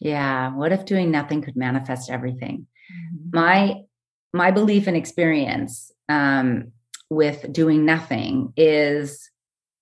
Yeah. 0.00 0.54
What 0.54 0.72
if 0.72 0.84
doing 0.84 1.10
nothing 1.10 1.42
could 1.42 1.56
manifest 1.56 2.10
everything? 2.10 2.66
Mm-hmm. 2.92 3.36
My 3.36 3.82
my 4.32 4.50
belief 4.50 4.86
and 4.86 4.96
experience 4.96 5.92
um, 6.08 6.72
with 7.08 7.52
doing 7.52 7.84
nothing 7.84 8.52
is 8.56 9.30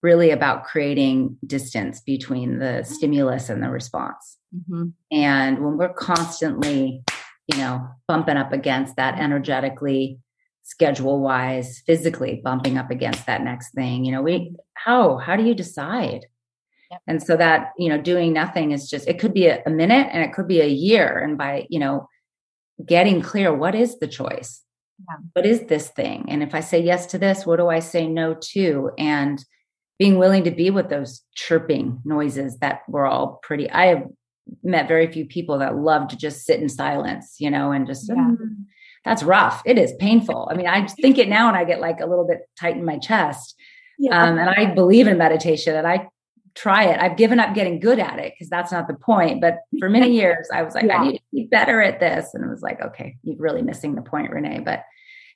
really 0.03 0.31
about 0.31 0.65
creating 0.65 1.39
distance 1.47 2.01
between 2.01 2.59
the 2.59 2.83
stimulus 2.83 3.49
and 3.49 3.63
the 3.63 3.71
response. 3.71 4.37
Mm-hmm. 4.55 4.89
And 5.11 5.65
when 5.65 5.79
we're 5.79 5.93
constantly, 5.93 7.03
you 7.47 7.59
know, 7.59 7.89
bumping 8.07 8.37
up 8.37 8.53
against 8.53 8.97
that 8.97 9.19
energetically, 9.19 10.19
schedule 10.63 11.21
wise, 11.21 11.83
physically 11.87 12.41
bumping 12.45 12.79
up 12.79 12.91
against 12.91 13.27
that 13.27 13.43
next 13.43 13.73
thing, 13.75 14.05
you 14.05 14.13
know, 14.13 14.23
we, 14.23 14.55
how, 14.75 15.17
how 15.17 15.37
do 15.37 15.45
you 15.45 15.55
decide? 15.55 16.27
Yep. 16.91 17.01
And 17.07 17.23
so 17.23 17.37
that, 17.37 17.73
you 17.79 17.89
know, 17.89 18.01
doing 18.01 18.33
nothing 18.33 18.71
is 18.71 18.89
just, 18.89 19.09
it 19.09 19.19
could 19.19 19.35
be 19.35 19.47
a, 19.47 19.63
a 19.67 19.71
minute 19.71 20.09
and 20.13 20.23
it 20.23 20.33
could 20.33 20.47
be 20.47 20.61
a 20.61 20.69
year. 20.69 21.19
And 21.19 21.39
by, 21.39 21.67
you 21.71 21.79
know, 21.79 22.09
getting 22.85 23.23
clear, 23.23 23.55
what 23.55 23.75
is 23.75 23.99
the 23.99 24.07
choice? 24.07 24.63
Yeah. 24.99 25.17
What 25.33 25.47
is 25.47 25.67
this 25.67 25.89
thing? 25.89 26.27
And 26.29 26.43
if 26.43 26.55
I 26.55 26.61
say 26.61 26.81
yes 26.81 27.07
to 27.07 27.19
this, 27.19 27.47
what 27.47 27.57
do 27.57 27.69
I 27.69 27.81
say 27.81 28.07
no 28.07 28.37
to? 28.53 28.91
And 28.99 29.43
being 29.99 30.19
willing 30.19 30.45
to 30.45 30.51
be 30.51 30.71
with 30.71 30.91
those 30.91 31.23
chirping 31.35 32.01
noises 32.05 32.59
that 32.59 32.83
we're 32.89 33.07
all 33.07 33.41
pretty, 33.43 33.71
I 33.71 33.87
have 33.87 34.05
met 34.63 34.89
very 34.89 35.11
few 35.11 35.27
people 35.27 35.59
that 35.59 35.77
love 35.77 36.09
to 36.09 36.17
just 36.17 36.45
sit 36.45 36.61
in 36.61 36.69
silence, 36.69 37.37
you 37.39 37.51
know, 37.51 37.73
and 37.73 37.87
just, 37.87 38.09
yeah. 38.09 38.33
that's 39.05 39.23
rough. 39.23 39.63
It 39.65 39.79
is 39.79 39.93
painful. 39.99 40.49
I 40.51 40.55
mean, 40.55 40.67
I 40.67 40.87
think 40.87 41.19
it 41.19 41.29
now 41.29 41.49
and 41.49 41.57
I 41.57 41.65
get 41.65 41.81
like 41.81 42.01
a 42.01 42.07
little 42.07 42.27
bit 42.27 42.41
tight 42.59 42.77
in 42.77 42.85
my 42.85 42.99
chest. 42.99 43.55
Yeah. 43.99 44.23
Um, 44.23 44.39
and 44.39 44.51
I 44.51 44.75
believe 44.75 45.07
in 45.07 45.19
meditation 45.19 45.77
and 45.77 45.87
I 45.87 46.09
try 46.55 46.85
it. 46.85 47.01
I've 47.01 47.17
given 47.17 47.41
up 47.41 47.55
getting 47.55 47.81
good 47.81 47.99
at 47.99 48.19
it 48.19 48.35
because 48.35 48.51
that's 48.51 48.73
not 48.73 48.89
the 48.89 48.95
point. 48.95 49.41
But 49.41 49.59
for 49.79 49.89
many 49.89 50.13
years, 50.15 50.49
I 50.53 50.63
was 50.63 50.75
like, 50.75 50.85
yeah. 50.85 50.99
I 50.99 51.05
need 51.05 51.19
to 51.19 51.23
be 51.33 51.45
better 51.45 51.81
at 51.81 52.01
this. 52.01 52.35
And 52.35 52.45
it 52.45 52.51
was 52.51 52.63
like, 52.63 52.81
okay, 52.81 53.17
you're 53.23 53.37
really 53.39 53.63
missing 53.63 53.95
the 53.95 54.03
point, 54.03 54.31
Renee. 54.31 54.61
But 54.61 54.85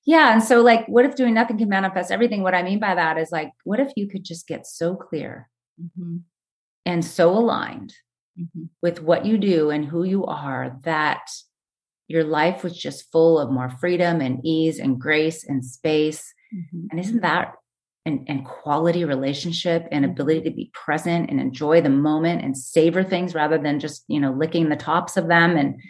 yeah. 0.05 0.33
And 0.33 0.43
so, 0.43 0.63
like, 0.63 0.87
what 0.87 1.05
if 1.05 1.17
doing 1.17 1.35
nothing 1.35 1.59
can 1.59 1.69
manifest 1.69 2.11
everything? 2.11 2.43
What 2.43 2.55
I 2.55 2.63
mean 2.63 2.79
by 2.79 2.95
that 2.95 3.19
is 3.19 3.33
like, 3.33 3.51
what 3.65 3.81
if 3.81 3.93
you 3.97 4.09
could 4.09 4.25
just 4.25 4.47
get 4.47 4.67
so 4.67 4.95
clear 4.95 5.49
mm-hmm. 5.81 6.19
and 6.85 7.05
so 7.05 7.31
aligned 7.31 7.95
mm-hmm. 8.39 8.65
with 8.83 9.01
what 9.03 9.25
you 9.25 9.39
do 9.39 9.71
and 9.71 9.85
who 9.85 10.05
you 10.05 10.25
are 10.27 10.79
that 10.85 11.29
your 12.09 12.25
life 12.25 12.63
was 12.63 12.77
just 12.77 13.11
full 13.11 13.39
of 13.39 13.51
more 13.51 13.69
freedom 13.69 14.21
and 14.21 14.41
ease 14.45 14.79
and 14.79 15.01
grace 15.01 15.45
and 15.45 15.65
space. 15.65 16.33
Mm-hmm. 16.55 16.87
And 16.91 17.01
isn't 17.01 17.23
that 17.23 17.55
and, 18.05 18.25
and, 18.29 18.45
quality 18.45 19.05
relationship 19.05 19.89
and 19.91 20.05
mm-hmm. 20.05 20.13
ability 20.13 20.43
to 20.43 20.51
be 20.53 20.71
present 20.73 21.29
and 21.29 21.41
enjoy 21.41 21.81
the 21.81 21.91
moment 21.91 22.43
and 22.43 22.57
savor 22.57 23.03
things 23.03 23.35
rather 23.35 23.59
than 23.59 23.81
just, 23.81 24.05
you 24.07 24.21
know, 24.21 24.33
licking 24.33 24.69
the 24.69 24.77
tops 24.77 25.17
of 25.17 25.27
them 25.27 25.57
and 25.57 25.81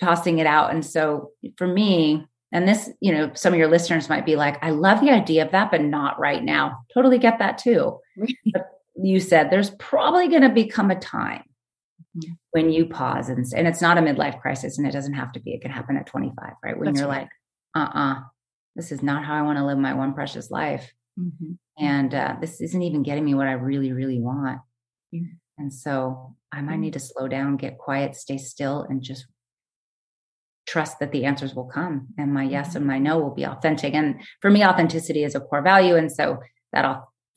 tossing 0.00 0.38
it 0.38 0.46
out. 0.46 0.70
And 0.70 0.86
so 0.86 1.32
for 1.56 1.66
me, 1.66 2.24
and 2.52 2.66
this, 2.66 2.88
you 3.00 3.12
know, 3.12 3.32
some 3.34 3.52
of 3.52 3.58
your 3.58 3.68
listeners 3.68 4.08
might 4.08 4.24
be 4.24 4.36
like, 4.36 4.62
I 4.62 4.70
love 4.70 5.00
the 5.00 5.10
idea 5.10 5.44
of 5.44 5.50
that, 5.50 5.72
but 5.72 5.82
not 5.82 6.18
right 6.20 6.42
now. 6.42 6.84
Totally 6.94 7.18
get 7.18 7.40
that 7.40 7.58
too. 7.58 7.98
but 8.52 8.70
you 9.02 9.20
said 9.20 9.50
there's 9.50 9.70
probably 9.70 10.28
going 10.28 10.42
to 10.42 10.48
become 10.48 10.90
a 10.90 10.98
time 10.98 11.42
mm-hmm. 12.18 12.32
when 12.52 12.70
you 12.70 12.86
pause 12.86 13.28
and, 13.28 13.44
and 13.56 13.66
it's 13.66 13.82
not 13.82 13.98
a 13.98 14.00
midlife 14.00 14.40
crisis 14.40 14.78
and 14.78 14.86
it 14.86 14.92
doesn't 14.92 15.14
have 15.14 15.32
to 15.32 15.40
be 15.40 15.52
it 15.52 15.62
can 15.62 15.70
happen 15.70 15.96
at 15.96 16.06
25 16.06 16.52
right 16.62 16.78
when 16.78 16.86
That's 16.86 17.00
you're 17.00 17.08
right. 17.08 17.28
like 17.74 17.92
uh-uh 17.94 18.20
this 18.78 18.92
is 18.92 19.02
not 19.02 19.24
how 19.24 19.34
I 19.34 19.42
want 19.42 19.58
to 19.58 19.66
live 19.66 19.76
my 19.76 19.92
one 19.92 20.14
precious 20.14 20.50
life. 20.52 20.90
Mm-hmm. 21.18 21.52
And 21.84 22.14
uh, 22.14 22.36
this 22.40 22.60
isn't 22.60 22.80
even 22.80 23.02
getting 23.02 23.24
me 23.24 23.34
what 23.34 23.48
I 23.48 23.52
really, 23.52 23.92
really 23.92 24.20
want. 24.20 24.60
Mm-hmm. 25.12 25.34
And 25.58 25.74
so 25.74 26.36
I 26.52 26.62
might 26.62 26.78
need 26.78 26.92
to 26.92 27.00
slow 27.00 27.26
down, 27.26 27.56
get 27.56 27.76
quiet, 27.76 28.14
stay 28.14 28.38
still, 28.38 28.86
and 28.88 29.02
just 29.02 29.26
trust 30.68 31.00
that 31.00 31.10
the 31.10 31.24
answers 31.24 31.54
will 31.54 31.64
come 31.64 32.08
and 32.18 32.32
my 32.32 32.44
yes 32.44 32.76
and 32.76 32.86
my 32.86 32.98
no 32.98 33.18
will 33.18 33.34
be 33.34 33.44
authentic. 33.44 33.94
And 33.94 34.20
for 34.40 34.50
me, 34.50 34.64
authenticity 34.64 35.24
is 35.24 35.34
a 35.34 35.40
core 35.40 35.62
value. 35.62 35.96
And 35.96 36.12
so 36.12 36.38
that 36.72 36.84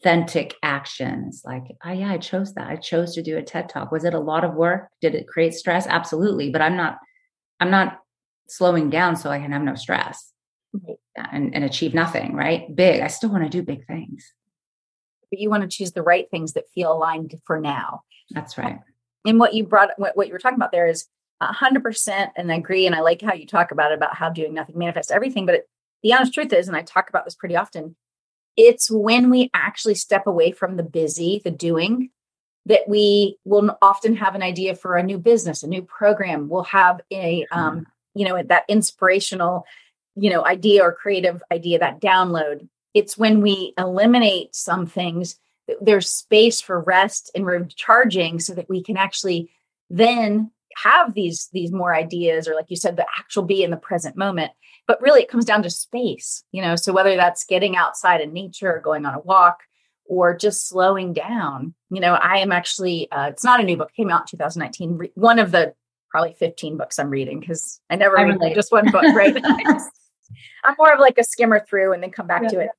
authentic 0.01 0.55
action 0.63 1.27
is 1.29 1.43
like, 1.45 1.63
oh, 1.85 1.91
yeah, 1.91 2.11
I 2.11 2.17
chose 2.17 2.53
that. 2.55 2.67
I 2.67 2.75
chose 2.75 3.13
to 3.15 3.21
do 3.21 3.37
a 3.37 3.43
TED 3.43 3.69
talk. 3.69 3.91
Was 3.91 4.03
it 4.03 4.13
a 4.13 4.19
lot 4.19 4.43
of 4.43 4.55
work? 4.55 4.87
Did 4.99 5.13
it 5.13 5.27
create 5.27 5.53
stress? 5.53 5.85
Absolutely. 5.87 6.49
But 6.49 6.61
I'm 6.61 6.75
not, 6.75 6.97
I'm 7.59 7.69
not 7.69 7.99
slowing 8.47 8.89
down 8.89 9.15
so 9.15 9.29
I 9.29 9.39
can 9.39 9.51
have 9.51 9.61
no 9.61 9.75
stress 9.75 10.31
and, 11.15 11.53
and 11.53 11.63
achieve 11.63 11.93
nothing, 11.93 12.35
right? 12.35 12.75
Big. 12.75 13.01
I 13.01 13.07
still 13.07 13.29
want 13.29 13.43
to 13.43 13.49
do 13.49 13.61
big 13.61 13.85
things. 13.85 14.33
But 15.29 15.39
you 15.39 15.49
want 15.49 15.61
to 15.63 15.69
choose 15.69 15.91
the 15.91 16.01
right 16.01 16.29
things 16.31 16.53
that 16.53 16.69
feel 16.73 16.91
aligned 16.91 17.35
for 17.45 17.59
now. 17.59 18.01
That's 18.31 18.57
right. 18.57 18.79
And 19.25 19.39
what 19.39 19.53
you 19.53 19.65
brought, 19.65 19.91
what, 19.97 20.17
what 20.17 20.27
you 20.27 20.33
were 20.33 20.39
talking 20.39 20.57
about 20.57 20.71
there 20.71 20.87
is 20.87 21.07
100% 21.43 22.29
and 22.35 22.51
I 22.51 22.55
agree. 22.55 22.87
And 22.87 22.95
I 22.95 23.01
like 23.01 23.21
how 23.21 23.33
you 23.33 23.45
talk 23.45 23.71
about 23.71 23.91
it, 23.91 23.95
about 23.95 24.15
how 24.15 24.29
doing 24.29 24.53
nothing 24.55 24.77
manifests 24.77 25.11
everything. 25.11 25.45
But 25.45 25.55
it, 25.55 25.69
the 26.01 26.13
honest 26.13 26.33
truth 26.33 26.51
is, 26.53 26.67
and 26.67 26.75
I 26.75 26.81
talk 26.81 27.07
about 27.09 27.25
this 27.25 27.35
pretty 27.35 27.55
often, 27.55 27.95
it's 28.57 28.89
when 28.91 29.29
we 29.29 29.49
actually 29.53 29.95
step 29.95 30.27
away 30.27 30.51
from 30.51 30.77
the 30.77 30.83
busy, 30.83 31.41
the 31.43 31.51
doing, 31.51 32.09
that 32.65 32.87
we 32.87 33.37
will 33.43 33.77
often 33.81 34.15
have 34.17 34.35
an 34.35 34.43
idea 34.43 34.75
for 34.75 34.95
a 34.95 35.03
new 35.03 35.17
business, 35.17 35.63
a 35.63 35.67
new 35.67 35.81
program. 35.81 36.47
We'll 36.47 36.63
have 36.63 37.01
a, 37.11 37.45
um, 37.51 37.87
you 38.13 38.27
know, 38.27 38.41
that 38.43 38.65
inspirational, 38.67 39.65
you 40.15 40.29
know, 40.29 40.45
idea 40.45 40.83
or 40.83 40.93
creative 40.93 41.41
idea, 41.51 41.79
that 41.79 42.01
download. 42.01 42.67
It's 42.93 43.17
when 43.17 43.41
we 43.41 43.73
eliminate 43.77 44.53
some 44.55 44.85
things, 44.85 45.39
there's 45.79 46.09
space 46.09 46.61
for 46.61 46.79
rest 46.81 47.31
and 47.33 47.45
recharging 47.45 48.39
so 48.39 48.53
that 48.53 48.69
we 48.69 48.83
can 48.83 48.97
actually 48.97 49.49
then 49.89 50.51
have 50.77 51.13
these 51.13 51.49
these 51.53 51.71
more 51.71 51.93
ideas 51.93 52.47
or 52.47 52.55
like 52.55 52.69
you 52.69 52.75
said 52.75 52.97
the 52.97 53.05
actual 53.19 53.43
be 53.43 53.63
in 53.63 53.71
the 53.71 53.77
present 53.77 54.15
moment 54.15 54.51
but 54.87 55.01
really 55.01 55.21
it 55.21 55.29
comes 55.29 55.45
down 55.45 55.63
to 55.63 55.69
space 55.69 56.43
you 56.51 56.61
know? 56.61 56.75
So 56.75 56.93
whether 56.93 57.15
that's 57.15 57.45
getting 57.45 57.75
outside 57.75 58.21
in 58.21 58.33
nature 58.33 58.73
or 58.73 58.79
going 58.79 59.05
on 59.05 59.13
a 59.13 59.19
walk 59.19 59.59
or 60.05 60.35
just 60.35 60.67
slowing 60.67 61.13
down 61.13 61.73
you 61.89 62.01
know 62.01 62.13
i 62.13 62.37
am 62.37 62.51
actually 62.51 63.11
uh, 63.11 63.27
it's 63.27 63.43
not 63.43 63.59
a 63.59 63.63
new 63.63 63.77
book 63.77 63.91
came 63.95 64.09
out 64.09 64.21
in 64.21 64.37
2019 64.37 64.97
Re- 64.97 65.11
one 65.15 65.39
of 65.39 65.51
the 65.51 65.73
probably 66.09 66.33
15 66.33 66.77
books 66.77 66.99
i'm 66.99 67.09
reading 67.09 67.39
because 67.39 67.79
i 67.89 67.95
never 67.95 68.17
I 68.17 68.23
read 68.23 68.55
just 68.55 68.71
one 68.71 68.91
book 68.91 69.03
right? 69.15 69.35
I'm 70.63 70.75
more 70.77 70.93
of 70.93 70.99
like 70.99 71.17
a 71.17 71.23
skimmer 71.23 71.59
through 71.59 71.93
and 71.93 72.01
then 72.01 72.11
come 72.11 72.27
back 72.27 72.43
yeah. 72.43 72.49
to 72.49 72.59
it. 72.61 72.69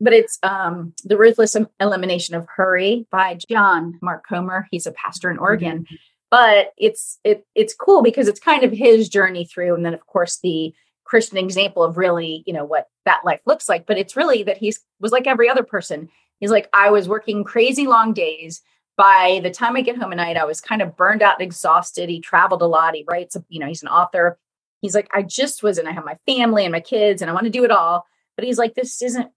But 0.00 0.12
it's 0.12 0.38
um, 0.42 0.94
the 1.04 1.16
ruthless 1.16 1.56
elimination 1.78 2.34
of 2.34 2.46
hurry 2.48 3.06
by 3.10 3.38
john. 3.48 3.98
Mark 4.02 4.26
comer. 4.26 4.66
He's 4.70 4.86
a 4.86 4.92
pastor 4.92 5.30
in 5.30 5.38
oregon. 5.38 5.84
mm-hmm 5.84 5.94
but 6.32 6.72
it's 6.78 7.18
it 7.22 7.46
it's 7.54 7.74
cool 7.74 8.02
because 8.02 8.26
it's 8.26 8.40
kind 8.40 8.64
of 8.64 8.72
his 8.72 9.08
journey 9.10 9.44
through 9.44 9.74
and 9.74 9.84
then 9.84 9.92
of 9.92 10.06
course 10.06 10.38
the 10.38 10.72
christian 11.04 11.36
example 11.36 11.84
of 11.84 11.98
really 11.98 12.42
you 12.46 12.54
know 12.54 12.64
what 12.64 12.88
that 13.04 13.24
life 13.24 13.40
looks 13.46 13.68
like. 13.68 13.86
But 13.86 13.98
it's 13.98 14.16
really 14.16 14.42
that 14.44 14.56
he's 14.56 14.80
was 14.98 15.12
like 15.12 15.26
every 15.26 15.48
other 15.48 15.62
person. 15.62 16.08
He's 16.40 16.50
like 16.50 16.68
i 16.72 16.90
was 16.90 17.08
working 17.08 17.44
crazy 17.44 17.86
long 17.86 18.12
days. 18.12 18.62
By 18.96 19.40
the 19.42 19.50
time 19.50 19.76
i 19.76 19.82
get 19.82 19.98
home 19.98 20.12
at 20.12 20.16
night 20.16 20.36
i 20.38 20.44
was 20.44 20.60
kind 20.60 20.82
of 20.82 20.96
burned 20.96 21.22
out 21.22 21.38
and 21.38 21.46
exhausted. 21.46 22.08
He 22.08 22.20
traveled 22.20 22.62
a 22.62 22.66
lot. 22.66 22.94
He 22.94 23.04
writes 23.06 23.36
you 23.48 23.60
know 23.60 23.66
he's 23.66 23.82
an 23.82 23.88
author. 23.88 24.38
He's 24.80 24.94
like 24.94 25.10
i 25.12 25.22
just 25.22 25.62
was 25.62 25.76
and 25.76 25.86
i 25.86 25.92
have 25.92 26.04
my 26.04 26.18
family 26.26 26.64
and 26.64 26.72
my 26.72 26.80
kids 26.80 27.20
and 27.20 27.30
i 27.30 27.34
want 27.34 27.44
to 27.44 27.50
do 27.50 27.64
it 27.64 27.70
all. 27.70 28.06
But 28.36 28.46
he's 28.46 28.58
like 28.58 28.74
this 28.74 29.02
isn't 29.02 29.30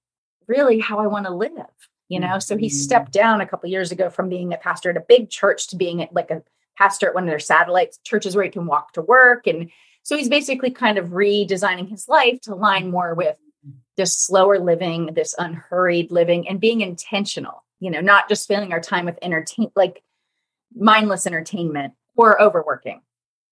really 0.48 0.80
how 0.80 1.00
i 1.00 1.08
want 1.08 1.26
to 1.26 1.34
live 1.34 1.52
you 2.08 2.20
know? 2.20 2.28
Mm-hmm. 2.28 2.40
so 2.40 2.56
he 2.56 2.68
mm-hmm. 2.68 2.76
stepped 2.76 3.12
down 3.12 3.42
a 3.42 3.48
couple 3.48 3.68
years 3.68 3.92
ago 3.92 4.12
from 4.12 4.30
being 4.30 4.54
a 4.54 4.58
pastor 4.58 4.92
at 4.92 4.98
a 4.98 5.04
big 5.10 5.32
church 5.32 5.68
to 5.70 5.76
being 5.76 6.08
like 6.12 6.30
a 6.30 6.44
pastor 6.78 7.08
at 7.08 7.16
one 7.16 7.24
of 7.24 7.30
their 7.30 7.40
satellite 7.40 7.96
churches 8.04 8.36
where 8.36 8.46
he 8.46 8.52
can 8.52 8.66
walk 8.66 8.94
to 8.94 9.02
work. 9.02 9.48
And 9.48 9.70
so 10.04 10.18
he's 10.18 10.30
basically 10.30 10.72
kind 10.72 10.98
of 10.98 11.10
redesigning 11.10 11.90
his 11.90 12.08
life 12.08 12.42
to 12.42 12.54
align 12.54 12.92
more 12.92 13.14
with 13.14 13.38
this 13.98 14.18
slower 14.18 14.60
living, 14.60 15.12
this 15.14 15.34
unhurried 15.38 16.12
living, 16.12 16.48
and 16.48 16.60
being 16.60 16.82
intentional, 16.82 17.64
you 17.80 17.90
know, 17.90 18.02
not 18.02 18.30
just 18.30 18.48
filling 18.48 18.74
our 18.74 18.82
time 18.82 19.06
with 19.06 19.18
entertain 19.22 19.72
like 19.76 20.04
mindless 20.76 21.26
entertainment 21.26 21.94
or 22.16 22.42
overworking. 22.42 23.02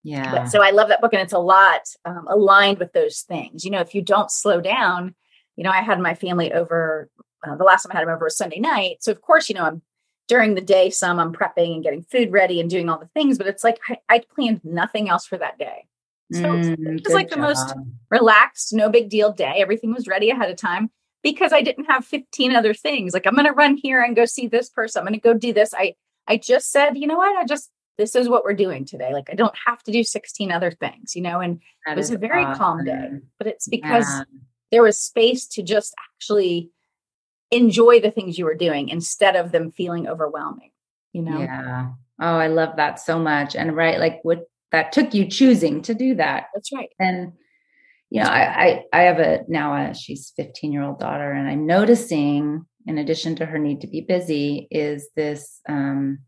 Yeah. 0.04 0.32
But, 0.32 0.46
so 0.50 0.62
I 0.62 0.72
love 0.72 0.90
that 0.90 1.00
book, 1.00 1.14
and 1.14 1.22
it's 1.22 1.34
a 1.34 1.40
lot 1.40 1.82
um, 2.04 2.28
aligned 2.28 2.80
with 2.80 2.92
those 2.92 3.22
things. 3.22 3.64
You 3.64 3.72
know, 3.72 3.80
if 3.80 3.96
you 3.96 4.02
don't 4.02 4.30
slow 4.30 4.60
down, 4.60 5.16
you 5.56 5.64
know, 5.64 5.72
I 5.72 5.82
had 5.82 6.00
my 6.00 6.14
family 6.14 6.52
over. 6.52 7.10
Uh, 7.46 7.56
the 7.56 7.64
last 7.64 7.84
time 7.84 7.92
I 7.92 8.00
had 8.00 8.08
them 8.08 8.14
over 8.14 8.26
was 8.26 8.38
Sunday 8.38 8.60
night, 8.60 8.98
so 9.00 9.12
of 9.12 9.22
course, 9.22 9.50
you 9.50 9.56
know, 9.56 9.64
I'm 9.64 9.82
during 10.28 10.56
the 10.56 10.62
day, 10.62 10.90
some 10.90 11.20
I'm 11.20 11.34
prepping 11.34 11.76
and 11.76 11.84
getting 11.84 12.04
food 12.04 12.32
ready 12.32 12.60
and 12.60 12.70
doing 12.70 12.90
all 12.90 13.00
the 13.00 13.10
things, 13.14 13.38
but 13.38 13.48
it's 13.48 13.64
like 13.64 13.80
I, 13.90 13.98
I 14.10 14.22
planned 14.36 14.62
nothing 14.64 15.10
else 15.10 15.26
for 15.26 15.38
that 15.38 15.58
day. 15.58 15.86
So 16.32 16.44
mm, 16.44 16.98
it 16.98 17.04
was 17.04 17.14
like 17.14 17.30
job. 17.30 17.38
the 17.38 17.42
most 17.42 17.76
relaxed, 18.10 18.74
no 18.74 18.90
big 18.90 19.10
deal 19.10 19.32
day. 19.32 19.56
Everything 19.58 19.94
was 19.94 20.08
ready 20.08 20.30
ahead 20.30 20.50
of 20.50 20.58
time 20.58 20.90
because 21.22 21.54
I 21.54 21.62
didn't 21.62 21.86
have 21.86 22.06
15 22.06 22.56
other 22.56 22.74
things. 22.74 23.14
Like 23.14 23.28
I'm 23.28 23.36
going 23.36 23.46
to 23.46 23.52
run 23.52 23.78
here 23.78 24.02
and 24.02 24.16
go 24.16 24.26
see 24.26 24.48
this 24.48 24.70
person. 24.70 25.00
I'm 25.00 25.06
going 25.06 25.20
to 25.20 25.20
go 25.20 25.34
do 25.34 25.54
this. 25.54 25.74
I 25.74 25.96
I 26.28 26.38
just 26.38 26.72
said, 26.72 26.98
you 26.98 27.08
know 27.08 27.18
what? 27.18 27.38
I 27.38 27.46
just 27.46 27.70
this 27.98 28.16
is 28.16 28.28
what 28.28 28.44
we're 28.44 28.54
doing 28.54 28.86
today. 28.86 29.14
Like 29.14 29.30
I 29.30 29.36
don't 29.36 29.56
have 29.66 29.84
to 29.84 29.92
do 29.92 30.04
16 30.04 30.52
other 30.52 30.72
things, 30.72 31.16
you 31.16 31.22
know, 31.22 31.40
and 31.40 31.60
that 31.86 31.94
it 31.94 31.98
was 31.98 32.12
a 32.12 32.18
very 32.18 32.44
awesome. 32.44 32.60
calm 32.60 32.86
day. 32.86 33.10
But 33.38 33.48
it's 33.48 33.68
because 33.68 34.06
yeah. 34.08 34.24
there 34.72 34.84
was 34.84 34.98
space 34.98 35.48
to 35.50 35.64
just 35.64 35.94
actually 36.16 36.72
enjoy 37.54 38.00
the 38.00 38.12
things 38.12 38.38
you 38.38 38.46
were 38.46 38.56
doing 38.56 38.89
instead 38.89 39.36
of 39.36 39.52
them 39.52 39.72
feeling 39.72 40.08
overwhelming 40.08 40.72
you 41.13 41.22
know? 41.22 41.39
Yeah. 41.39 41.92
Oh 42.22 42.36
i 42.38 42.48
love 42.48 42.76
that 42.78 43.00
so 43.00 43.20
much. 43.20 43.56
And 43.56 43.76
right 43.76 44.00
like 44.00 44.20
what 44.24 44.48
that 44.72 44.92
took 44.92 45.13
you 45.13 45.28
choosing 45.28 45.82
to 45.84 45.94
do 45.94 46.16
that. 46.16 46.48
That's 46.54 46.74
right. 46.74 46.89
And 47.00 47.34
you 48.10 48.22
know 48.22 48.30
I, 48.30 48.66
I 48.66 48.84
i 48.94 49.02
have 49.04 49.20
a 49.20 49.44
now 49.48 49.74
a 49.74 49.96
she's 49.96 50.34
15 50.36 50.72
year 50.72 50.84
old 50.84 51.00
daughter 51.00 51.32
and 51.32 51.48
i'm 51.48 51.66
noticing 51.66 52.63
in 52.86 53.00
addition 53.00 53.36
to 53.38 53.46
her 53.48 53.58
need 53.58 53.82
to 53.82 53.88
be 53.88 54.02
busy 54.02 54.68
is 54.70 55.10
this 55.16 55.60
um 55.68 56.20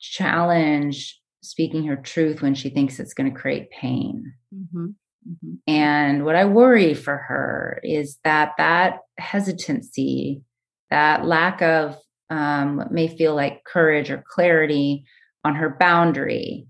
challenge 0.00 1.20
speaking 1.42 1.84
her 1.84 1.96
truth 1.96 2.42
when 2.42 2.54
she 2.54 2.70
thinks 2.70 2.98
it's 2.98 3.14
going 3.14 3.32
to 3.32 3.38
create 3.38 3.70
pain. 3.70 4.32
Mm-hmm. 4.54 4.88
Mm-hmm. 5.28 5.54
And 5.66 6.24
what 6.24 6.36
I 6.36 6.44
worry 6.44 6.94
for 6.94 7.16
her 7.16 7.80
is 7.82 8.18
that 8.24 8.52
that 8.58 8.98
hesitancy, 9.18 10.42
that 10.90 11.24
lack 11.24 11.62
of 11.62 11.96
um, 12.30 12.76
what 12.76 12.92
may 12.92 13.08
feel 13.08 13.34
like 13.34 13.64
courage 13.64 14.10
or 14.10 14.24
clarity 14.26 15.04
on 15.44 15.56
her 15.56 15.76
boundary 15.78 16.66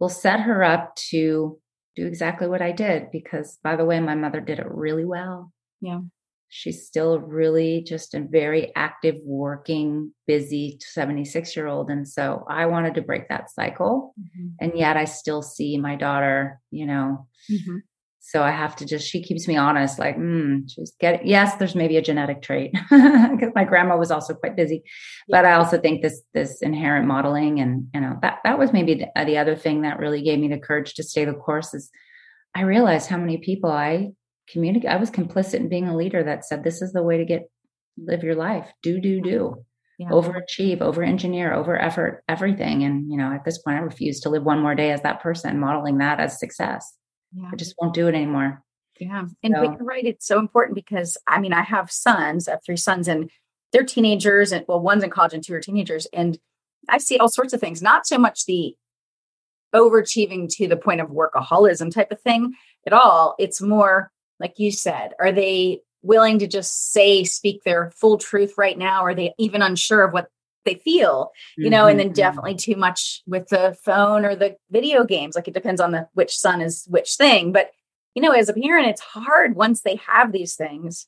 will 0.00 0.08
set 0.08 0.40
her 0.40 0.62
up 0.64 0.96
to 1.10 1.58
do 1.96 2.06
exactly 2.06 2.48
what 2.48 2.62
I 2.62 2.72
did. 2.72 3.10
Because, 3.12 3.58
by 3.62 3.76
the 3.76 3.84
way, 3.84 4.00
my 4.00 4.14
mother 4.14 4.40
did 4.40 4.58
it 4.58 4.66
really 4.68 5.04
well. 5.04 5.52
Yeah. 5.80 6.00
She's 6.48 6.86
still 6.86 7.18
really 7.18 7.82
just 7.82 8.14
a 8.14 8.20
very 8.20 8.72
active, 8.76 9.16
working, 9.24 10.12
busy 10.26 10.78
76 10.80 11.56
year 11.56 11.66
old. 11.66 11.90
And 11.90 12.06
so 12.06 12.44
I 12.48 12.66
wanted 12.66 12.94
to 12.94 13.02
break 13.02 13.28
that 13.28 13.50
cycle. 13.50 14.14
Mm-hmm. 14.20 14.48
And 14.60 14.72
yet 14.76 14.96
I 14.96 15.04
still 15.04 15.42
see 15.42 15.78
my 15.78 15.96
daughter, 15.96 16.60
you 16.70 16.86
know, 16.86 17.26
mm-hmm 17.50 17.78
so 18.26 18.42
I 18.42 18.52
have 18.52 18.74
to 18.76 18.86
just, 18.86 19.06
she 19.06 19.22
keeps 19.22 19.46
me 19.46 19.58
honest, 19.58 19.98
like, 19.98 20.16
mm, 20.16 20.62
she's 20.66 20.94
getting, 20.98 21.26
yes, 21.26 21.56
there's 21.56 21.74
maybe 21.74 21.98
a 21.98 22.02
genetic 22.02 22.40
trait 22.40 22.72
because 22.90 23.50
my 23.54 23.64
grandma 23.64 23.98
was 23.98 24.10
also 24.10 24.32
quite 24.32 24.56
busy. 24.56 24.82
Yeah. 25.28 25.36
But 25.36 25.44
I 25.44 25.52
also 25.52 25.78
think 25.78 26.00
this, 26.00 26.22
this 26.32 26.62
inherent 26.62 27.06
modeling 27.06 27.60
and, 27.60 27.88
you 27.92 28.00
know, 28.00 28.16
that, 28.22 28.38
that 28.44 28.58
was 28.58 28.72
maybe 28.72 28.94
the, 28.94 29.24
the 29.26 29.36
other 29.36 29.54
thing 29.54 29.82
that 29.82 29.98
really 29.98 30.22
gave 30.22 30.38
me 30.38 30.48
the 30.48 30.58
courage 30.58 30.94
to 30.94 31.02
stay 31.02 31.26
the 31.26 31.34
course 31.34 31.74
is 31.74 31.90
I 32.54 32.62
realized 32.62 33.10
how 33.10 33.18
many 33.18 33.36
people 33.36 33.70
I 33.70 34.12
communicate, 34.48 34.88
I 34.88 34.96
was 34.96 35.10
complicit 35.10 35.56
in 35.56 35.68
being 35.68 35.88
a 35.88 35.96
leader 35.96 36.24
that 36.24 36.46
said, 36.46 36.64
this 36.64 36.80
is 36.80 36.94
the 36.94 37.02
way 37.02 37.18
to 37.18 37.26
get, 37.26 37.50
live 37.98 38.24
your 38.24 38.36
life. 38.36 38.66
Do, 38.82 39.02
do, 39.02 39.20
do. 39.20 39.64
Yeah. 39.96 40.08
overachieve 40.08 40.80
over 40.80 41.04
engineer 41.04 41.54
over 41.54 41.80
effort 41.80 42.24
everything 42.28 42.82
and 42.82 43.08
you 43.12 43.16
know 43.16 43.32
at 43.32 43.44
this 43.44 43.58
point 43.58 43.76
i 43.76 43.80
refuse 43.80 44.18
to 44.22 44.28
live 44.28 44.42
one 44.42 44.58
more 44.58 44.74
day 44.74 44.90
as 44.90 45.02
that 45.02 45.22
person 45.22 45.60
modeling 45.60 45.98
that 45.98 46.18
as 46.18 46.40
success 46.40 46.96
yeah. 47.34 47.50
I 47.52 47.56
just 47.56 47.74
won't 47.78 47.94
do 47.94 48.08
it 48.08 48.14
anymore. 48.14 48.62
Yeah. 48.98 49.26
And 49.42 49.54
so. 49.54 49.62
you're 49.62 49.76
right. 49.76 50.04
It's 50.04 50.26
so 50.26 50.38
important 50.38 50.74
because 50.76 51.16
I 51.26 51.40
mean, 51.40 51.52
I 51.52 51.62
have 51.62 51.90
sons, 51.90 52.48
I 52.48 52.52
have 52.52 52.64
three 52.64 52.76
sons, 52.76 53.08
and 53.08 53.30
they're 53.72 53.84
teenagers, 53.84 54.52
and 54.52 54.64
well, 54.68 54.80
one's 54.80 55.02
in 55.02 55.10
college 55.10 55.34
and 55.34 55.42
two 55.42 55.54
are 55.54 55.60
teenagers. 55.60 56.06
And 56.12 56.38
I 56.88 56.98
see 56.98 57.18
all 57.18 57.28
sorts 57.28 57.52
of 57.52 57.60
things, 57.60 57.82
not 57.82 58.06
so 58.06 58.18
much 58.18 58.46
the 58.46 58.76
overachieving 59.74 60.48
to 60.56 60.68
the 60.68 60.76
point 60.76 61.00
of 61.00 61.08
workaholism 61.08 61.92
type 61.92 62.12
of 62.12 62.20
thing 62.20 62.54
at 62.86 62.92
all. 62.92 63.34
It's 63.38 63.60
more 63.60 64.12
like 64.38 64.58
you 64.58 64.70
said, 64.70 65.12
are 65.18 65.32
they 65.32 65.80
willing 66.02 66.38
to 66.38 66.46
just 66.46 66.92
say, 66.92 67.24
speak 67.24 67.62
their 67.64 67.90
full 67.96 68.18
truth 68.18 68.54
right 68.56 68.76
now? 68.76 69.02
Are 69.02 69.14
they 69.14 69.32
even 69.38 69.62
unsure 69.62 70.04
of 70.04 70.12
what 70.12 70.28
they 70.64 70.74
feel 70.74 71.30
you 71.56 71.70
know 71.70 71.80
mm-hmm. 71.80 71.90
and 71.90 72.00
then 72.00 72.06
mm-hmm. 72.08 72.14
definitely 72.14 72.54
too 72.54 72.76
much 72.76 73.22
with 73.26 73.48
the 73.48 73.76
phone 73.84 74.24
or 74.24 74.34
the 74.34 74.56
video 74.70 75.04
games 75.04 75.34
like 75.34 75.48
it 75.48 75.54
depends 75.54 75.80
on 75.80 75.92
the 75.92 76.08
which 76.14 76.36
son 76.36 76.60
is 76.60 76.86
which 76.88 77.14
thing 77.16 77.52
but 77.52 77.70
you 78.14 78.22
know, 78.22 78.30
as 78.30 78.48
a 78.48 78.54
parent, 78.54 78.88
it's 78.88 79.00
hard 79.00 79.56
once 79.56 79.82
they 79.82 79.96
have 80.06 80.32
these 80.32 80.54
things 80.54 81.06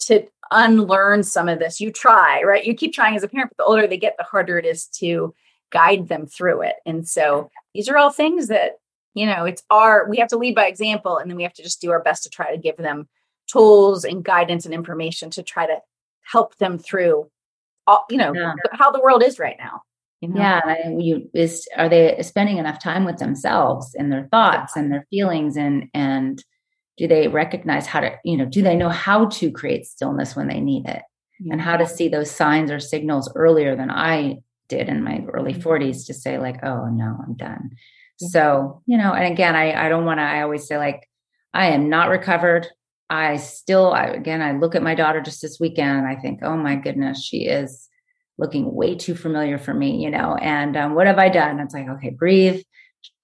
to 0.00 0.26
unlearn 0.50 1.22
some 1.22 1.48
of 1.48 1.58
this. 1.58 1.80
You 1.80 1.92
try, 1.92 2.42
right? 2.42 2.64
You 2.64 2.74
keep 2.74 2.94
trying 2.94 3.16
as 3.16 3.22
a 3.22 3.28
parent, 3.28 3.50
but 3.50 3.62
the 3.62 3.68
older 3.68 3.86
they 3.86 3.98
get, 3.98 4.16
the 4.16 4.24
harder 4.24 4.58
it 4.58 4.64
is 4.64 4.86
to 4.98 5.34
guide 5.70 6.08
them 6.08 6.26
through 6.26 6.62
it. 6.62 6.76
And 6.86 7.06
so 7.06 7.50
these 7.74 7.88
are 7.88 7.98
all 7.98 8.10
things 8.10 8.48
that, 8.48 8.78
you 9.14 9.26
know, 9.26 9.44
it's 9.44 9.62
our, 9.68 10.08
we 10.08 10.16
have 10.18 10.28
to 10.28 10.38
lead 10.38 10.54
by 10.54 10.66
example, 10.66 11.18
and 11.18 11.30
then 11.30 11.36
we 11.36 11.42
have 11.42 11.52
to 11.54 11.62
just 11.62 11.80
do 11.80 11.90
our 11.90 12.02
best 12.02 12.22
to 12.22 12.30
try 12.30 12.50
to 12.50 12.58
give 12.60 12.76
them 12.76 13.08
tools 13.46 14.04
and 14.04 14.24
guidance 14.24 14.64
and 14.64 14.74
information 14.74 15.30
to 15.30 15.42
try 15.42 15.66
to 15.66 15.78
help 16.22 16.56
them 16.56 16.78
through 16.78 17.30
all, 17.88 18.04
you 18.10 18.18
know, 18.18 18.32
yeah. 18.34 18.52
how 18.72 18.90
the 18.90 19.00
world 19.00 19.24
is 19.24 19.38
right 19.38 19.56
now. 19.58 19.82
You 20.20 20.28
know? 20.28 20.40
Yeah, 20.40 20.88
you 20.90 21.30
is 21.32 21.66
are 21.76 21.88
they 21.88 22.20
spending 22.22 22.58
enough 22.58 22.82
time 22.82 23.04
with 23.04 23.18
themselves 23.18 23.94
and 23.94 24.12
their 24.12 24.28
thoughts 24.30 24.72
yeah. 24.74 24.82
and 24.82 24.92
their 24.92 25.06
feelings 25.10 25.56
and 25.56 25.88
and 25.94 26.42
do 26.96 27.06
they 27.06 27.28
recognize 27.28 27.86
how 27.86 28.00
to 28.00 28.12
you 28.24 28.36
know 28.36 28.44
do 28.44 28.60
they 28.60 28.74
know 28.74 28.88
how 28.88 29.26
to 29.26 29.52
create 29.52 29.86
stillness 29.86 30.34
when 30.34 30.48
they 30.48 30.60
need 30.60 30.86
it 30.88 31.02
yeah. 31.38 31.52
and 31.52 31.60
how 31.60 31.76
to 31.76 31.86
see 31.86 32.08
those 32.08 32.30
signs 32.30 32.72
or 32.72 32.80
signals 32.80 33.30
earlier 33.36 33.76
than 33.76 33.90
I 33.90 34.38
did 34.68 34.88
in 34.88 35.04
my 35.04 35.24
early 35.32 35.54
40s 35.54 35.80
mm-hmm. 35.80 36.06
to 36.06 36.14
say 36.14 36.38
like 36.38 36.64
oh 36.64 36.86
no 36.86 37.16
I'm 37.24 37.34
done. 37.34 37.70
So, 38.20 38.82
you 38.86 38.98
know, 38.98 39.12
and 39.12 39.32
again 39.32 39.54
I 39.54 39.86
I 39.86 39.88
don't 39.88 40.04
want 40.04 40.18
to 40.18 40.24
I 40.24 40.42
always 40.42 40.66
say 40.66 40.78
like 40.78 41.08
I 41.54 41.66
am 41.66 41.88
not 41.88 42.08
recovered. 42.08 42.66
I 43.10 43.36
still 43.38 43.92
I, 43.92 44.04
again 44.06 44.42
I 44.42 44.52
look 44.52 44.74
at 44.74 44.82
my 44.82 44.94
daughter 44.94 45.20
just 45.20 45.42
this 45.42 45.58
weekend 45.60 45.98
and 45.98 46.06
I 46.06 46.16
think, 46.16 46.40
"Oh 46.42 46.56
my 46.56 46.76
goodness, 46.76 47.22
she 47.22 47.46
is 47.46 47.88
looking 48.38 48.72
way 48.72 48.94
too 48.94 49.14
familiar 49.14 49.58
for 49.58 49.74
me, 49.74 50.02
you 50.02 50.10
know, 50.10 50.36
and 50.36 50.76
um, 50.76 50.94
what 50.94 51.06
have 51.06 51.18
I 51.18 51.28
done? 51.28 51.58
It's 51.58 51.74
like, 51.74 51.88
okay, 51.88 52.10
breathe, 52.10 52.62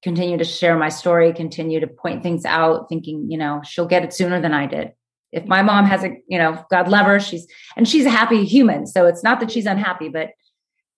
continue 0.03 0.37
to 0.37 0.45
share 0.45 0.77
my 0.77 0.89
story, 0.89 1.33
continue 1.33 1.81
to 1.81 1.87
point 1.87 2.23
things 2.23 2.45
out, 2.45 2.89
thinking, 2.89 3.31
you 3.31 3.39
know, 3.39 3.63
she'll 3.65 3.87
get 3.87 4.05
it 4.05 4.13
sooner 4.13 4.41
than 4.41 4.53
I 4.53 4.67
did. 4.67 4.93
If 5.33 5.47
my 5.47 5.63
mom 5.63 5.85
has 5.87 6.05
a, 6.05 6.11
you 6.29 6.39
know, 6.39 6.65
God 6.71 6.89
love 6.89 7.07
her, 7.07 7.21
she's, 7.21 7.47
and 7.77 7.89
she's 7.89 8.07
a 8.07 8.11
happy 8.11 8.45
human. 8.45 8.87
So 8.87 9.07
it's 9.07 9.23
not 9.23 9.41
that 9.41 9.51
she's 9.51 9.67
unhappy, 9.67 10.09
but 10.09 10.31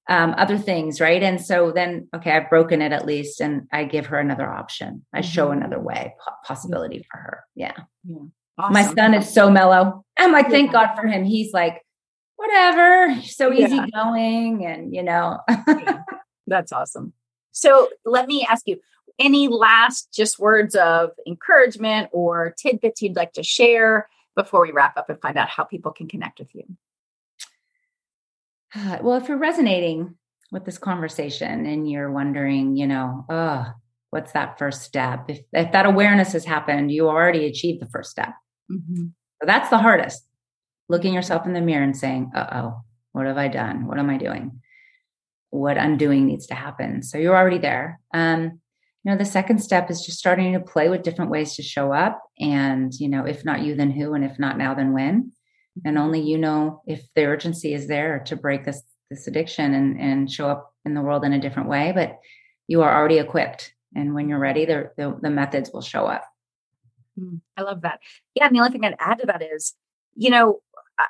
um, 0.09 0.35
other 0.39 0.59
things, 0.59 1.01
right? 1.01 1.23
And 1.23 1.41
so 1.41 1.73
then, 1.73 2.09
okay, 2.15 2.33
I've 2.33 2.51
broken 2.51 2.81
it 2.81 2.93
at 2.93 3.07
least, 3.07 3.41
and 3.41 3.67
I 3.73 3.85
give 3.85 4.07
her 4.07 4.19
another 4.19 4.49
option. 4.49 5.05
I 5.13 5.21
mm-hmm. 5.21 5.31
show 5.31 5.51
another 5.51 5.81
way, 5.81 6.15
possibility 6.45 7.05
for 7.11 7.19
her. 7.19 7.45
Yeah. 7.55 7.73
yeah. 8.05 8.19
Awesome. 8.59 8.73
My 8.73 8.95
son 8.95 9.15
is 9.15 9.33
so 9.33 9.51
mellow. 9.51 10.05
I'm 10.19 10.33
like, 10.33 10.49
thank 10.49 10.73
God 10.73 10.95
for 10.95 11.07
him. 11.07 11.25
He's 11.25 11.53
like, 11.53 11.83
whatever, 12.37 13.21
so 13.23 13.53
easygoing, 13.53 14.63
yeah. 14.63 14.69
and 14.71 14.95
you 14.95 15.03
know. 15.03 15.41
That's 16.47 16.73
awesome. 16.73 17.13
So 17.53 17.89
let 18.05 18.27
me 18.27 18.47
ask 18.49 18.67
you 18.67 18.81
any 19.19 19.49
last 19.49 20.13
just 20.13 20.39
words 20.39 20.75
of 20.75 21.11
encouragement 21.27 22.11
or 22.13 22.55
tidbits 22.59 23.03
you'd 23.03 23.17
like 23.17 23.33
to 23.33 23.43
share 23.43 24.09
before 24.37 24.61
we 24.61 24.73
wrap 24.73 24.97
up 24.97 25.09
and 25.11 25.21
find 25.21 25.37
out 25.37 25.49
how 25.49 25.65
people 25.65 25.91
can 25.93 26.07
connect 26.07 26.39
with 26.39 26.55
you? 26.55 26.65
well, 29.03 29.15
if 29.15 29.29
you're 29.29 29.39
resonating 29.39 30.15
with 30.53 30.65
this 30.65 30.79
conversation 30.79 31.67
and 31.67 31.91
you're 31.91 32.13
wondering, 32.13 32.77
you 32.77 32.87
know, 32.87 33.25
oh, 33.29 33.67
what's 34.11 34.33
that 34.33 34.59
first 34.59 34.83
step? 34.83 35.25
If, 35.29 35.41
if 35.53 35.73
that 35.73 35.87
awareness 35.87 36.33
has 36.33 36.45
happened, 36.45 36.93
you 36.93 37.09
already 37.09 37.47
achieved 37.47 37.81
the 37.81 37.91
first 37.91 38.11
step. 38.11 38.35
Mm-hmm. 38.71 39.07
So 39.41 39.47
that's 39.47 39.71
the 39.71 39.79
hardest 39.79 40.27
looking 40.89 41.15
yourself 41.15 41.47
in 41.47 41.53
the 41.53 41.61
mirror 41.61 41.83
and 41.83 41.97
saying, 41.97 42.31
uh 42.35 42.47
oh, 42.53 42.81
what 43.13 43.27
have 43.27 43.39
I 43.39 43.49
done? 43.49 43.87
What 43.87 43.99
am 43.99 44.11
I 44.11 44.19
doing? 44.19 44.63
What 45.51 45.79
undoing 45.79 46.27
needs 46.27 46.47
to 46.49 46.55
happen. 46.55 47.03
So 47.03 47.19
you're 47.19 47.37
already 47.37 47.59
there. 47.59 48.01
Um, 48.13 48.61
you 49.03 49.13
know, 49.13 49.17
the 49.17 49.25
second 49.25 49.61
step 49.61 49.91
is 49.91 50.05
just 50.05 50.19
starting 50.19 50.53
to 50.53 50.61
play 50.61 50.89
with 50.89 51.03
different 51.03 51.31
ways 51.31 51.55
to 51.57 51.63
show 51.63 51.93
up. 51.93 52.21
And, 52.41 52.93
you 52.95 53.09
know, 53.09 53.25
if 53.25 53.45
not 53.45 53.63
you, 53.63 53.77
then 53.77 53.91
who? 53.91 54.15
And 54.15 54.25
if 54.25 54.39
not 54.39 54.59
now, 54.59 54.75
then 54.75 54.93
when? 54.93 55.33
And 55.85 55.97
only 55.97 56.21
you 56.21 56.39
know 56.39 56.83
if 56.87 57.07
the 57.15 57.25
urgency 57.25 57.73
is 57.75 57.87
there 57.87 58.21
to 58.27 58.37
break 58.37 58.65
this 58.65 58.83
this 59.09 59.29
addiction 59.29 59.73
and, 59.73 60.01
and 60.01 60.31
show 60.31 60.49
up 60.49 60.75
in 60.85 60.95
the 60.95 61.01
world 61.01 61.25
in 61.25 61.33
a 61.33 61.41
different 61.41 61.69
way. 61.69 61.93
But 61.95 62.19
you 62.67 62.83
are 62.83 62.93
already 62.93 63.19
equipped. 63.19 63.73
And 63.95 64.15
when 64.15 64.29
you're 64.29 64.41
ready, 64.41 64.65
the, 64.65 64.91
the, 64.97 65.17
the 65.23 65.31
methods 65.31 65.71
will 65.73 65.83
show 65.83 66.07
up. 66.07 66.25
Hmm, 67.19 67.37
I 67.57 67.63
love 67.63 67.83
that. 67.83 68.01
Yeah. 68.35 68.47
And 68.47 68.55
the 68.55 68.61
only 68.61 68.73
thing 68.73 68.85
I'd 68.85 68.97
add 68.99 69.19
to 69.21 69.27
that 69.27 69.43
is, 69.43 69.75
you 70.15 70.31
know, 70.31 70.61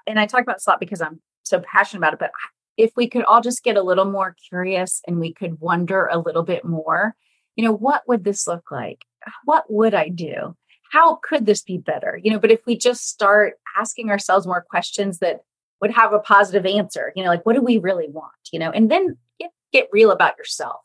and 0.06 0.18
I 0.18 0.26
talk 0.26 0.42
about 0.42 0.56
this 0.56 0.66
a 0.66 0.70
lot 0.70 0.80
because 0.80 1.00
I'm 1.00 1.20
so 1.42 1.60
passionate 1.60 2.00
about 2.00 2.14
it, 2.14 2.18
but 2.18 2.32
if 2.76 2.92
we 2.96 3.08
could 3.08 3.24
all 3.24 3.40
just 3.40 3.64
get 3.64 3.76
a 3.76 3.82
little 3.82 4.04
more 4.04 4.36
curious 4.48 5.00
and 5.06 5.18
we 5.18 5.32
could 5.32 5.60
wonder 5.60 6.06
a 6.06 6.18
little 6.18 6.42
bit 6.42 6.64
more, 6.64 7.14
you 7.54 7.64
know, 7.64 7.72
what 7.72 8.02
would 8.06 8.24
this 8.24 8.46
look 8.46 8.70
like? 8.70 9.04
What 9.44 9.64
would 9.68 9.94
I 9.94 10.08
do? 10.08 10.56
How 10.92 11.16
could 11.16 11.46
this 11.46 11.62
be 11.62 11.78
better? 11.78 12.20
You 12.22 12.32
know, 12.32 12.38
but 12.38 12.50
if 12.50 12.60
we 12.66 12.76
just 12.76 13.08
start 13.08 13.54
asking 13.78 14.10
ourselves 14.10 14.46
more 14.46 14.64
questions 14.68 15.18
that 15.18 15.40
would 15.80 15.90
have 15.90 16.12
a 16.12 16.18
positive 16.18 16.66
answer, 16.66 17.12
you 17.16 17.22
know, 17.22 17.30
like 17.30 17.44
what 17.44 17.54
do 17.54 17.62
we 17.62 17.78
really 17.78 18.08
want? 18.08 18.32
You 18.52 18.58
know, 18.58 18.70
and 18.70 18.90
then 18.90 19.16
get, 19.40 19.50
get 19.72 19.88
real 19.92 20.10
about 20.10 20.36
yourself. 20.38 20.80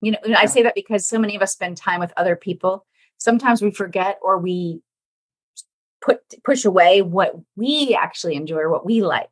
You 0.00 0.12
know, 0.12 0.18
I 0.36 0.46
say 0.46 0.62
that 0.62 0.74
because 0.74 1.08
so 1.08 1.18
many 1.18 1.34
of 1.34 1.42
us 1.42 1.52
spend 1.52 1.78
time 1.78 2.00
with 2.00 2.12
other 2.16 2.36
people. 2.36 2.86
Sometimes 3.24 3.62
we 3.62 3.70
forget 3.70 4.18
or 4.20 4.38
we 4.38 4.82
put 6.02 6.18
push 6.44 6.66
away 6.66 7.00
what 7.00 7.34
we 7.56 7.96
actually 7.98 8.34
enjoy 8.34 8.58
or 8.58 8.70
what 8.70 8.84
we 8.84 9.00
like 9.00 9.30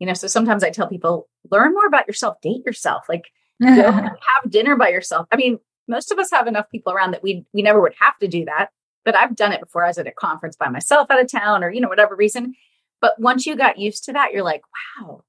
you 0.00 0.06
know? 0.06 0.14
So 0.14 0.26
sometimes 0.26 0.64
i 0.64 0.70
tell 0.70 0.88
people 0.88 1.28
learn 1.50 1.72
more 1.72 1.86
about 1.86 2.08
yourself 2.08 2.40
date 2.42 2.64
yourself 2.66 3.04
like 3.08 3.24
have 3.62 4.50
dinner 4.50 4.76
by 4.76 4.88
yourself. 4.88 5.26
I 5.32 5.36
mean 5.36 5.58
most 5.88 6.12
of 6.12 6.18
us 6.18 6.30
have 6.32 6.46
enough 6.46 6.66
people 6.70 6.92
around 6.92 7.12
that 7.12 7.22
we 7.22 7.44
we 7.52 7.62
never 7.62 7.80
would 7.80 7.94
have 8.00 8.18
to 8.18 8.28
do 8.28 8.44
that 8.46 8.70
but 9.04 9.16
i've 9.16 9.36
done 9.36 9.52
it 9.52 9.60
before. 9.60 9.84
I 9.84 9.88
was 9.88 9.98
at 9.98 10.08
a 10.08 10.12
conference 10.12 10.56
by 10.56 10.68
myself 10.68 11.08
out 11.08 11.20
of 11.20 11.30
town 11.30 11.62
or 11.62 11.70
you 11.70 11.80
know 11.80 11.88
whatever 11.88 12.16
reason. 12.16 12.54
But 13.00 13.14
once 13.20 13.46
you 13.46 13.54
got 13.54 13.78
used 13.78 14.04
to 14.04 14.12
that 14.14 14.32
you're 14.32 14.42
like 14.42 14.62
wow. 15.00 15.22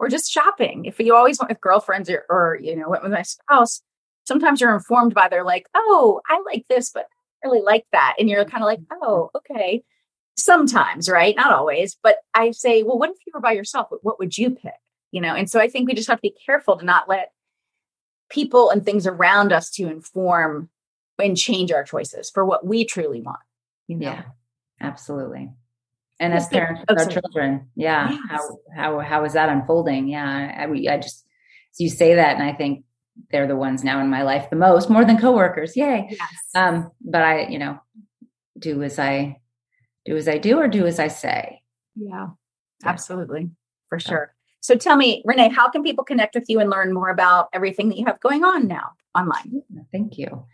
Or 0.00 0.08
just 0.08 0.30
shopping. 0.30 0.86
If 0.86 0.98
you 0.98 1.14
always 1.14 1.38
went 1.38 1.50
with 1.50 1.60
girlfriends 1.60 2.10
or, 2.10 2.26
or 2.28 2.58
you 2.60 2.76
know 2.76 2.90
went 2.90 3.04
with 3.04 3.12
my 3.12 3.22
spouse 3.22 3.80
sometimes 4.26 4.60
you're 4.60 4.74
informed 4.74 5.14
by 5.14 5.28
they're 5.28 5.44
like 5.44 5.66
oh 5.74 6.20
i 6.28 6.42
like 6.46 6.64
this 6.68 6.90
but 6.90 7.06
really 7.44 7.60
like 7.60 7.86
that 7.92 8.14
and 8.18 8.28
you're 8.28 8.44
kind 8.44 8.62
of 8.62 8.66
like 8.66 8.80
mm-hmm. 8.80 8.98
oh 9.02 9.30
okay 9.36 9.84
sometimes, 10.36 11.08
right? 11.08 11.36
Not 11.36 11.52
always, 11.52 11.96
but 12.02 12.18
I 12.34 12.50
say, 12.50 12.82
well, 12.82 12.98
what 12.98 13.10
if 13.10 13.16
you 13.26 13.32
were 13.34 13.40
by 13.40 13.52
yourself? 13.52 13.88
What 14.02 14.18
would 14.18 14.36
you 14.36 14.50
pick? 14.50 14.74
You 15.10 15.20
know, 15.20 15.34
and 15.34 15.48
so 15.48 15.60
I 15.60 15.68
think 15.68 15.88
we 15.88 15.94
just 15.94 16.08
have 16.08 16.18
to 16.18 16.22
be 16.22 16.34
careful 16.44 16.76
to 16.76 16.84
not 16.84 17.08
let 17.08 17.32
people 18.30 18.70
and 18.70 18.84
things 18.84 19.06
around 19.06 19.52
us 19.52 19.70
to 19.72 19.88
inform 19.88 20.70
and 21.18 21.36
change 21.36 21.70
our 21.70 21.84
choices 21.84 22.30
for 22.30 22.44
what 22.44 22.66
we 22.66 22.84
truly 22.84 23.20
want. 23.20 23.38
You 23.86 23.96
know? 23.96 24.06
Yeah, 24.08 24.22
absolutely. 24.80 25.52
And 26.18 26.32
as 26.32 26.48
parents 26.48 26.82
of 26.88 26.98
our 26.98 27.06
children, 27.06 27.68
yeah, 27.76 28.10
yes. 28.10 28.20
how 28.28 28.40
how 28.74 28.98
how 29.00 29.24
is 29.24 29.32
that 29.34 29.48
unfolding? 29.48 30.08
Yeah, 30.08 30.24
I, 30.58 30.64
I 30.64 30.96
just 30.98 31.24
you 31.76 31.90
say 31.90 32.14
that, 32.14 32.34
and 32.34 32.42
I 32.42 32.52
think 32.52 32.84
they're 33.30 33.46
the 33.46 33.56
ones 33.56 33.84
now 33.84 34.00
in 34.00 34.08
my 34.08 34.22
life 34.22 34.48
the 34.50 34.56
most, 34.56 34.90
more 34.90 35.04
than 35.04 35.18
coworkers. 35.18 35.76
Yay! 35.76 36.08
Yes. 36.10 36.32
Um, 36.54 36.90
but 37.00 37.22
I, 37.22 37.46
you 37.48 37.58
know, 37.58 37.78
do 38.58 38.82
as 38.82 38.98
I 38.98 39.40
do 40.04 40.16
as 40.16 40.28
I 40.28 40.38
do 40.38 40.58
or 40.58 40.68
do 40.68 40.86
as 40.86 40.98
I 40.98 41.08
say. 41.08 41.62
Yeah, 41.96 42.28
yeah. 42.82 42.88
absolutely. 42.88 43.50
For 43.88 43.98
sure. 43.98 44.34
So 44.60 44.74
tell 44.74 44.96
me, 44.96 45.22
Renee, 45.26 45.50
how 45.50 45.68
can 45.68 45.82
people 45.82 46.04
connect 46.04 46.34
with 46.34 46.44
you 46.48 46.58
and 46.58 46.70
learn 46.70 46.94
more 46.94 47.10
about 47.10 47.48
everything 47.52 47.90
that 47.90 47.98
you 47.98 48.06
have 48.06 48.18
going 48.20 48.44
on 48.44 48.66
now 48.66 48.92
online? 49.14 49.62
Thank 49.92 50.16
you. 50.16 50.46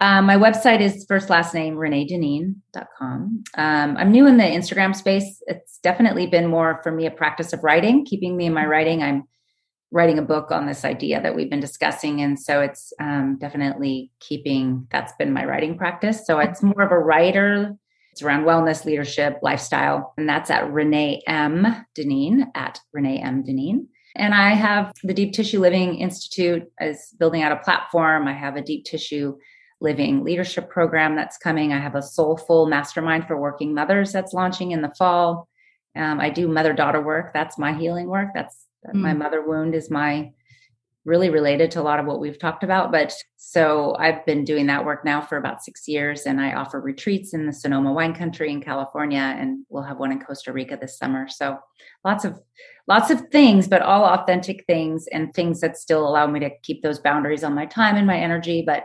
Um, 0.00 0.26
my 0.26 0.36
website 0.36 0.80
is 0.80 1.04
first 1.06 1.30
last 1.30 1.54
name 1.54 1.76
reneedeneen.com. 1.76 3.44
Um, 3.56 3.96
I'm 3.96 4.10
new 4.10 4.26
in 4.26 4.36
the 4.36 4.42
Instagram 4.42 4.96
space. 4.96 5.40
It's 5.46 5.78
definitely 5.78 6.26
been 6.26 6.48
more 6.48 6.80
for 6.82 6.90
me 6.90 7.06
a 7.06 7.10
practice 7.12 7.52
of 7.52 7.62
writing, 7.62 8.04
keeping 8.04 8.36
me 8.36 8.46
in 8.46 8.52
my 8.52 8.66
writing. 8.66 9.00
I'm 9.00 9.28
writing 9.92 10.18
a 10.18 10.22
book 10.22 10.50
on 10.50 10.66
this 10.66 10.84
idea 10.84 11.22
that 11.22 11.36
we've 11.36 11.50
been 11.50 11.60
discussing. 11.60 12.20
And 12.22 12.40
so 12.40 12.60
it's 12.60 12.92
um, 12.98 13.36
definitely 13.38 14.10
keeping 14.18 14.88
that's 14.90 15.12
been 15.18 15.32
my 15.32 15.44
writing 15.44 15.76
practice. 15.78 16.26
So 16.26 16.40
it's 16.40 16.62
more 16.62 16.82
of 16.82 16.90
a 16.90 16.98
writer 16.98 17.76
it's 18.12 18.22
around 18.22 18.44
wellness, 18.44 18.84
leadership, 18.84 19.38
lifestyle. 19.42 20.12
And 20.18 20.28
that's 20.28 20.50
at 20.50 20.70
Renee 20.70 21.22
M. 21.26 21.66
Deneen, 21.98 22.44
at 22.54 22.78
Renee 22.92 23.18
M. 23.18 23.42
Deneen. 23.42 23.86
And 24.14 24.34
I 24.34 24.50
have 24.50 24.92
the 25.02 25.14
Deep 25.14 25.32
Tissue 25.32 25.60
Living 25.60 25.96
Institute 25.96 26.70
is 26.78 27.14
building 27.18 27.42
out 27.42 27.52
a 27.52 27.64
platform. 27.64 28.28
I 28.28 28.34
have 28.34 28.56
a 28.56 28.62
deep 28.62 28.84
tissue 28.84 29.38
living 29.80 30.22
leadership 30.22 30.68
program 30.68 31.16
that's 31.16 31.38
coming. 31.38 31.72
I 31.72 31.80
have 31.80 31.94
a 31.94 32.02
soulful 32.02 32.66
mastermind 32.66 33.26
for 33.26 33.40
working 33.40 33.74
mothers 33.74 34.12
that's 34.12 34.34
launching 34.34 34.72
in 34.72 34.82
the 34.82 34.92
fall. 34.98 35.48
Um, 35.96 36.20
I 36.20 36.28
do 36.28 36.46
mother 36.46 36.74
daughter 36.74 37.00
work. 37.00 37.32
That's 37.32 37.58
my 37.58 37.72
healing 37.72 38.08
work. 38.08 38.28
That's 38.34 38.66
mm. 38.86 38.94
my 38.94 39.14
mother 39.14 39.46
wound 39.46 39.74
is 39.74 39.90
my 39.90 40.32
really 41.04 41.30
related 41.30 41.70
to 41.72 41.80
a 41.80 41.82
lot 41.82 41.98
of 41.98 42.06
what 42.06 42.20
we've 42.20 42.38
talked 42.38 42.62
about. 42.62 42.92
But 42.92 43.12
so 43.36 43.96
I've 43.98 44.24
been 44.24 44.44
doing 44.44 44.66
that 44.66 44.84
work 44.84 45.04
now 45.04 45.20
for 45.20 45.36
about 45.36 45.62
six 45.62 45.88
years, 45.88 46.22
and 46.22 46.40
I 46.40 46.54
offer 46.54 46.80
retreats 46.80 47.34
in 47.34 47.46
the 47.46 47.52
Sonoma 47.52 47.92
wine 47.92 48.14
country 48.14 48.50
in 48.52 48.60
California, 48.60 49.18
and 49.18 49.66
we'll 49.68 49.82
have 49.82 49.98
one 49.98 50.12
in 50.12 50.20
Costa 50.20 50.52
Rica 50.52 50.78
this 50.80 50.96
summer. 50.98 51.28
So 51.28 51.58
lots 52.04 52.24
of 52.24 52.38
lots 52.86 53.10
of 53.10 53.20
things, 53.30 53.66
but 53.66 53.82
all 53.82 54.04
authentic 54.04 54.64
things 54.66 55.06
and 55.08 55.34
things 55.34 55.60
that 55.60 55.76
still 55.76 56.06
allow 56.06 56.26
me 56.26 56.40
to 56.40 56.50
keep 56.62 56.82
those 56.82 57.00
boundaries 57.00 57.44
on 57.44 57.54
my 57.54 57.66
time 57.66 57.96
and 57.96 58.06
my 58.06 58.18
energy, 58.18 58.62
but 58.64 58.84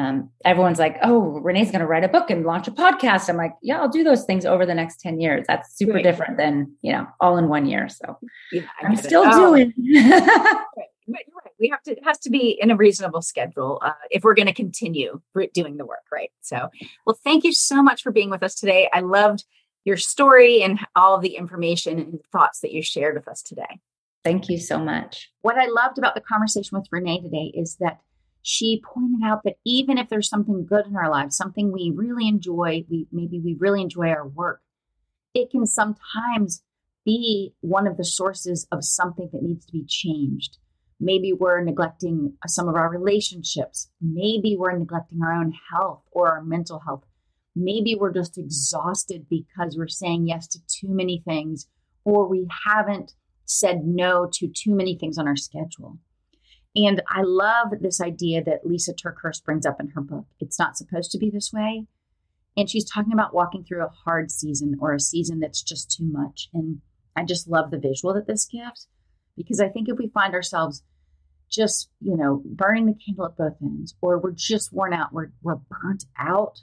um, 0.00 0.30
everyone's 0.44 0.78
like, 0.78 0.96
oh, 1.02 1.40
Renee's 1.40 1.70
going 1.70 1.80
to 1.80 1.86
write 1.86 2.04
a 2.04 2.08
book 2.08 2.30
and 2.30 2.44
launch 2.44 2.66
a 2.66 2.70
podcast. 2.70 3.28
I'm 3.28 3.36
like, 3.36 3.52
yeah, 3.62 3.80
I'll 3.80 3.88
do 3.88 4.02
those 4.02 4.24
things 4.24 4.46
over 4.46 4.64
the 4.64 4.74
next 4.74 5.00
10 5.00 5.20
years. 5.20 5.44
That's 5.46 5.76
super 5.76 5.94
right. 5.94 6.02
different 6.02 6.38
than, 6.38 6.74
you 6.80 6.92
know, 6.92 7.06
all 7.20 7.36
in 7.36 7.48
one 7.48 7.66
year. 7.66 7.88
So 7.88 8.18
yeah, 8.50 8.62
I'm 8.82 8.96
still 8.96 9.24
oh. 9.26 9.54
doing. 9.54 9.74
But 11.12 11.22
you're 11.26 11.36
right. 11.44 11.52
We 11.58 11.68
have 11.70 11.82
to, 11.84 11.92
it 11.92 12.04
has 12.04 12.20
to 12.20 12.30
be 12.30 12.56
in 12.60 12.70
a 12.70 12.76
reasonable 12.76 13.20
schedule 13.20 13.80
uh, 13.84 13.94
if 14.12 14.22
we're 14.22 14.34
going 14.34 14.46
to 14.46 14.54
continue 14.54 15.20
doing 15.52 15.76
the 15.76 15.84
work. 15.84 16.04
Right. 16.12 16.30
So, 16.40 16.68
well, 17.04 17.18
thank 17.24 17.42
you 17.42 17.52
so 17.52 17.82
much 17.82 18.02
for 18.02 18.12
being 18.12 18.30
with 18.30 18.44
us 18.44 18.54
today. 18.54 18.88
I 18.92 19.00
loved 19.00 19.44
your 19.84 19.96
story 19.96 20.62
and 20.62 20.78
all 20.94 21.16
of 21.16 21.22
the 21.22 21.34
information 21.34 21.98
and 21.98 22.20
thoughts 22.30 22.60
that 22.60 22.70
you 22.70 22.80
shared 22.80 23.16
with 23.16 23.26
us 23.26 23.42
today. 23.42 23.80
Thank 24.22 24.48
you 24.48 24.58
so 24.58 24.78
much. 24.78 25.32
What 25.42 25.56
I 25.56 25.66
loved 25.66 25.98
about 25.98 26.14
the 26.14 26.20
conversation 26.20 26.78
with 26.78 26.86
Renee 26.92 27.22
today 27.22 27.50
is 27.54 27.76
that 27.80 27.98
she 28.42 28.82
pointed 28.82 29.24
out 29.24 29.42
that 29.44 29.56
even 29.64 29.98
if 29.98 30.08
there's 30.08 30.28
something 30.28 30.66
good 30.66 30.86
in 30.86 30.96
our 30.96 31.10
lives, 31.10 31.36
something 31.36 31.72
we 31.72 31.92
really 31.94 32.28
enjoy, 32.28 32.84
we 32.88 33.06
maybe 33.12 33.40
we 33.40 33.56
really 33.58 33.82
enjoy 33.82 34.08
our 34.08 34.26
work, 34.26 34.62
it 35.34 35.50
can 35.50 35.66
sometimes 35.66 36.62
be 37.04 37.54
one 37.60 37.86
of 37.86 37.96
the 37.96 38.04
sources 38.04 38.66
of 38.72 38.84
something 38.84 39.28
that 39.32 39.42
needs 39.42 39.66
to 39.66 39.72
be 39.72 39.84
changed. 39.86 40.58
Maybe 40.98 41.32
we're 41.32 41.62
neglecting 41.62 42.34
some 42.46 42.68
of 42.68 42.74
our 42.74 42.90
relationships. 42.90 43.90
Maybe 44.00 44.56
we're 44.58 44.76
neglecting 44.76 45.20
our 45.22 45.32
own 45.32 45.52
health 45.72 46.02
or 46.12 46.28
our 46.28 46.42
mental 46.42 46.80
health. 46.80 47.04
Maybe 47.56 47.94
we're 47.94 48.12
just 48.12 48.36
exhausted 48.36 49.26
because 49.28 49.76
we're 49.76 49.88
saying 49.88 50.28
yes 50.28 50.46
to 50.48 50.58
too 50.66 50.88
many 50.88 51.22
things 51.26 51.66
or 52.04 52.28
we 52.28 52.46
haven't 52.66 53.14
said 53.44 53.84
no 53.84 54.28
to 54.34 54.48
too 54.48 54.74
many 54.74 54.96
things 54.96 55.18
on 55.18 55.26
our 55.26 55.36
schedule. 55.36 55.98
And 56.76 57.02
I 57.08 57.22
love 57.22 57.68
this 57.80 58.00
idea 58.00 58.44
that 58.44 58.64
Lysa 58.64 58.94
TerKeurst 58.94 59.44
brings 59.44 59.66
up 59.66 59.80
in 59.80 59.88
her 59.88 60.00
book. 60.00 60.26
It's 60.38 60.58
not 60.58 60.76
supposed 60.76 61.10
to 61.12 61.18
be 61.18 61.30
this 61.30 61.52
way. 61.52 61.86
And 62.56 62.68
she's 62.68 62.88
talking 62.88 63.12
about 63.12 63.34
walking 63.34 63.64
through 63.64 63.84
a 63.84 63.92
hard 64.04 64.30
season 64.30 64.76
or 64.80 64.94
a 64.94 65.00
season 65.00 65.40
that's 65.40 65.62
just 65.62 65.90
too 65.90 66.04
much. 66.04 66.48
And 66.52 66.80
I 67.16 67.24
just 67.24 67.48
love 67.48 67.70
the 67.70 67.78
visual 67.78 68.14
that 68.14 68.26
this 68.26 68.46
gives 68.46 68.88
because 69.36 69.60
I 69.60 69.68
think 69.68 69.88
if 69.88 69.98
we 69.98 70.08
find 70.08 70.34
ourselves 70.34 70.84
just, 71.50 71.90
you 72.00 72.16
know, 72.16 72.42
burning 72.44 72.86
the 72.86 72.94
candle 73.04 73.26
at 73.26 73.36
both 73.36 73.56
ends, 73.60 73.94
or 74.00 74.18
we're 74.18 74.30
just 74.30 74.72
worn 74.72 74.92
out, 74.92 75.12
we're, 75.12 75.32
we're 75.42 75.56
burnt 75.56 76.04
out, 76.16 76.60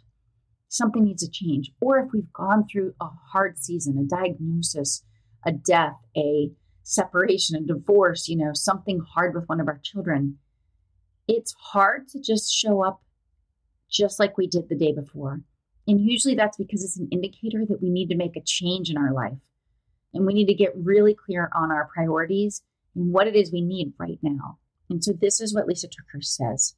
something 0.69 1.03
needs 1.03 1.23
to 1.23 1.31
change. 1.31 1.71
Or 1.81 1.99
if 1.99 2.09
we've 2.13 2.31
gone 2.31 2.65
through 2.71 2.93
a 3.01 3.09
hard 3.31 3.57
season, 3.57 3.97
a 3.97 4.03
diagnosis, 4.03 5.03
a 5.45 5.51
death, 5.51 5.95
a 6.15 6.51
separation, 6.87 7.57
a 7.57 7.61
divorce, 7.61 8.29
you 8.29 8.37
know, 8.37 8.51
something 8.53 9.01
hard 9.13 9.35
with 9.35 9.47
one 9.49 9.59
of 9.59 9.67
our 9.67 9.79
children, 9.83 10.37
it's 11.27 11.53
hard 11.59 12.07
to 12.07 12.19
just 12.19 12.49
show 12.49 12.81
up 12.81 13.01
just 13.91 14.19
like 14.19 14.37
we 14.37 14.47
did 14.47 14.69
the 14.69 14.75
day 14.75 14.93
before. 14.93 15.41
And 15.85 15.99
usually 15.99 16.35
that's 16.35 16.55
because 16.55 16.85
it's 16.85 16.97
an 16.97 17.09
indicator 17.11 17.65
that 17.67 17.81
we 17.81 17.89
need 17.89 18.07
to 18.09 18.15
make 18.15 18.37
a 18.37 18.41
change 18.41 18.89
in 18.89 18.97
our 18.97 19.13
life. 19.13 19.37
And 20.13 20.25
we 20.25 20.33
need 20.33 20.47
to 20.47 20.53
get 20.53 20.71
really 20.75 21.13
clear 21.13 21.49
on 21.53 21.71
our 21.71 21.89
priorities 21.93 22.63
and 22.95 23.11
what 23.11 23.27
it 23.27 23.35
is 23.35 23.51
we 23.51 23.61
need 23.61 23.93
right 23.97 24.19
now. 24.21 24.57
And 24.89 25.03
so 25.03 25.11
this 25.11 25.41
is 25.41 25.53
what 25.53 25.67
Lysa 25.67 25.87
TerKeurst 25.87 26.23
says. 26.23 26.75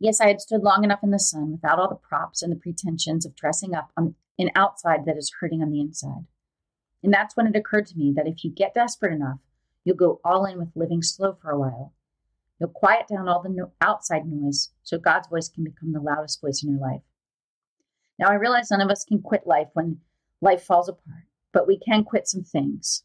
Yes, 0.00 0.22
I 0.22 0.28
had 0.28 0.40
stood 0.40 0.62
long 0.62 0.84
enough 0.84 1.00
in 1.02 1.10
the 1.10 1.18
sun 1.18 1.52
without 1.52 1.78
all 1.78 1.88
the 1.88 1.96
props 1.96 2.40
and 2.40 2.50
the 2.50 2.56
pretensions 2.56 3.26
of 3.26 3.36
dressing 3.36 3.74
up 3.74 3.90
on 3.94 4.14
an 4.38 4.50
outside 4.56 5.04
that 5.04 5.18
is 5.18 5.32
hurting 5.38 5.62
on 5.62 5.70
the 5.70 5.80
inside. 5.80 6.24
And 7.02 7.12
that's 7.12 7.36
when 7.36 7.46
it 7.46 7.56
occurred 7.56 7.86
to 7.88 7.98
me 7.98 8.12
that 8.16 8.28
if 8.28 8.44
you 8.44 8.50
get 8.50 8.74
desperate 8.74 9.12
enough, 9.12 9.38
you'll 9.84 9.96
go 9.96 10.20
all 10.24 10.44
in 10.44 10.58
with 10.58 10.76
living 10.76 11.02
slow 11.02 11.36
for 11.40 11.50
a 11.50 11.58
while. 11.58 11.92
You'll 12.58 12.70
quiet 12.70 13.08
down 13.08 13.28
all 13.28 13.42
the 13.42 13.48
no- 13.48 13.72
outside 13.80 14.26
noise 14.26 14.70
so 14.82 14.98
God's 14.98 15.28
voice 15.28 15.48
can 15.48 15.64
become 15.64 15.92
the 15.92 16.00
loudest 16.00 16.40
voice 16.40 16.62
in 16.62 16.70
your 16.70 16.80
life. 16.80 17.02
Now, 18.18 18.28
I 18.28 18.34
realize 18.34 18.70
none 18.70 18.80
of 18.80 18.90
us 18.90 19.04
can 19.04 19.20
quit 19.20 19.46
life 19.46 19.68
when 19.72 20.00
life 20.40 20.62
falls 20.62 20.88
apart, 20.88 21.24
but 21.52 21.66
we 21.66 21.78
can 21.78 22.04
quit 22.04 22.28
some 22.28 22.44
things. 22.44 23.02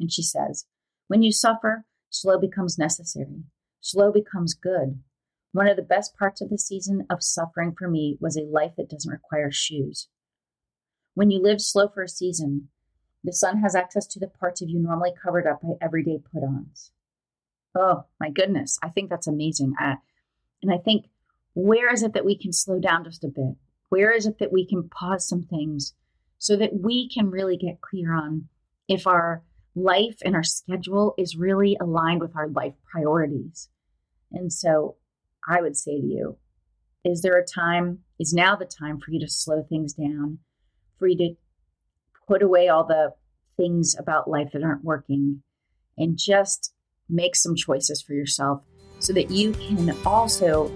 And 0.00 0.10
she 0.12 0.22
says, 0.22 0.66
When 1.06 1.22
you 1.22 1.30
suffer, 1.30 1.84
slow 2.10 2.38
becomes 2.38 2.78
necessary. 2.78 3.44
Slow 3.80 4.10
becomes 4.10 4.54
good. 4.54 4.98
One 5.52 5.68
of 5.68 5.76
the 5.76 5.82
best 5.82 6.16
parts 6.16 6.40
of 6.40 6.50
the 6.50 6.58
season 6.58 7.06
of 7.08 7.22
suffering 7.22 7.76
for 7.78 7.88
me 7.88 8.18
was 8.20 8.36
a 8.36 8.42
life 8.42 8.72
that 8.76 8.90
doesn't 8.90 9.10
require 9.10 9.52
shoes. 9.52 10.08
When 11.14 11.30
you 11.30 11.40
live 11.40 11.60
slow 11.60 11.86
for 11.86 12.02
a 12.02 12.08
season, 12.08 12.70
the 13.24 13.32
sun 13.32 13.62
has 13.62 13.74
access 13.74 14.06
to 14.06 14.20
the 14.20 14.28
parts 14.28 14.60
of 14.60 14.68
you 14.68 14.78
normally 14.78 15.12
covered 15.20 15.46
up 15.46 15.62
by 15.62 15.70
everyday 15.80 16.18
put 16.32 16.44
ons. 16.44 16.92
Oh 17.74 18.04
my 18.20 18.30
goodness. 18.30 18.78
I 18.82 18.90
think 18.90 19.10
that's 19.10 19.26
amazing. 19.26 19.72
Uh, 19.80 19.96
and 20.62 20.72
I 20.72 20.78
think, 20.78 21.06
where 21.54 21.92
is 21.92 22.02
it 22.02 22.12
that 22.12 22.24
we 22.24 22.36
can 22.36 22.52
slow 22.52 22.78
down 22.78 23.04
just 23.04 23.24
a 23.24 23.28
bit? 23.28 23.56
Where 23.88 24.12
is 24.12 24.26
it 24.26 24.38
that 24.38 24.52
we 24.52 24.66
can 24.66 24.88
pause 24.88 25.26
some 25.26 25.42
things 25.42 25.94
so 26.38 26.56
that 26.56 26.74
we 26.74 27.08
can 27.08 27.30
really 27.30 27.56
get 27.56 27.80
clear 27.80 28.14
on 28.14 28.48
if 28.88 29.06
our 29.06 29.42
life 29.74 30.18
and 30.24 30.34
our 30.34 30.42
schedule 30.42 31.14
is 31.16 31.36
really 31.36 31.76
aligned 31.80 32.20
with 32.20 32.36
our 32.36 32.48
life 32.48 32.74
priorities? 32.90 33.68
And 34.32 34.52
so 34.52 34.96
I 35.48 35.60
would 35.60 35.76
say 35.76 36.00
to 36.00 36.06
you, 36.06 36.36
is 37.04 37.22
there 37.22 37.38
a 37.38 37.46
time, 37.46 38.00
is 38.18 38.32
now 38.32 38.56
the 38.56 38.64
time 38.64 38.98
for 38.98 39.10
you 39.10 39.20
to 39.20 39.28
slow 39.28 39.62
things 39.62 39.94
down, 39.94 40.38
for 40.98 41.06
you 41.06 41.16
to 41.18 41.34
put 42.26 42.42
away 42.42 42.68
all 42.68 42.84
the 42.84 43.12
things 43.56 43.94
about 43.98 44.28
life 44.28 44.50
that 44.52 44.62
aren't 44.62 44.84
working 44.84 45.42
and 45.96 46.18
just 46.18 46.74
make 47.08 47.36
some 47.36 47.54
choices 47.54 48.02
for 48.02 48.14
yourself 48.14 48.62
so 48.98 49.12
that 49.12 49.30
you 49.30 49.52
can 49.52 49.96
also 50.04 50.72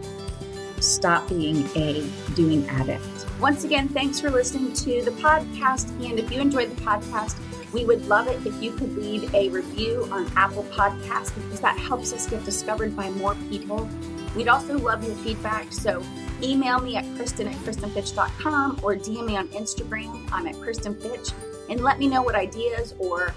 stop 0.80 1.28
being 1.28 1.66
a 1.76 2.06
doing 2.34 2.68
addict. 2.68 3.04
Once 3.40 3.64
again, 3.64 3.88
thanks 3.88 4.20
for 4.20 4.30
listening 4.30 4.72
to 4.72 5.02
the 5.02 5.10
podcast. 5.12 5.88
And 6.04 6.18
if 6.18 6.30
you 6.30 6.40
enjoyed 6.40 6.70
the 6.70 6.82
podcast, 6.82 7.36
we 7.72 7.84
would 7.84 8.06
love 8.06 8.28
it 8.28 8.44
if 8.46 8.62
you 8.62 8.72
could 8.72 8.96
leave 8.96 9.32
a 9.34 9.48
review 9.50 10.08
on 10.10 10.30
Apple 10.36 10.64
Podcasts 10.64 11.34
because 11.34 11.60
that 11.60 11.78
helps 11.78 12.12
us 12.12 12.26
get 12.26 12.44
discovered 12.44 12.96
by 12.96 13.10
more 13.10 13.34
people. 13.48 13.88
We'd 14.34 14.48
also 14.48 14.78
love 14.78 15.04
your 15.04 15.16
feedback. 15.16 15.72
So 15.72 16.02
email 16.42 16.80
me 16.80 16.96
at 16.96 17.04
Kristen 17.16 17.48
at 17.48 17.56
KristenFitch.com 17.56 18.80
or 18.82 18.94
DM 18.94 19.26
me 19.26 19.36
on 19.36 19.48
Instagram. 19.48 20.28
I'm 20.32 20.46
at 20.46 20.54
kristenfitch. 20.56 21.32
And 21.70 21.80
let 21.80 21.98
me 21.98 22.08
know 22.08 22.22
what 22.22 22.34
ideas 22.34 22.94
or 22.98 23.34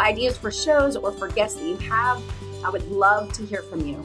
ideas 0.00 0.36
for 0.36 0.50
shows 0.50 0.96
or 0.96 1.12
for 1.12 1.28
guests 1.28 1.58
that 1.58 1.66
you 1.66 1.76
have. 1.76 2.22
I 2.64 2.70
would 2.70 2.86
love 2.90 3.32
to 3.34 3.46
hear 3.46 3.62
from 3.62 3.86
you. 3.86 4.02